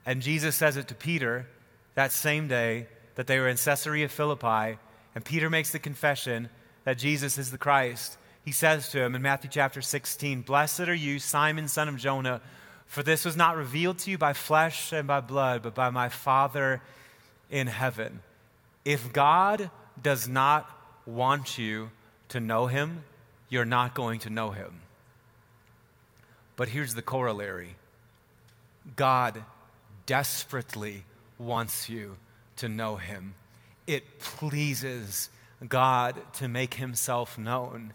And 0.05 0.21
Jesus 0.21 0.55
says 0.55 0.75
it 0.75 0.87
to 0.87 0.95
Peter 0.95 1.47
that 1.95 2.11
same 2.11 2.47
day 2.47 2.87
that 3.15 3.27
they 3.27 3.39
were 3.39 3.47
in 3.47 3.57
Caesarea 3.57 4.07
Philippi, 4.07 4.79
and 5.13 5.25
Peter 5.25 5.49
makes 5.49 5.71
the 5.71 5.79
confession 5.79 6.49
that 6.85 6.97
Jesus 6.97 7.37
is 7.37 7.51
the 7.51 7.57
Christ 7.57 8.17
he 8.49 8.53
says 8.53 8.89
to 8.89 8.99
him 8.99 9.13
in 9.13 9.21
Matthew 9.21 9.47
chapter 9.47 9.79
16, 9.79 10.41
Blessed 10.41 10.79
are 10.79 10.93
you, 10.95 11.19
Simon, 11.19 11.67
son 11.67 11.87
of 11.87 11.97
Jonah, 11.97 12.41
for 12.87 13.03
this 13.03 13.23
was 13.23 13.37
not 13.37 13.55
revealed 13.55 13.99
to 13.99 14.09
you 14.09 14.17
by 14.17 14.33
flesh 14.33 14.91
and 14.91 15.07
by 15.07 15.21
blood, 15.21 15.61
but 15.61 15.75
by 15.75 15.91
my 15.91 16.09
Father 16.09 16.81
in 17.51 17.67
heaven. 17.67 18.21
If 18.83 19.13
God 19.13 19.69
does 20.01 20.27
not 20.27 20.67
want 21.05 21.59
you 21.59 21.91
to 22.29 22.39
know 22.39 22.65
him, 22.65 23.03
you're 23.49 23.65
not 23.65 23.93
going 23.93 24.19
to 24.21 24.31
know 24.31 24.49
him. 24.49 24.81
But 26.55 26.69
here's 26.69 26.95
the 26.95 27.03
corollary 27.03 27.75
God 28.95 29.43
desperately 30.07 31.03
wants 31.37 31.87
you 31.87 32.17
to 32.55 32.67
know 32.67 32.95
him. 32.95 33.35
It 33.85 34.17
pleases 34.17 35.29
God 35.67 36.15
to 36.37 36.47
make 36.47 36.73
himself 36.73 37.37
known. 37.37 37.93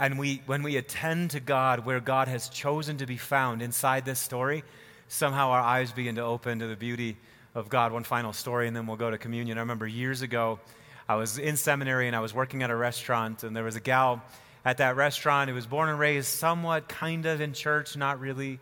And 0.00 0.18
we, 0.18 0.42
when 0.46 0.62
we 0.62 0.76
attend 0.76 1.32
to 1.32 1.40
God 1.40 1.84
where 1.84 1.98
God 1.98 2.28
has 2.28 2.48
chosen 2.48 2.98
to 2.98 3.06
be 3.06 3.16
found 3.16 3.62
inside 3.62 4.04
this 4.04 4.20
story, 4.20 4.62
somehow 5.08 5.50
our 5.50 5.60
eyes 5.60 5.90
begin 5.90 6.14
to 6.16 6.22
open 6.22 6.60
to 6.60 6.68
the 6.68 6.76
beauty 6.76 7.16
of 7.54 7.68
God. 7.68 7.92
One 7.92 8.04
final 8.04 8.32
story, 8.32 8.68
and 8.68 8.76
then 8.76 8.86
we'll 8.86 8.96
go 8.96 9.10
to 9.10 9.18
communion. 9.18 9.58
I 9.58 9.62
remember 9.62 9.86
years 9.88 10.22
ago, 10.22 10.60
I 11.08 11.16
was 11.16 11.38
in 11.38 11.56
seminary 11.56 12.06
and 12.06 12.14
I 12.14 12.20
was 12.20 12.32
working 12.32 12.62
at 12.62 12.70
a 12.70 12.76
restaurant, 12.76 13.42
and 13.42 13.56
there 13.56 13.64
was 13.64 13.74
a 13.74 13.80
gal 13.80 14.22
at 14.64 14.78
that 14.78 14.94
restaurant 14.94 15.48
who 15.48 15.56
was 15.56 15.66
born 15.66 15.88
and 15.88 15.98
raised 15.98 16.28
somewhat 16.28 16.88
kind 16.88 17.26
of 17.26 17.40
in 17.40 17.52
church, 17.52 17.96
not 17.96 18.20
really. 18.20 18.60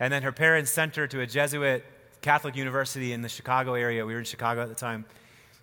And 0.00 0.12
then 0.12 0.22
her 0.24 0.32
parents 0.32 0.72
sent 0.72 0.96
her 0.96 1.06
to 1.06 1.20
a 1.20 1.26
Jesuit 1.26 1.84
Catholic 2.20 2.56
university 2.56 3.12
in 3.12 3.22
the 3.22 3.28
Chicago 3.28 3.74
area. 3.74 4.04
We 4.04 4.14
were 4.14 4.18
in 4.18 4.24
Chicago 4.24 4.62
at 4.62 4.70
the 4.70 4.74
time. 4.74 5.04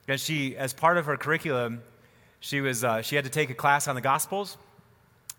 And 0.08 0.20
she, 0.20 0.56
as 0.56 0.74
part 0.74 0.98
of 0.98 1.06
her 1.06 1.18
curriculum, 1.18 1.82
she, 2.40 2.62
was, 2.62 2.84
uh, 2.84 3.02
she 3.02 3.16
had 3.16 3.26
to 3.26 3.32
take 3.32 3.50
a 3.50 3.54
class 3.54 3.88
on 3.88 3.96
the 3.96 4.02
Gospels 4.02 4.58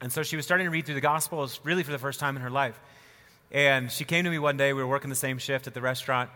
And 0.02 0.12
so 0.12 0.24
she 0.24 0.34
was 0.34 0.44
starting 0.44 0.66
to 0.66 0.70
read 0.70 0.84
through 0.84 0.96
the 0.96 1.00
Gospels 1.00 1.60
really 1.62 1.84
for 1.84 1.92
the 1.92 1.98
first 1.98 2.18
time 2.18 2.34
in 2.34 2.42
her 2.42 2.50
life. 2.50 2.78
And 3.52 3.90
she 3.90 4.04
came 4.04 4.24
to 4.24 4.30
me 4.30 4.40
one 4.40 4.56
day. 4.56 4.72
We 4.72 4.82
were 4.82 4.88
working 4.88 5.10
the 5.10 5.16
same 5.16 5.38
shift 5.38 5.68
at 5.68 5.74
the 5.74 5.80
restaurant. 5.80 6.28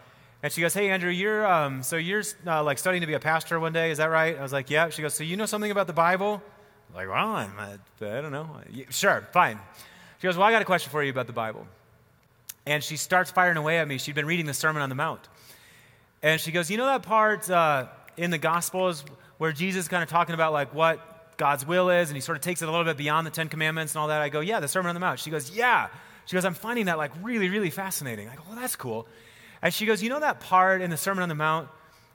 And 0.43 0.53
she 0.53 0.61
goes, 0.61 0.73
"Hey 0.73 0.91
Andrew, 0.91 1.11
you're 1.11 1.45
um, 1.47 1.83
so 1.83 1.97
you're 1.97 2.23
uh, 2.47 2.63
like 2.63 2.79
studying 2.79 3.01
to 3.01 3.07
be 3.07 3.15
a 3.15 3.21
pastor 3.21 3.59
one 3.59 3.73
day, 3.73 3.91
is 3.91 3.99
that 3.99 4.07
right?" 4.11 4.39
I 4.39 4.43
was 4.43 4.53
like, 4.53 4.71
"Yeah." 4.71 4.91
She 4.91 5.03
goes, 5.03 5.15
"So 5.15 5.25
you 5.25 5.37
know 5.37 5.47
something 5.47 5.71
about 5.71 5.89
the 5.89 5.95
Bible?" 5.95 6.43
I'm 6.91 6.95
like, 6.95 7.09
well, 7.09 7.27
I'm, 7.27 7.53
I, 7.59 7.73
I 8.01 8.21
don't 8.21 8.31
know. 8.31 8.49
Sure, 8.91 9.27
fine. 9.33 9.59
She 10.19 10.29
goes, 10.29 10.37
"Well, 10.37 10.47
I 10.47 10.53
got 10.53 10.63
a 10.63 10.67
question 10.67 10.91
for 10.93 11.03
you 11.03 11.11
about 11.11 11.27
the 11.27 11.33
Bible." 11.33 11.67
And 12.67 12.85
she 12.85 12.97
starts 12.97 13.31
firing 13.31 13.57
away 13.57 13.79
at 13.79 13.89
me. 13.89 13.99
She'd 13.99 14.15
been 14.15 14.27
reading 14.27 14.47
the 14.47 14.55
Sermon 14.55 14.83
on 14.83 14.91
the 14.91 14.95
Mount, 14.95 15.27
and 16.23 16.39
she 16.39 16.53
goes, 16.53 16.71
"You 16.71 16.77
know 16.77 16.87
that 16.87 17.03
part 17.03 17.51
uh, 17.51 17.87
in 18.19 18.31
the 18.31 18.39
Gospels 18.39 19.05
where 19.39 19.53
Jesus 19.53 19.89
kind 19.89 20.03
of 20.03 20.09
talking 20.11 20.35
about 20.35 20.53
like 20.53 20.73
what 20.75 21.16
God's 21.37 21.67
will 21.67 21.91
is, 21.91 22.09
and 22.09 22.17
he 22.17 22.21
sort 22.21 22.37
of 22.37 22.43
takes 22.43 22.63
it 22.63 22.69
a 22.69 22.71
little 22.71 22.85
bit 22.85 22.97
beyond 22.97 23.27
the 23.27 23.31
Ten 23.31 23.49
Commandments 23.49 23.95
and 23.95 24.01
all 24.01 24.09
that?" 24.09 24.21
I 24.21 24.29
go, 24.29 24.41
"Yeah, 24.41 24.61
the 24.61 24.69
Sermon 24.69 24.89
on 24.89 24.95
the 24.95 25.01
Mount." 25.01 25.21
She 25.21 25.31
goes, 25.31 25.51
"Yeah." 25.51 25.89
She 26.27 26.35
goes, 26.35 26.45
I'm 26.45 26.55
finding 26.55 26.87
that 26.87 26.99
like 26.99 27.13
really, 27.23 27.49
really 27.49 27.71
fascinating. 27.71 28.29
I 28.29 28.35
go, 28.35 28.43
well, 28.49 28.57
that's 28.57 28.77
cool. 28.77 29.07
And 29.63 29.73
she 29.73 29.87
goes, 29.87 30.03
You 30.03 30.11
know 30.11 30.21
that 30.21 30.41
part 30.41 30.83
in 30.83 30.91
the 30.91 30.97
Sermon 30.97 31.23
on 31.23 31.29
the 31.29 31.35
Mount 31.35 31.69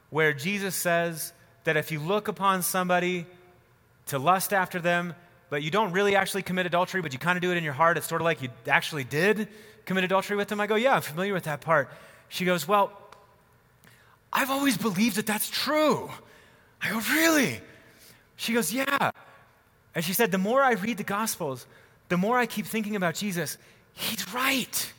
where 0.10 0.34
Jesus 0.34 0.76
says 0.76 1.34
that 1.64 1.78
if 1.78 1.92
you 1.92 2.00
look 2.00 2.28
upon 2.28 2.62
somebody 2.62 3.26
to 4.08 4.20
lust 4.20 4.52
after 4.52 4.80
them, 4.80 5.16
but 5.50 5.64
you 5.64 5.72
don't 5.72 5.94
really 5.94 6.16
actually 6.16 6.42
commit 6.44 6.66
adultery, 6.66 7.02
but 7.02 7.14
you 7.14 7.20
kind 7.20 7.38
of 7.38 7.42
do 7.42 7.52
it 7.52 7.58
in 7.58 7.64
your 7.64 7.74
heart, 7.74 7.98
it's 7.98 8.08
sort 8.08 8.22
of 8.22 8.26
like 8.26 8.42
you 8.42 8.50
actually 8.68 9.06
did 9.06 9.48
commit 9.86 10.04
adultery 10.04 10.36
with 10.36 10.50
them? 10.50 10.60
I 10.60 10.68
go, 10.68 10.76
Yeah, 10.76 10.96
I'm 10.96 11.02
familiar 11.02 11.34
with 11.34 11.46
that 11.46 11.62
part. 11.62 11.90
She 12.28 12.44
goes, 12.44 12.68
Well, 12.68 12.92
I've 14.34 14.52
always 14.52 14.78
believed 14.78 15.16
that 15.16 15.26
that's 15.26 15.50
true. 15.50 16.12
I 16.82 16.90
go, 16.90 17.00
Really? 17.14 17.62
She 18.42 18.54
goes, 18.54 18.74
Yeah. 18.74 19.12
And 19.94 20.04
she 20.04 20.14
said, 20.14 20.32
The 20.32 20.40
more 20.40 20.64
I 20.64 20.72
read 20.72 20.98
the 20.98 21.04
Gospels, 21.04 21.68
the 22.10 22.18
more 22.18 22.40
I 22.40 22.48
keep 22.48 22.66
thinking 22.66 22.96
about 22.96 23.14
Jesus, 23.14 23.60
he's 23.94 24.34
right. 24.34 24.94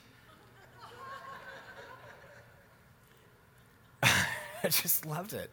I 4.05 4.69
just 4.69 5.05
loved 5.07 5.33
it. 5.33 5.51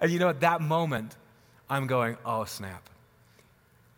And 0.00 0.10
you 0.10 0.18
know, 0.18 0.30
at 0.30 0.40
that 0.40 0.62
moment, 0.62 1.14
I'm 1.68 1.86
going, 1.86 2.16
oh, 2.24 2.44
snap. 2.44 2.88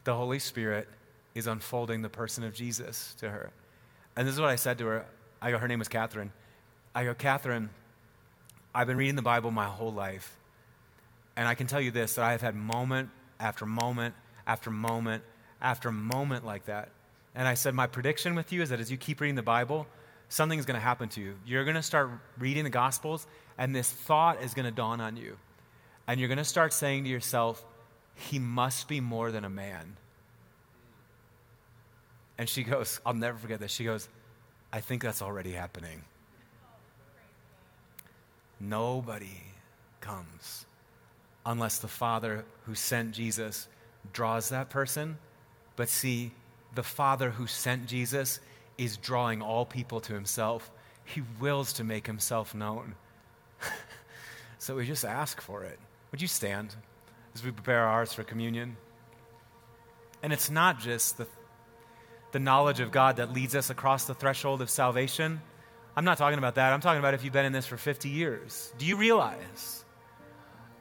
The 0.03 0.17
Holy 0.17 0.41
Spirit 0.41 0.89
is 1.37 1.47
unfolding 1.47 2.03
the 2.03 2.09
person 2.09 2.43
of 2.43 2.55
Jesus 2.55 3.15
to 3.21 3.31
her. 3.31 3.51
And 4.17 4.27
this 4.27 4.35
is 4.35 4.41
what 4.41 4.51
I 4.51 4.57
said 4.57 4.79
to 4.79 4.87
her. 4.87 5.07
I 5.41 5.53
go, 5.53 5.59
her 5.59 5.69
name 5.69 5.79
was 5.79 5.87
Catherine. 5.87 6.33
I 6.93 7.05
go, 7.05 7.15
Catherine, 7.15 7.71
I've 8.75 8.89
been 8.89 8.97
reading 8.97 9.15
the 9.15 9.23
Bible 9.23 9.53
my 9.53 9.67
whole 9.67 9.93
life. 9.93 10.37
And 11.37 11.49
I 11.49 11.55
can 11.55 11.67
tell 11.67 11.81
you 11.81 11.91
this 11.91 12.15
that 12.15 12.25
I 12.25 12.33
have 12.33 12.43
had 12.43 12.55
moment 12.55 13.11
after 13.41 13.67
moment 13.67 14.15
after 14.47 14.71
moment 14.71 15.23
after 15.61 15.93
moment 15.93 16.45
like 16.45 16.67
that. 16.67 16.91
And 17.35 17.49
I 17.49 17.55
said, 17.55 17.75
My 17.75 17.87
prediction 17.87 18.35
with 18.35 18.53
you 18.53 18.63
is 18.63 18.69
that 18.69 18.81
as 18.81 18.91
you 18.91 18.97
keep 18.97 19.21
reading 19.21 19.37
the 19.37 19.43
Bible, 19.43 19.87
something's 20.29 20.67
going 20.67 20.79
to 20.79 20.85
happen 20.85 21.09
to 21.11 21.21
you. 21.21 21.37
You're 21.47 21.65
going 21.65 21.77
to 21.77 21.83
start 21.83 22.11
reading 22.39 22.65
the 22.65 22.71
Gospels, 22.71 23.27
and 23.57 23.75
this 23.75 23.91
thought 23.91 24.43
is 24.43 24.55
going 24.55 24.67
to 24.67 24.73
dawn 24.73 25.01
on 25.01 25.17
you. 25.17 25.39
And 26.07 26.19
you're 26.19 26.29
going 26.29 26.39
to 26.39 26.45
start 26.45 26.73
saying 26.73 27.05
to 27.05 27.11
yourself, 27.11 27.65
He 28.15 28.39
must 28.39 28.89
be 28.89 29.01
more 29.01 29.31
than 29.31 29.45
a 29.45 29.51
man. 29.51 29.97
And 32.39 32.49
she 32.49 32.65
goes, 32.65 33.01
I'll 33.07 33.15
never 33.15 33.39
forget 33.39 33.61
this. 33.61 33.71
She 33.71 33.85
goes, 33.85 34.09
I 34.73 34.81
think 34.81 35.03
that's 35.03 35.23
already 35.23 35.53
happening. 35.53 36.03
Nobody 38.59 39.43
comes 40.01 40.67
unless 41.45 41.79
the 41.79 41.89
Father 41.89 42.45
who 42.67 42.75
sent 42.75 43.13
Jesus 43.13 43.69
draws 44.13 44.49
that 44.51 44.71
person. 44.71 45.19
But 45.77 45.89
see, 45.89 46.33
the 46.75 46.83
Father 46.83 47.31
who 47.31 47.47
sent 47.47 47.87
Jesus 47.87 48.41
is 48.79 48.97
drawing 48.97 49.43
all 49.43 49.65
people 49.65 50.01
to 50.01 50.15
himself. 50.15 50.71
He 51.05 51.23
wills 51.41 51.75
to 51.75 51.85
make 51.85 52.07
himself 52.07 52.55
known. 52.55 52.95
so 54.59 54.77
we 54.77 54.87
just 54.87 55.05
ask 55.05 55.41
for 55.41 55.65
it. 55.65 55.79
Would 56.11 56.23
you 56.23 56.29
stand 56.29 56.75
as 57.35 57.45
we 57.45 57.51
prepare 57.51 57.81
our 57.81 57.93
hearts 57.93 58.15
for 58.15 58.23
communion? 58.23 58.77
And 60.23 60.33
it's 60.33 60.51
not 60.51 60.79
just 60.79 61.19
the, 61.19 61.27
the 62.31 62.39
knowledge 62.39 62.81
of 62.81 62.93
God 62.93 63.17
that 63.17 63.33
leads 63.33 63.57
us 63.57 63.71
across 63.71 64.05
the 64.05 64.15
threshold 64.15 64.63
of 64.63 64.71
salvation. 64.71 65.41
I'm 65.97 66.05
not 66.05 66.17
talking 66.19 66.39
about 66.39 66.55
that. 66.55 66.73
I'm 66.73 66.81
talking 66.81 67.01
about 67.01 67.15
if 67.15 67.25
you've 67.25 67.33
been 67.33 67.45
in 67.45 67.53
this 67.53 67.67
for 67.67 67.77
50 67.77 68.09
years. 68.09 68.73
Do 68.79 68.87
you 68.87 68.97
realize 68.97 69.85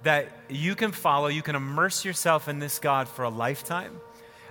that 0.04 0.30
you 0.49 0.76
can 0.76 0.91
follow, 0.91 1.28
you 1.28 1.41
can 1.41 1.56
immerse 1.56 2.04
yourself 2.04 2.47
in 2.47 2.60
this 2.60 2.80
God 2.80 3.08
for 3.08 3.24
a 3.24 3.30
lifetime 3.30 3.99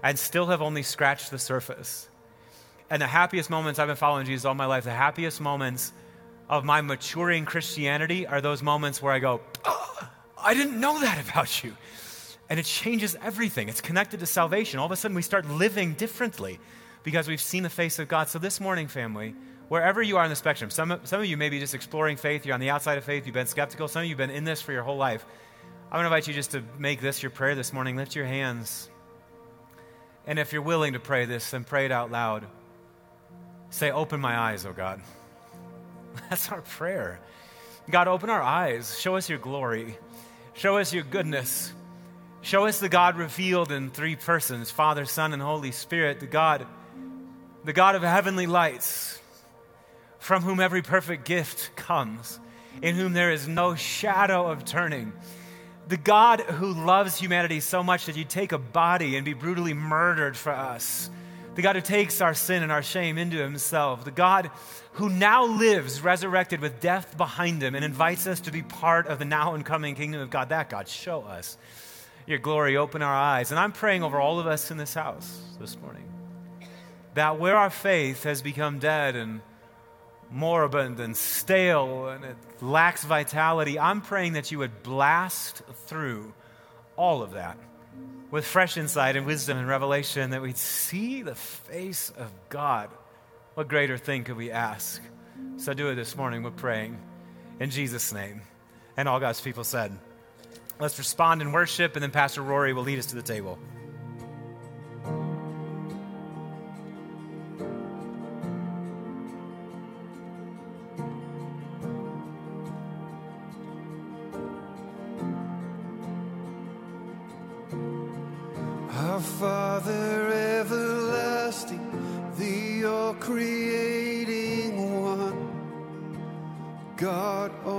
and 0.02 0.18
still 0.18 0.46
have 0.46 0.62
only 0.62 0.82
scratched 0.82 1.30
the 1.30 1.38
surface? 1.38 2.08
And 2.88 3.00
the 3.00 3.06
happiest 3.06 3.50
moments 3.50 3.78
I've 3.78 3.86
been 3.86 3.96
following 3.96 4.26
Jesus 4.26 4.44
all 4.44 4.54
my 4.54 4.66
life, 4.66 4.84
the 4.84 4.90
happiest 4.90 5.40
moments 5.40 5.92
of 6.48 6.64
my 6.64 6.80
maturing 6.80 7.44
Christianity 7.44 8.26
are 8.26 8.40
those 8.40 8.62
moments 8.62 9.00
where 9.00 9.12
I 9.12 9.20
go, 9.20 9.40
oh, 9.64 10.08
I 10.36 10.54
didn't 10.54 10.80
know 10.80 10.98
that 11.00 11.24
about 11.28 11.62
you. 11.62 11.76
And 12.48 12.58
it 12.58 12.66
changes 12.66 13.16
everything. 13.22 13.68
It's 13.68 13.80
connected 13.80 14.18
to 14.20 14.26
salvation. 14.26 14.80
All 14.80 14.86
of 14.86 14.92
a 14.92 14.96
sudden, 14.96 15.14
we 15.14 15.22
start 15.22 15.48
living 15.48 15.92
differently 15.94 16.58
because 17.04 17.28
we've 17.28 17.40
seen 17.40 17.62
the 17.62 17.70
face 17.70 18.00
of 18.00 18.08
God. 18.08 18.28
So, 18.28 18.40
this 18.40 18.60
morning, 18.60 18.88
family, 18.88 19.36
wherever 19.70 20.02
you 20.02 20.16
are 20.16 20.24
on 20.24 20.30
the 20.30 20.36
spectrum, 20.36 20.68
some, 20.68 21.00
some 21.04 21.20
of 21.20 21.26
you 21.26 21.36
may 21.36 21.48
be 21.48 21.60
just 21.60 21.76
exploring 21.76 22.16
faith, 22.16 22.44
you're 22.44 22.54
on 22.54 22.60
the 22.60 22.70
outside 22.70 22.98
of 22.98 23.04
faith, 23.04 23.24
you've 23.24 23.34
been 23.34 23.46
skeptical, 23.46 23.86
some 23.86 24.02
of 24.02 24.06
you 24.06 24.10
have 24.10 24.18
been 24.18 24.30
in 24.30 24.42
this 24.42 24.60
for 24.60 24.72
your 24.72 24.82
whole 24.82 24.96
life. 24.96 25.24
I'm 25.86 25.98
going 25.98 26.02
to 26.02 26.06
invite 26.08 26.26
you 26.26 26.34
just 26.34 26.50
to 26.50 26.64
make 26.76 27.00
this 27.00 27.22
your 27.22 27.30
prayer 27.30 27.54
this 27.54 27.72
morning. 27.72 27.96
Lift 27.96 28.16
your 28.16 28.26
hands. 28.26 28.90
And 30.26 30.40
if 30.40 30.52
you're 30.52 30.60
willing 30.60 30.94
to 30.94 30.98
pray 31.00 31.24
this, 31.24 31.52
then 31.52 31.62
pray 31.62 31.84
it 31.84 31.92
out 31.92 32.10
loud. 32.10 32.46
Say, 33.70 33.92
Open 33.92 34.20
my 34.20 34.36
eyes, 34.36 34.66
oh 34.66 34.72
God. 34.72 35.00
That's 36.30 36.50
our 36.50 36.62
prayer. 36.62 37.20
God, 37.88 38.08
open 38.08 38.28
our 38.28 38.42
eyes. 38.42 38.98
Show 38.98 39.16
us 39.16 39.28
your 39.28 39.38
glory. 39.38 39.96
Show 40.54 40.78
us 40.78 40.92
your 40.92 41.04
goodness. 41.04 41.72
Show 42.42 42.66
us 42.66 42.80
the 42.80 42.88
God 42.88 43.16
revealed 43.16 43.70
in 43.70 43.90
three 43.90 44.16
persons 44.16 44.70
Father, 44.70 45.04
Son, 45.04 45.32
and 45.32 45.40
Holy 45.40 45.70
Spirit, 45.70 46.18
the 46.18 46.26
God, 46.26 46.66
the 47.64 47.72
God 47.72 47.94
of 47.94 48.02
heavenly 48.02 48.46
lights, 48.46 49.19
from 50.20 50.42
whom 50.42 50.60
every 50.60 50.82
perfect 50.82 51.24
gift 51.24 51.74
comes, 51.74 52.38
in 52.80 52.94
whom 52.94 53.12
there 53.12 53.32
is 53.32 53.48
no 53.48 53.74
shadow 53.74 54.48
of 54.48 54.64
turning. 54.64 55.12
The 55.88 55.96
God 55.96 56.40
who 56.40 56.72
loves 56.72 57.18
humanity 57.18 57.58
so 57.58 57.82
much 57.82 58.06
that 58.06 58.16
you 58.16 58.24
take 58.24 58.52
a 58.52 58.58
body 58.58 59.16
and 59.16 59.24
be 59.24 59.32
brutally 59.32 59.74
murdered 59.74 60.36
for 60.36 60.52
us 60.52 61.10
the 61.54 61.62
God 61.62 61.76
who 61.76 61.82
takes 61.82 62.20
our 62.20 62.34
sin 62.34 62.62
and 62.62 62.70
our 62.70 62.82
shame 62.82 63.18
into 63.18 63.36
himself, 63.36 64.04
the 64.04 64.10
God 64.10 64.50
who 64.92 65.08
now 65.08 65.44
lives 65.44 66.00
resurrected 66.00 66.60
with 66.60 66.80
death 66.80 67.16
behind 67.16 67.62
him 67.62 67.74
and 67.74 67.84
invites 67.84 68.26
us 68.26 68.40
to 68.40 68.52
be 68.52 68.62
part 68.62 69.06
of 69.08 69.18
the 69.18 69.24
now 69.24 69.54
and 69.54 69.64
coming 69.64 69.94
kingdom 69.94 70.20
of 70.20 70.30
God. 70.30 70.50
That 70.50 70.70
God, 70.70 70.88
show 70.88 71.22
us 71.22 71.58
your 72.26 72.38
glory, 72.38 72.76
open 72.76 73.02
our 73.02 73.14
eyes. 73.14 73.50
And 73.50 73.58
I'm 73.58 73.72
praying 73.72 74.02
over 74.02 74.20
all 74.20 74.38
of 74.38 74.46
us 74.46 74.70
in 74.70 74.76
this 74.76 74.94
house 74.94 75.40
this 75.58 75.76
morning 75.80 76.04
that 77.14 77.38
where 77.38 77.56
our 77.56 77.70
faith 77.70 78.22
has 78.22 78.40
become 78.40 78.78
dead 78.78 79.16
and 79.16 79.40
moribund 80.30 81.00
and 81.00 81.16
stale 81.16 82.08
and 82.08 82.24
it 82.24 82.36
lacks 82.60 83.04
vitality, 83.04 83.78
I'm 83.78 84.00
praying 84.00 84.34
that 84.34 84.50
you 84.50 84.58
would 84.58 84.82
blast 84.82 85.62
through 85.86 86.32
all 86.96 87.22
of 87.22 87.32
that 87.32 87.58
with 88.30 88.44
fresh 88.44 88.76
insight 88.76 89.16
and 89.16 89.26
wisdom 89.26 89.58
and 89.58 89.66
revelation 89.66 90.30
that 90.30 90.42
we'd 90.42 90.56
see 90.56 91.22
the 91.22 91.34
face 91.34 92.10
of 92.16 92.30
God. 92.48 92.90
What 93.54 93.68
greater 93.68 93.98
thing 93.98 94.24
could 94.24 94.36
we 94.36 94.50
ask? 94.50 95.02
So 95.56 95.74
do 95.74 95.88
it 95.88 95.96
this 95.96 96.16
morning. 96.16 96.42
We're 96.42 96.50
praying 96.52 96.98
in 97.58 97.70
Jesus' 97.70 98.12
name. 98.12 98.42
And 98.96 99.08
all 99.08 99.18
God's 99.20 99.40
people 99.40 99.64
said, 99.64 99.98
let's 100.78 100.98
respond 100.98 101.42
in 101.42 101.52
worship, 101.52 101.96
and 101.96 102.02
then 102.02 102.10
Pastor 102.10 102.42
Rory 102.42 102.72
will 102.72 102.82
lead 102.82 102.98
us 102.98 103.06
to 103.06 103.16
the 103.16 103.22
table. 103.22 103.58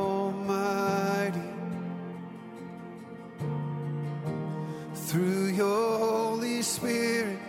Almighty. 0.02 1.50
Through 5.08 5.48
your 5.62 5.98
Holy 6.00 6.62
Spirit, 6.62 7.40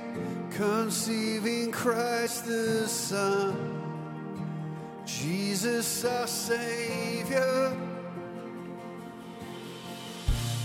conceiving 0.50 1.70
Christ 1.70 2.44
the 2.46 2.86
Son, 2.88 3.54
Jesus 5.06 6.04
our 6.04 6.26
Savior. 6.26 7.76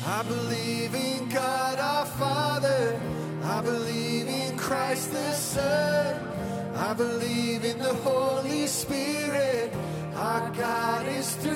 I 0.06 0.24
believe 0.24 0.96
in 0.96 1.30
God 1.30 1.80
our 1.80 2.06
Father. 2.06 3.00
I 3.44 3.62
believe 3.62 4.28
in 4.28 4.58
Christ 4.58 5.12
the 5.12 5.32
Son. 5.34 6.28
I 6.76 6.94
believe 6.94 7.66
in 7.66 7.78
the 7.80 7.94
Holy 8.10 8.68
Spirit. 8.68 9.74
Our 10.18 10.50
God 10.50 11.06
is 11.06 11.36
three 11.36 11.54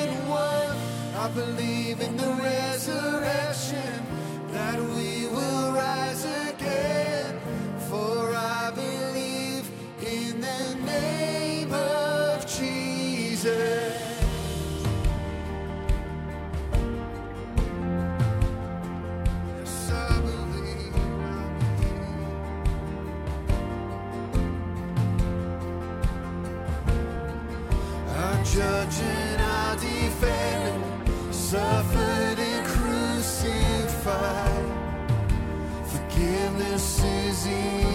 in 0.00 0.28
one. 0.28 0.76
I 1.14 1.28
believe 1.34 2.00
in 2.00 2.16
the 2.16 2.32
resurrection 2.42 4.02
that 4.50 4.80
we 4.80 5.26
will 5.26 5.72
rise 5.72 6.05
Forgiveness 36.78 37.85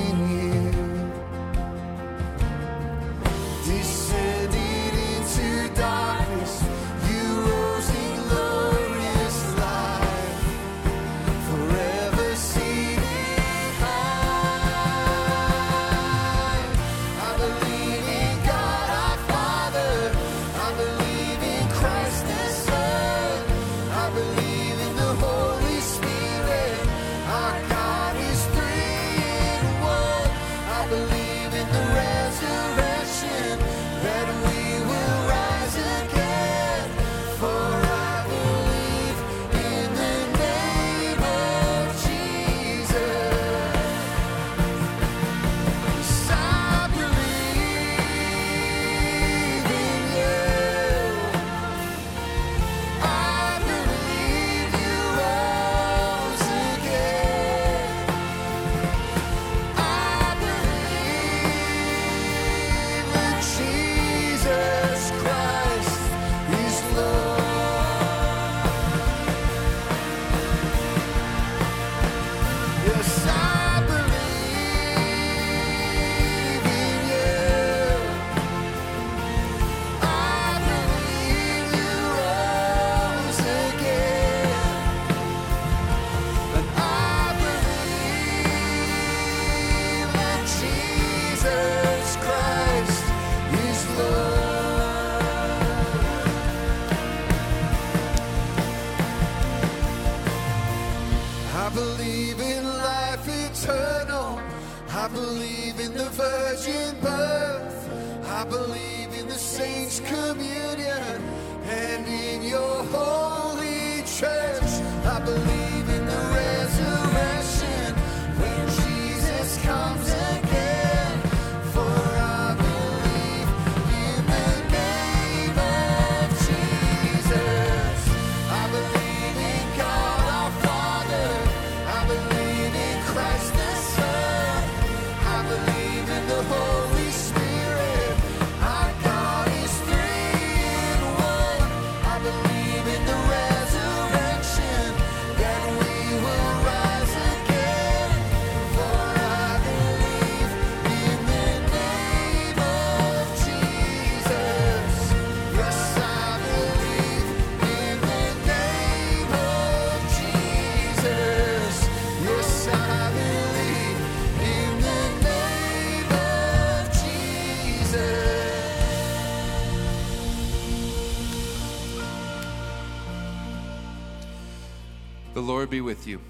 The 175.41 175.47
Lord 175.47 175.71
be 175.71 175.81
with 175.81 176.05
you. 176.05 176.21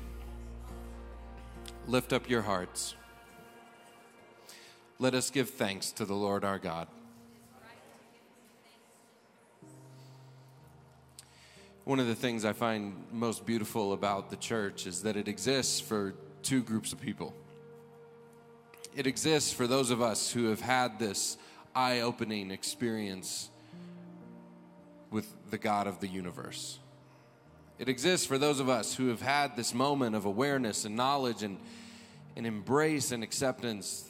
Lift 1.86 2.14
up 2.14 2.30
your 2.30 2.44
hearts. 2.44 2.96
Let 5.00 5.14
us 5.14 5.30
give 5.30 5.50
thanks 5.50 5.92
to 5.92 6.06
the 6.06 6.14
Lord 6.14 6.46
our 6.46 6.58
God. 6.58 6.88
One 11.84 12.00
of 12.00 12.08
the 12.08 12.16
things 12.16 12.46
I 12.46 12.54
find 12.54 13.04
most 13.12 13.46
beautiful 13.46 13.92
about 13.92 14.30
the 14.30 14.38
church 14.38 14.88
is 14.88 15.04
that 15.04 15.18
it 15.18 15.28
exists 15.28 15.82
for 15.82 16.14
two 16.42 16.64
groups 16.64 16.94
of 16.94 17.02
people. 17.02 17.34
It 18.96 19.08
exists 19.08 19.52
for 19.52 19.68
those 19.68 19.90
of 19.92 20.02
us 20.02 20.32
who 20.32 20.46
have 20.46 20.62
had 20.62 21.00
this 21.00 21.36
eye 21.76 22.00
opening 22.00 22.50
experience 22.50 23.50
with 25.10 25.28
the 25.50 25.58
God 25.58 25.88
of 25.88 26.00
the 26.00 26.08
universe. 26.08 26.80
It 27.82 27.90
exists 27.90 28.28
for 28.28 28.38
those 28.38 28.60
of 28.60 28.70
us 28.70 28.94
who 28.94 29.08
have 29.08 29.24
had 29.24 29.56
this 29.56 29.74
moment 29.74 30.16
of 30.16 30.26
awareness 30.26 30.86
and 30.86 30.96
knowledge 30.96 31.42
and, 31.42 31.58
and 32.36 32.46
embrace 32.46 33.12
and 33.12 33.24
acceptance 33.24 34.08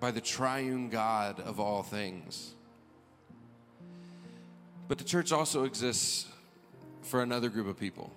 by 0.00 0.10
the 0.10 0.22
triune 0.22 0.88
God 0.88 1.40
of 1.40 1.60
all 1.60 1.82
things. 1.82 2.54
But 4.88 4.96
the 4.96 5.04
church 5.04 5.30
also 5.30 5.64
exists 5.64 6.26
for 7.02 7.22
another 7.22 7.50
group 7.50 7.66
of 7.66 7.78
people. 7.78 8.10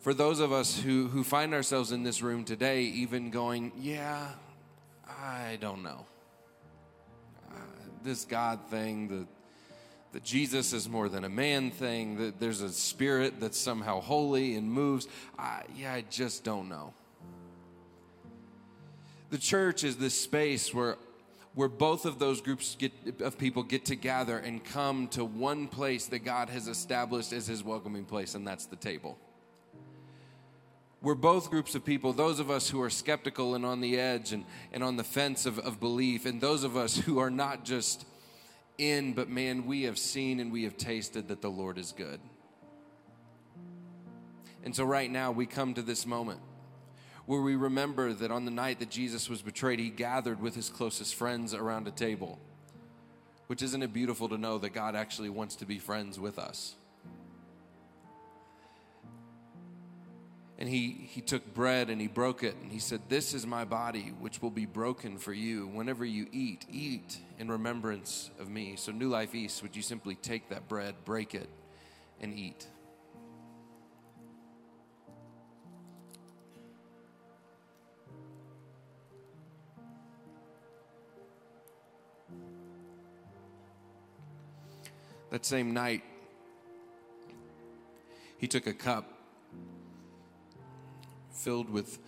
For 0.00 0.12
those 0.12 0.40
of 0.40 0.50
us 0.50 0.76
who, 0.76 1.06
who 1.06 1.22
find 1.22 1.54
ourselves 1.54 1.92
in 1.92 2.02
this 2.02 2.22
room 2.22 2.44
today, 2.44 2.82
even 2.82 3.30
going, 3.30 3.70
yeah, 3.78 4.30
I 5.08 5.58
don't 5.60 5.84
know. 5.84 6.06
Uh, 7.52 7.60
this 8.02 8.24
God 8.24 8.58
thing, 8.68 9.06
the 9.06 9.26
that 10.12 10.22
Jesus 10.24 10.72
is 10.72 10.88
more 10.88 11.08
than 11.08 11.24
a 11.24 11.28
man 11.28 11.70
thing, 11.70 12.18
that 12.18 12.38
there's 12.38 12.60
a 12.60 12.70
spirit 12.70 13.40
that's 13.40 13.58
somehow 13.58 14.00
holy 14.00 14.56
and 14.56 14.70
moves. 14.70 15.08
I, 15.38 15.62
yeah, 15.76 15.94
I 15.94 16.04
just 16.08 16.44
don't 16.44 16.68
know. 16.68 16.92
The 19.30 19.38
church 19.38 19.84
is 19.84 19.96
this 19.96 20.14
space 20.14 20.72
where 20.74 20.96
where 21.54 21.68
both 21.68 22.06
of 22.06 22.18
those 22.18 22.40
groups 22.40 22.76
get, 22.78 23.20
of 23.20 23.36
people 23.36 23.62
get 23.62 23.84
together 23.84 24.38
and 24.38 24.64
come 24.64 25.06
to 25.08 25.22
one 25.22 25.68
place 25.68 26.06
that 26.06 26.20
God 26.20 26.48
has 26.48 26.66
established 26.66 27.32
as 27.34 27.46
his 27.46 27.62
welcoming 27.62 28.06
place, 28.06 28.34
and 28.34 28.46
that's 28.46 28.64
the 28.64 28.76
table. 28.76 29.18
we're 31.02 31.14
both 31.14 31.50
groups 31.50 31.74
of 31.74 31.84
people 31.84 32.12
those 32.12 32.38
of 32.38 32.50
us 32.50 32.70
who 32.70 32.80
are 32.80 32.88
skeptical 32.88 33.54
and 33.54 33.66
on 33.66 33.80
the 33.80 33.98
edge 33.98 34.32
and, 34.32 34.44
and 34.72 34.82
on 34.82 34.96
the 34.96 35.04
fence 35.04 35.44
of, 35.46 35.58
of 35.58 35.80
belief, 35.80 36.24
and 36.24 36.40
those 36.40 36.64
of 36.64 36.76
us 36.76 36.96
who 36.96 37.18
are 37.18 37.30
not 37.30 37.64
just 37.64 38.06
in, 38.78 39.12
but 39.12 39.28
man, 39.28 39.66
we 39.66 39.82
have 39.82 39.98
seen 39.98 40.40
and 40.40 40.52
we 40.52 40.64
have 40.64 40.76
tasted 40.76 41.28
that 41.28 41.40
the 41.40 41.50
Lord 41.50 41.78
is 41.78 41.92
good. 41.92 42.20
And 44.64 44.74
so, 44.74 44.84
right 44.84 45.10
now, 45.10 45.32
we 45.32 45.46
come 45.46 45.74
to 45.74 45.82
this 45.82 46.06
moment 46.06 46.40
where 47.26 47.40
we 47.40 47.56
remember 47.56 48.12
that 48.12 48.30
on 48.30 48.44
the 48.44 48.50
night 48.50 48.78
that 48.80 48.90
Jesus 48.90 49.28
was 49.28 49.42
betrayed, 49.42 49.78
he 49.78 49.90
gathered 49.90 50.40
with 50.40 50.54
his 50.54 50.68
closest 50.68 51.14
friends 51.14 51.54
around 51.54 51.86
a 51.86 51.90
table. 51.90 52.38
Which 53.46 53.62
isn't 53.62 53.82
it 53.82 53.92
beautiful 53.92 54.28
to 54.28 54.38
know 54.38 54.58
that 54.58 54.70
God 54.70 54.96
actually 54.96 55.28
wants 55.28 55.56
to 55.56 55.66
be 55.66 55.78
friends 55.78 56.18
with 56.18 56.38
us? 56.38 56.74
And 60.62 60.70
he, 60.70 61.08
he 61.10 61.20
took 61.20 61.54
bread 61.54 61.90
and 61.90 62.00
he 62.00 62.06
broke 62.06 62.44
it 62.44 62.54
and 62.62 62.70
he 62.70 62.78
said, 62.78 63.00
This 63.08 63.34
is 63.34 63.44
my 63.44 63.64
body, 63.64 64.14
which 64.20 64.40
will 64.40 64.52
be 64.52 64.64
broken 64.64 65.18
for 65.18 65.32
you. 65.32 65.66
Whenever 65.66 66.04
you 66.04 66.28
eat, 66.30 66.66
eat 66.70 67.18
in 67.36 67.50
remembrance 67.50 68.30
of 68.38 68.48
me. 68.48 68.76
So, 68.76 68.92
New 68.92 69.08
Life 69.08 69.34
East, 69.34 69.60
would 69.64 69.74
you 69.74 69.82
simply 69.82 70.14
take 70.14 70.50
that 70.50 70.68
bread, 70.68 70.94
break 71.04 71.34
it, 71.34 71.48
and 72.20 72.32
eat? 72.32 72.68
That 85.32 85.44
same 85.44 85.74
night, 85.74 86.04
he 88.38 88.46
took 88.46 88.68
a 88.68 88.72
cup 88.72 89.21
filled 91.42 91.70
with 91.70 91.98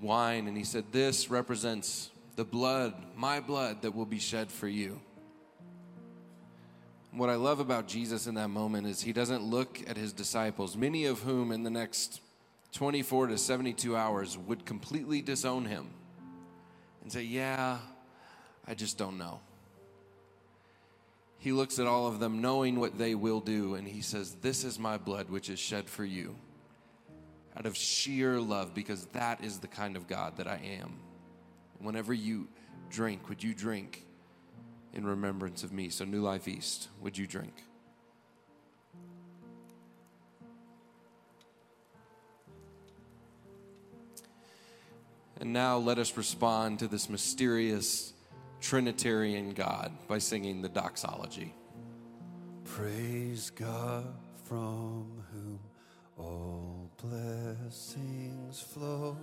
wine 0.00 0.46
and 0.46 0.56
he 0.56 0.64
said, 0.64 0.84
This 0.92 1.30
represents 1.30 2.10
the 2.36 2.44
blood, 2.44 2.94
my 3.16 3.40
blood, 3.40 3.82
that 3.82 3.94
will 3.94 4.06
be 4.06 4.18
shed 4.18 4.50
for 4.50 4.68
you. 4.68 5.00
What 7.12 7.30
I 7.30 7.34
love 7.34 7.58
about 7.58 7.88
Jesus 7.88 8.26
in 8.26 8.34
that 8.34 8.48
moment 8.48 8.86
is 8.86 9.00
he 9.00 9.12
doesn't 9.12 9.42
look 9.42 9.82
at 9.88 9.96
his 9.96 10.12
disciples, 10.12 10.76
many 10.76 11.06
of 11.06 11.20
whom 11.20 11.50
in 11.50 11.62
the 11.62 11.70
next 11.70 12.20
24 12.72 13.28
to 13.28 13.38
72 13.38 13.96
hours 13.96 14.38
would 14.38 14.64
completely 14.64 15.22
disown 15.22 15.64
him 15.64 15.88
and 17.02 17.10
say, 17.10 17.22
Yeah, 17.22 17.78
I 18.66 18.74
just 18.74 18.98
don't 18.98 19.18
know. 19.18 19.40
He 21.38 21.52
looks 21.52 21.78
at 21.78 21.86
all 21.86 22.06
of 22.06 22.18
them, 22.18 22.40
knowing 22.42 22.78
what 22.78 22.98
they 22.98 23.14
will 23.14 23.40
do, 23.40 23.74
and 23.74 23.88
he 23.88 24.02
says, 24.02 24.36
This 24.42 24.64
is 24.64 24.78
my 24.78 24.98
blood, 24.98 25.30
which 25.30 25.48
is 25.48 25.58
shed 25.58 25.88
for 25.88 26.04
you. 26.04 26.36
Out 27.58 27.66
of 27.66 27.76
sheer 27.76 28.40
love, 28.40 28.72
because 28.72 29.06
that 29.06 29.42
is 29.42 29.58
the 29.58 29.66
kind 29.66 29.96
of 29.96 30.06
God 30.06 30.36
that 30.36 30.46
I 30.46 30.60
am. 30.80 30.94
Whenever 31.80 32.14
you 32.14 32.46
drink, 32.88 33.28
would 33.28 33.42
you 33.42 33.52
drink 33.52 34.06
in 34.92 35.04
remembrance 35.04 35.64
of 35.64 35.72
me? 35.72 35.88
So, 35.88 36.04
New 36.04 36.22
Life 36.22 36.46
East, 36.46 36.88
would 37.00 37.18
you 37.18 37.26
drink? 37.26 37.64
And 45.40 45.52
now 45.52 45.78
let 45.78 45.98
us 45.98 46.16
respond 46.16 46.80
to 46.80 46.88
this 46.88 47.08
mysterious 47.08 48.12
Trinitarian 48.60 49.52
God 49.52 49.92
by 50.08 50.18
singing 50.18 50.62
the 50.62 50.68
doxology. 50.68 51.54
Praise 52.64 53.50
God 53.50 54.06
from 54.44 55.24
whom 55.32 55.60
all 56.16 56.87
blessings 57.02 58.60
flow. 58.60 59.16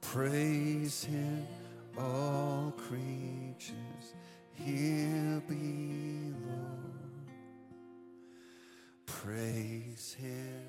Praise 0.00 1.04
Him, 1.04 1.46
all 1.98 2.72
creatures 2.76 4.14
here 4.52 5.42
below. 5.48 6.78
Praise 9.06 10.14
Him 10.18 10.62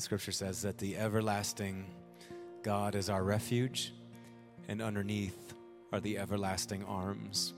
The 0.00 0.04
scripture 0.04 0.32
says 0.32 0.62
that 0.62 0.78
the 0.78 0.96
everlasting 0.96 1.84
God 2.62 2.94
is 2.94 3.10
our 3.10 3.22
refuge, 3.22 3.92
and 4.66 4.80
underneath 4.80 5.52
are 5.92 6.00
the 6.00 6.16
everlasting 6.16 6.82
arms. 6.84 7.52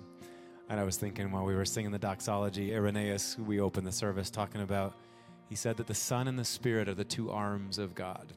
And 0.68 0.80
I 0.80 0.82
was 0.82 0.96
thinking 0.96 1.30
while 1.30 1.44
we 1.44 1.54
were 1.54 1.64
singing 1.64 1.92
the 1.92 2.00
doxology, 2.00 2.74
Irenaeus, 2.74 3.38
we 3.38 3.60
opened 3.60 3.86
the 3.86 3.92
service 3.92 4.28
talking 4.28 4.60
about, 4.60 4.94
he 5.48 5.54
said 5.54 5.76
that 5.76 5.86
the 5.86 5.94
Son 5.94 6.26
and 6.26 6.36
the 6.36 6.44
Spirit 6.44 6.88
are 6.88 6.94
the 6.94 7.04
two 7.04 7.30
arms 7.30 7.78
of 7.78 7.94
God 7.94 8.32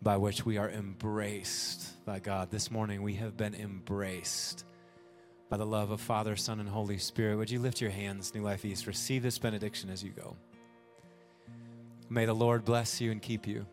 by 0.00 0.16
which 0.16 0.46
we 0.46 0.56
are 0.56 0.70
embraced 0.70 2.04
by 2.04 2.20
God. 2.20 2.52
This 2.52 2.70
morning 2.70 3.02
we 3.02 3.14
have 3.14 3.36
been 3.36 3.56
embraced 3.56 4.64
by 5.50 5.56
the 5.56 5.66
love 5.66 5.90
of 5.90 6.00
Father, 6.00 6.36
Son, 6.36 6.60
and 6.60 6.68
Holy 6.68 6.98
Spirit. 6.98 7.38
Would 7.38 7.50
you 7.50 7.58
lift 7.58 7.80
your 7.80 7.90
hands, 7.90 8.32
New 8.36 8.42
Life 8.42 8.64
East? 8.64 8.86
Receive 8.86 9.24
this 9.24 9.40
benediction 9.40 9.90
as 9.90 10.04
you 10.04 10.10
go. 10.10 10.36
May 12.08 12.24
the 12.24 12.34
Lord 12.34 12.64
bless 12.64 13.00
you 13.00 13.10
and 13.10 13.20
keep 13.20 13.46
you. 13.46 13.66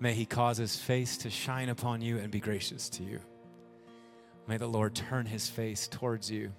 May 0.00 0.14
he 0.14 0.26
cause 0.26 0.56
his 0.56 0.76
face 0.76 1.18
to 1.18 1.30
shine 1.30 1.68
upon 1.68 2.00
you 2.00 2.18
and 2.18 2.30
be 2.30 2.40
gracious 2.40 2.88
to 2.90 3.02
you. 3.02 3.20
May 4.46 4.56
the 4.56 4.66
Lord 4.66 4.94
turn 4.94 5.26
his 5.26 5.48
face 5.48 5.88
towards 5.88 6.30
you, 6.30 6.52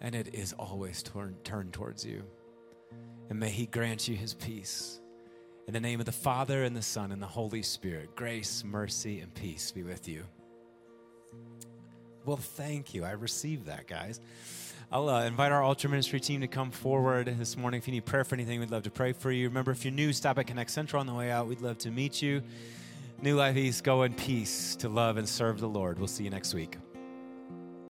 and 0.00 0.14
it 0.14 0.34
is 0.34 0.52
always 0.52 1.02
turn, 1.02 1.36
turned 1.44 1.72
towards 1.72 2.04
you. 2.04 2.22
And 3.28 3.38
may 3.38 3.50
he 3.50 3.66
grant 3.66 4.08
you 4.08 4.16
his 4.16 4.34
peace. 4.34 5.00
In 5.66 5.74
the 5.74 5.80
name 5.80 6.00
of 6.00 6.06
the 6.06 6.12
Father, 6.12 6.64
and 6.64 6.76
the 6.76 6.82
Son, 6.82 7.12
and 7.12 7.22
the 7.22 7.26
Holy 7.26 7.62
Spirit, 7.62 8.16
grace, 8.16 8.64
mercy, 8.64 9.20
and 9.20 9.32
peace 9.34 9.70
be 9.70 9.82
with 9.82 10.08
you. 10.08 10.24
Well, 12.24 12.36
thank 12.36 12.92
you. 12.92 13.04
I 13.04 13.12
received 13.12 13.66
that, 13.66 13.86
guys. 13.86 14.20
I'll 14.92 15.08
uh, 15.08 15.24
invite 15.24 15.52
our 15.52 15.62
Altar 15.62 15.88
Ministry 15.88 16.18
team 16.18 16.40
to 16.40 16.48
come 16.48 16.72
forward 16.72 17.32
this 17.38 17.56
morning. 17.56 17.78
If 17.78 17.86
you 17.86 17.92
need 17.92 18.04
prayer 18.04 18.24
for 18.24 18.34
anything, 18.34 18.58
we'd 18.58 18.72
love 18.72 18.82
to 18.82 18.90
pray 18.90 19.12
for 19.12 19.30
you. 19.30 19.46
Remember, 19.46 19.70
if 19.70 19.84
you're 19.84 19.94
new, 19.94 20.12
stop 20.12 20.36
at 20.38 20.48
Connect 20.48 20.68
Central 20.68 20.98
on 20.98 21.06
the 21.06 21.14
way 21.14 21.30
out. 21.30 21.46
We'd 21.46 21.60
love 21.60 21.78
to 21.78 21.92
meet 21.92 22.20
you. 22.20 22.42
New 23.22 23.36
Life 23.36 23.56
East, 23.56 23.84
go 23.84 24.02
in 24.02 24.14
peace 24.14 24.74
to 24.76 24.88
love 24.88 25.16
and 25.16 25.28
serve 25.28 25.60
the 25.60 25.68
Lord. 25.68 25.98
We'll 26.00 26.08
see 26.08 26.24
you 26.24 26.30
next 26.30 26.54
week. 26.54 26.76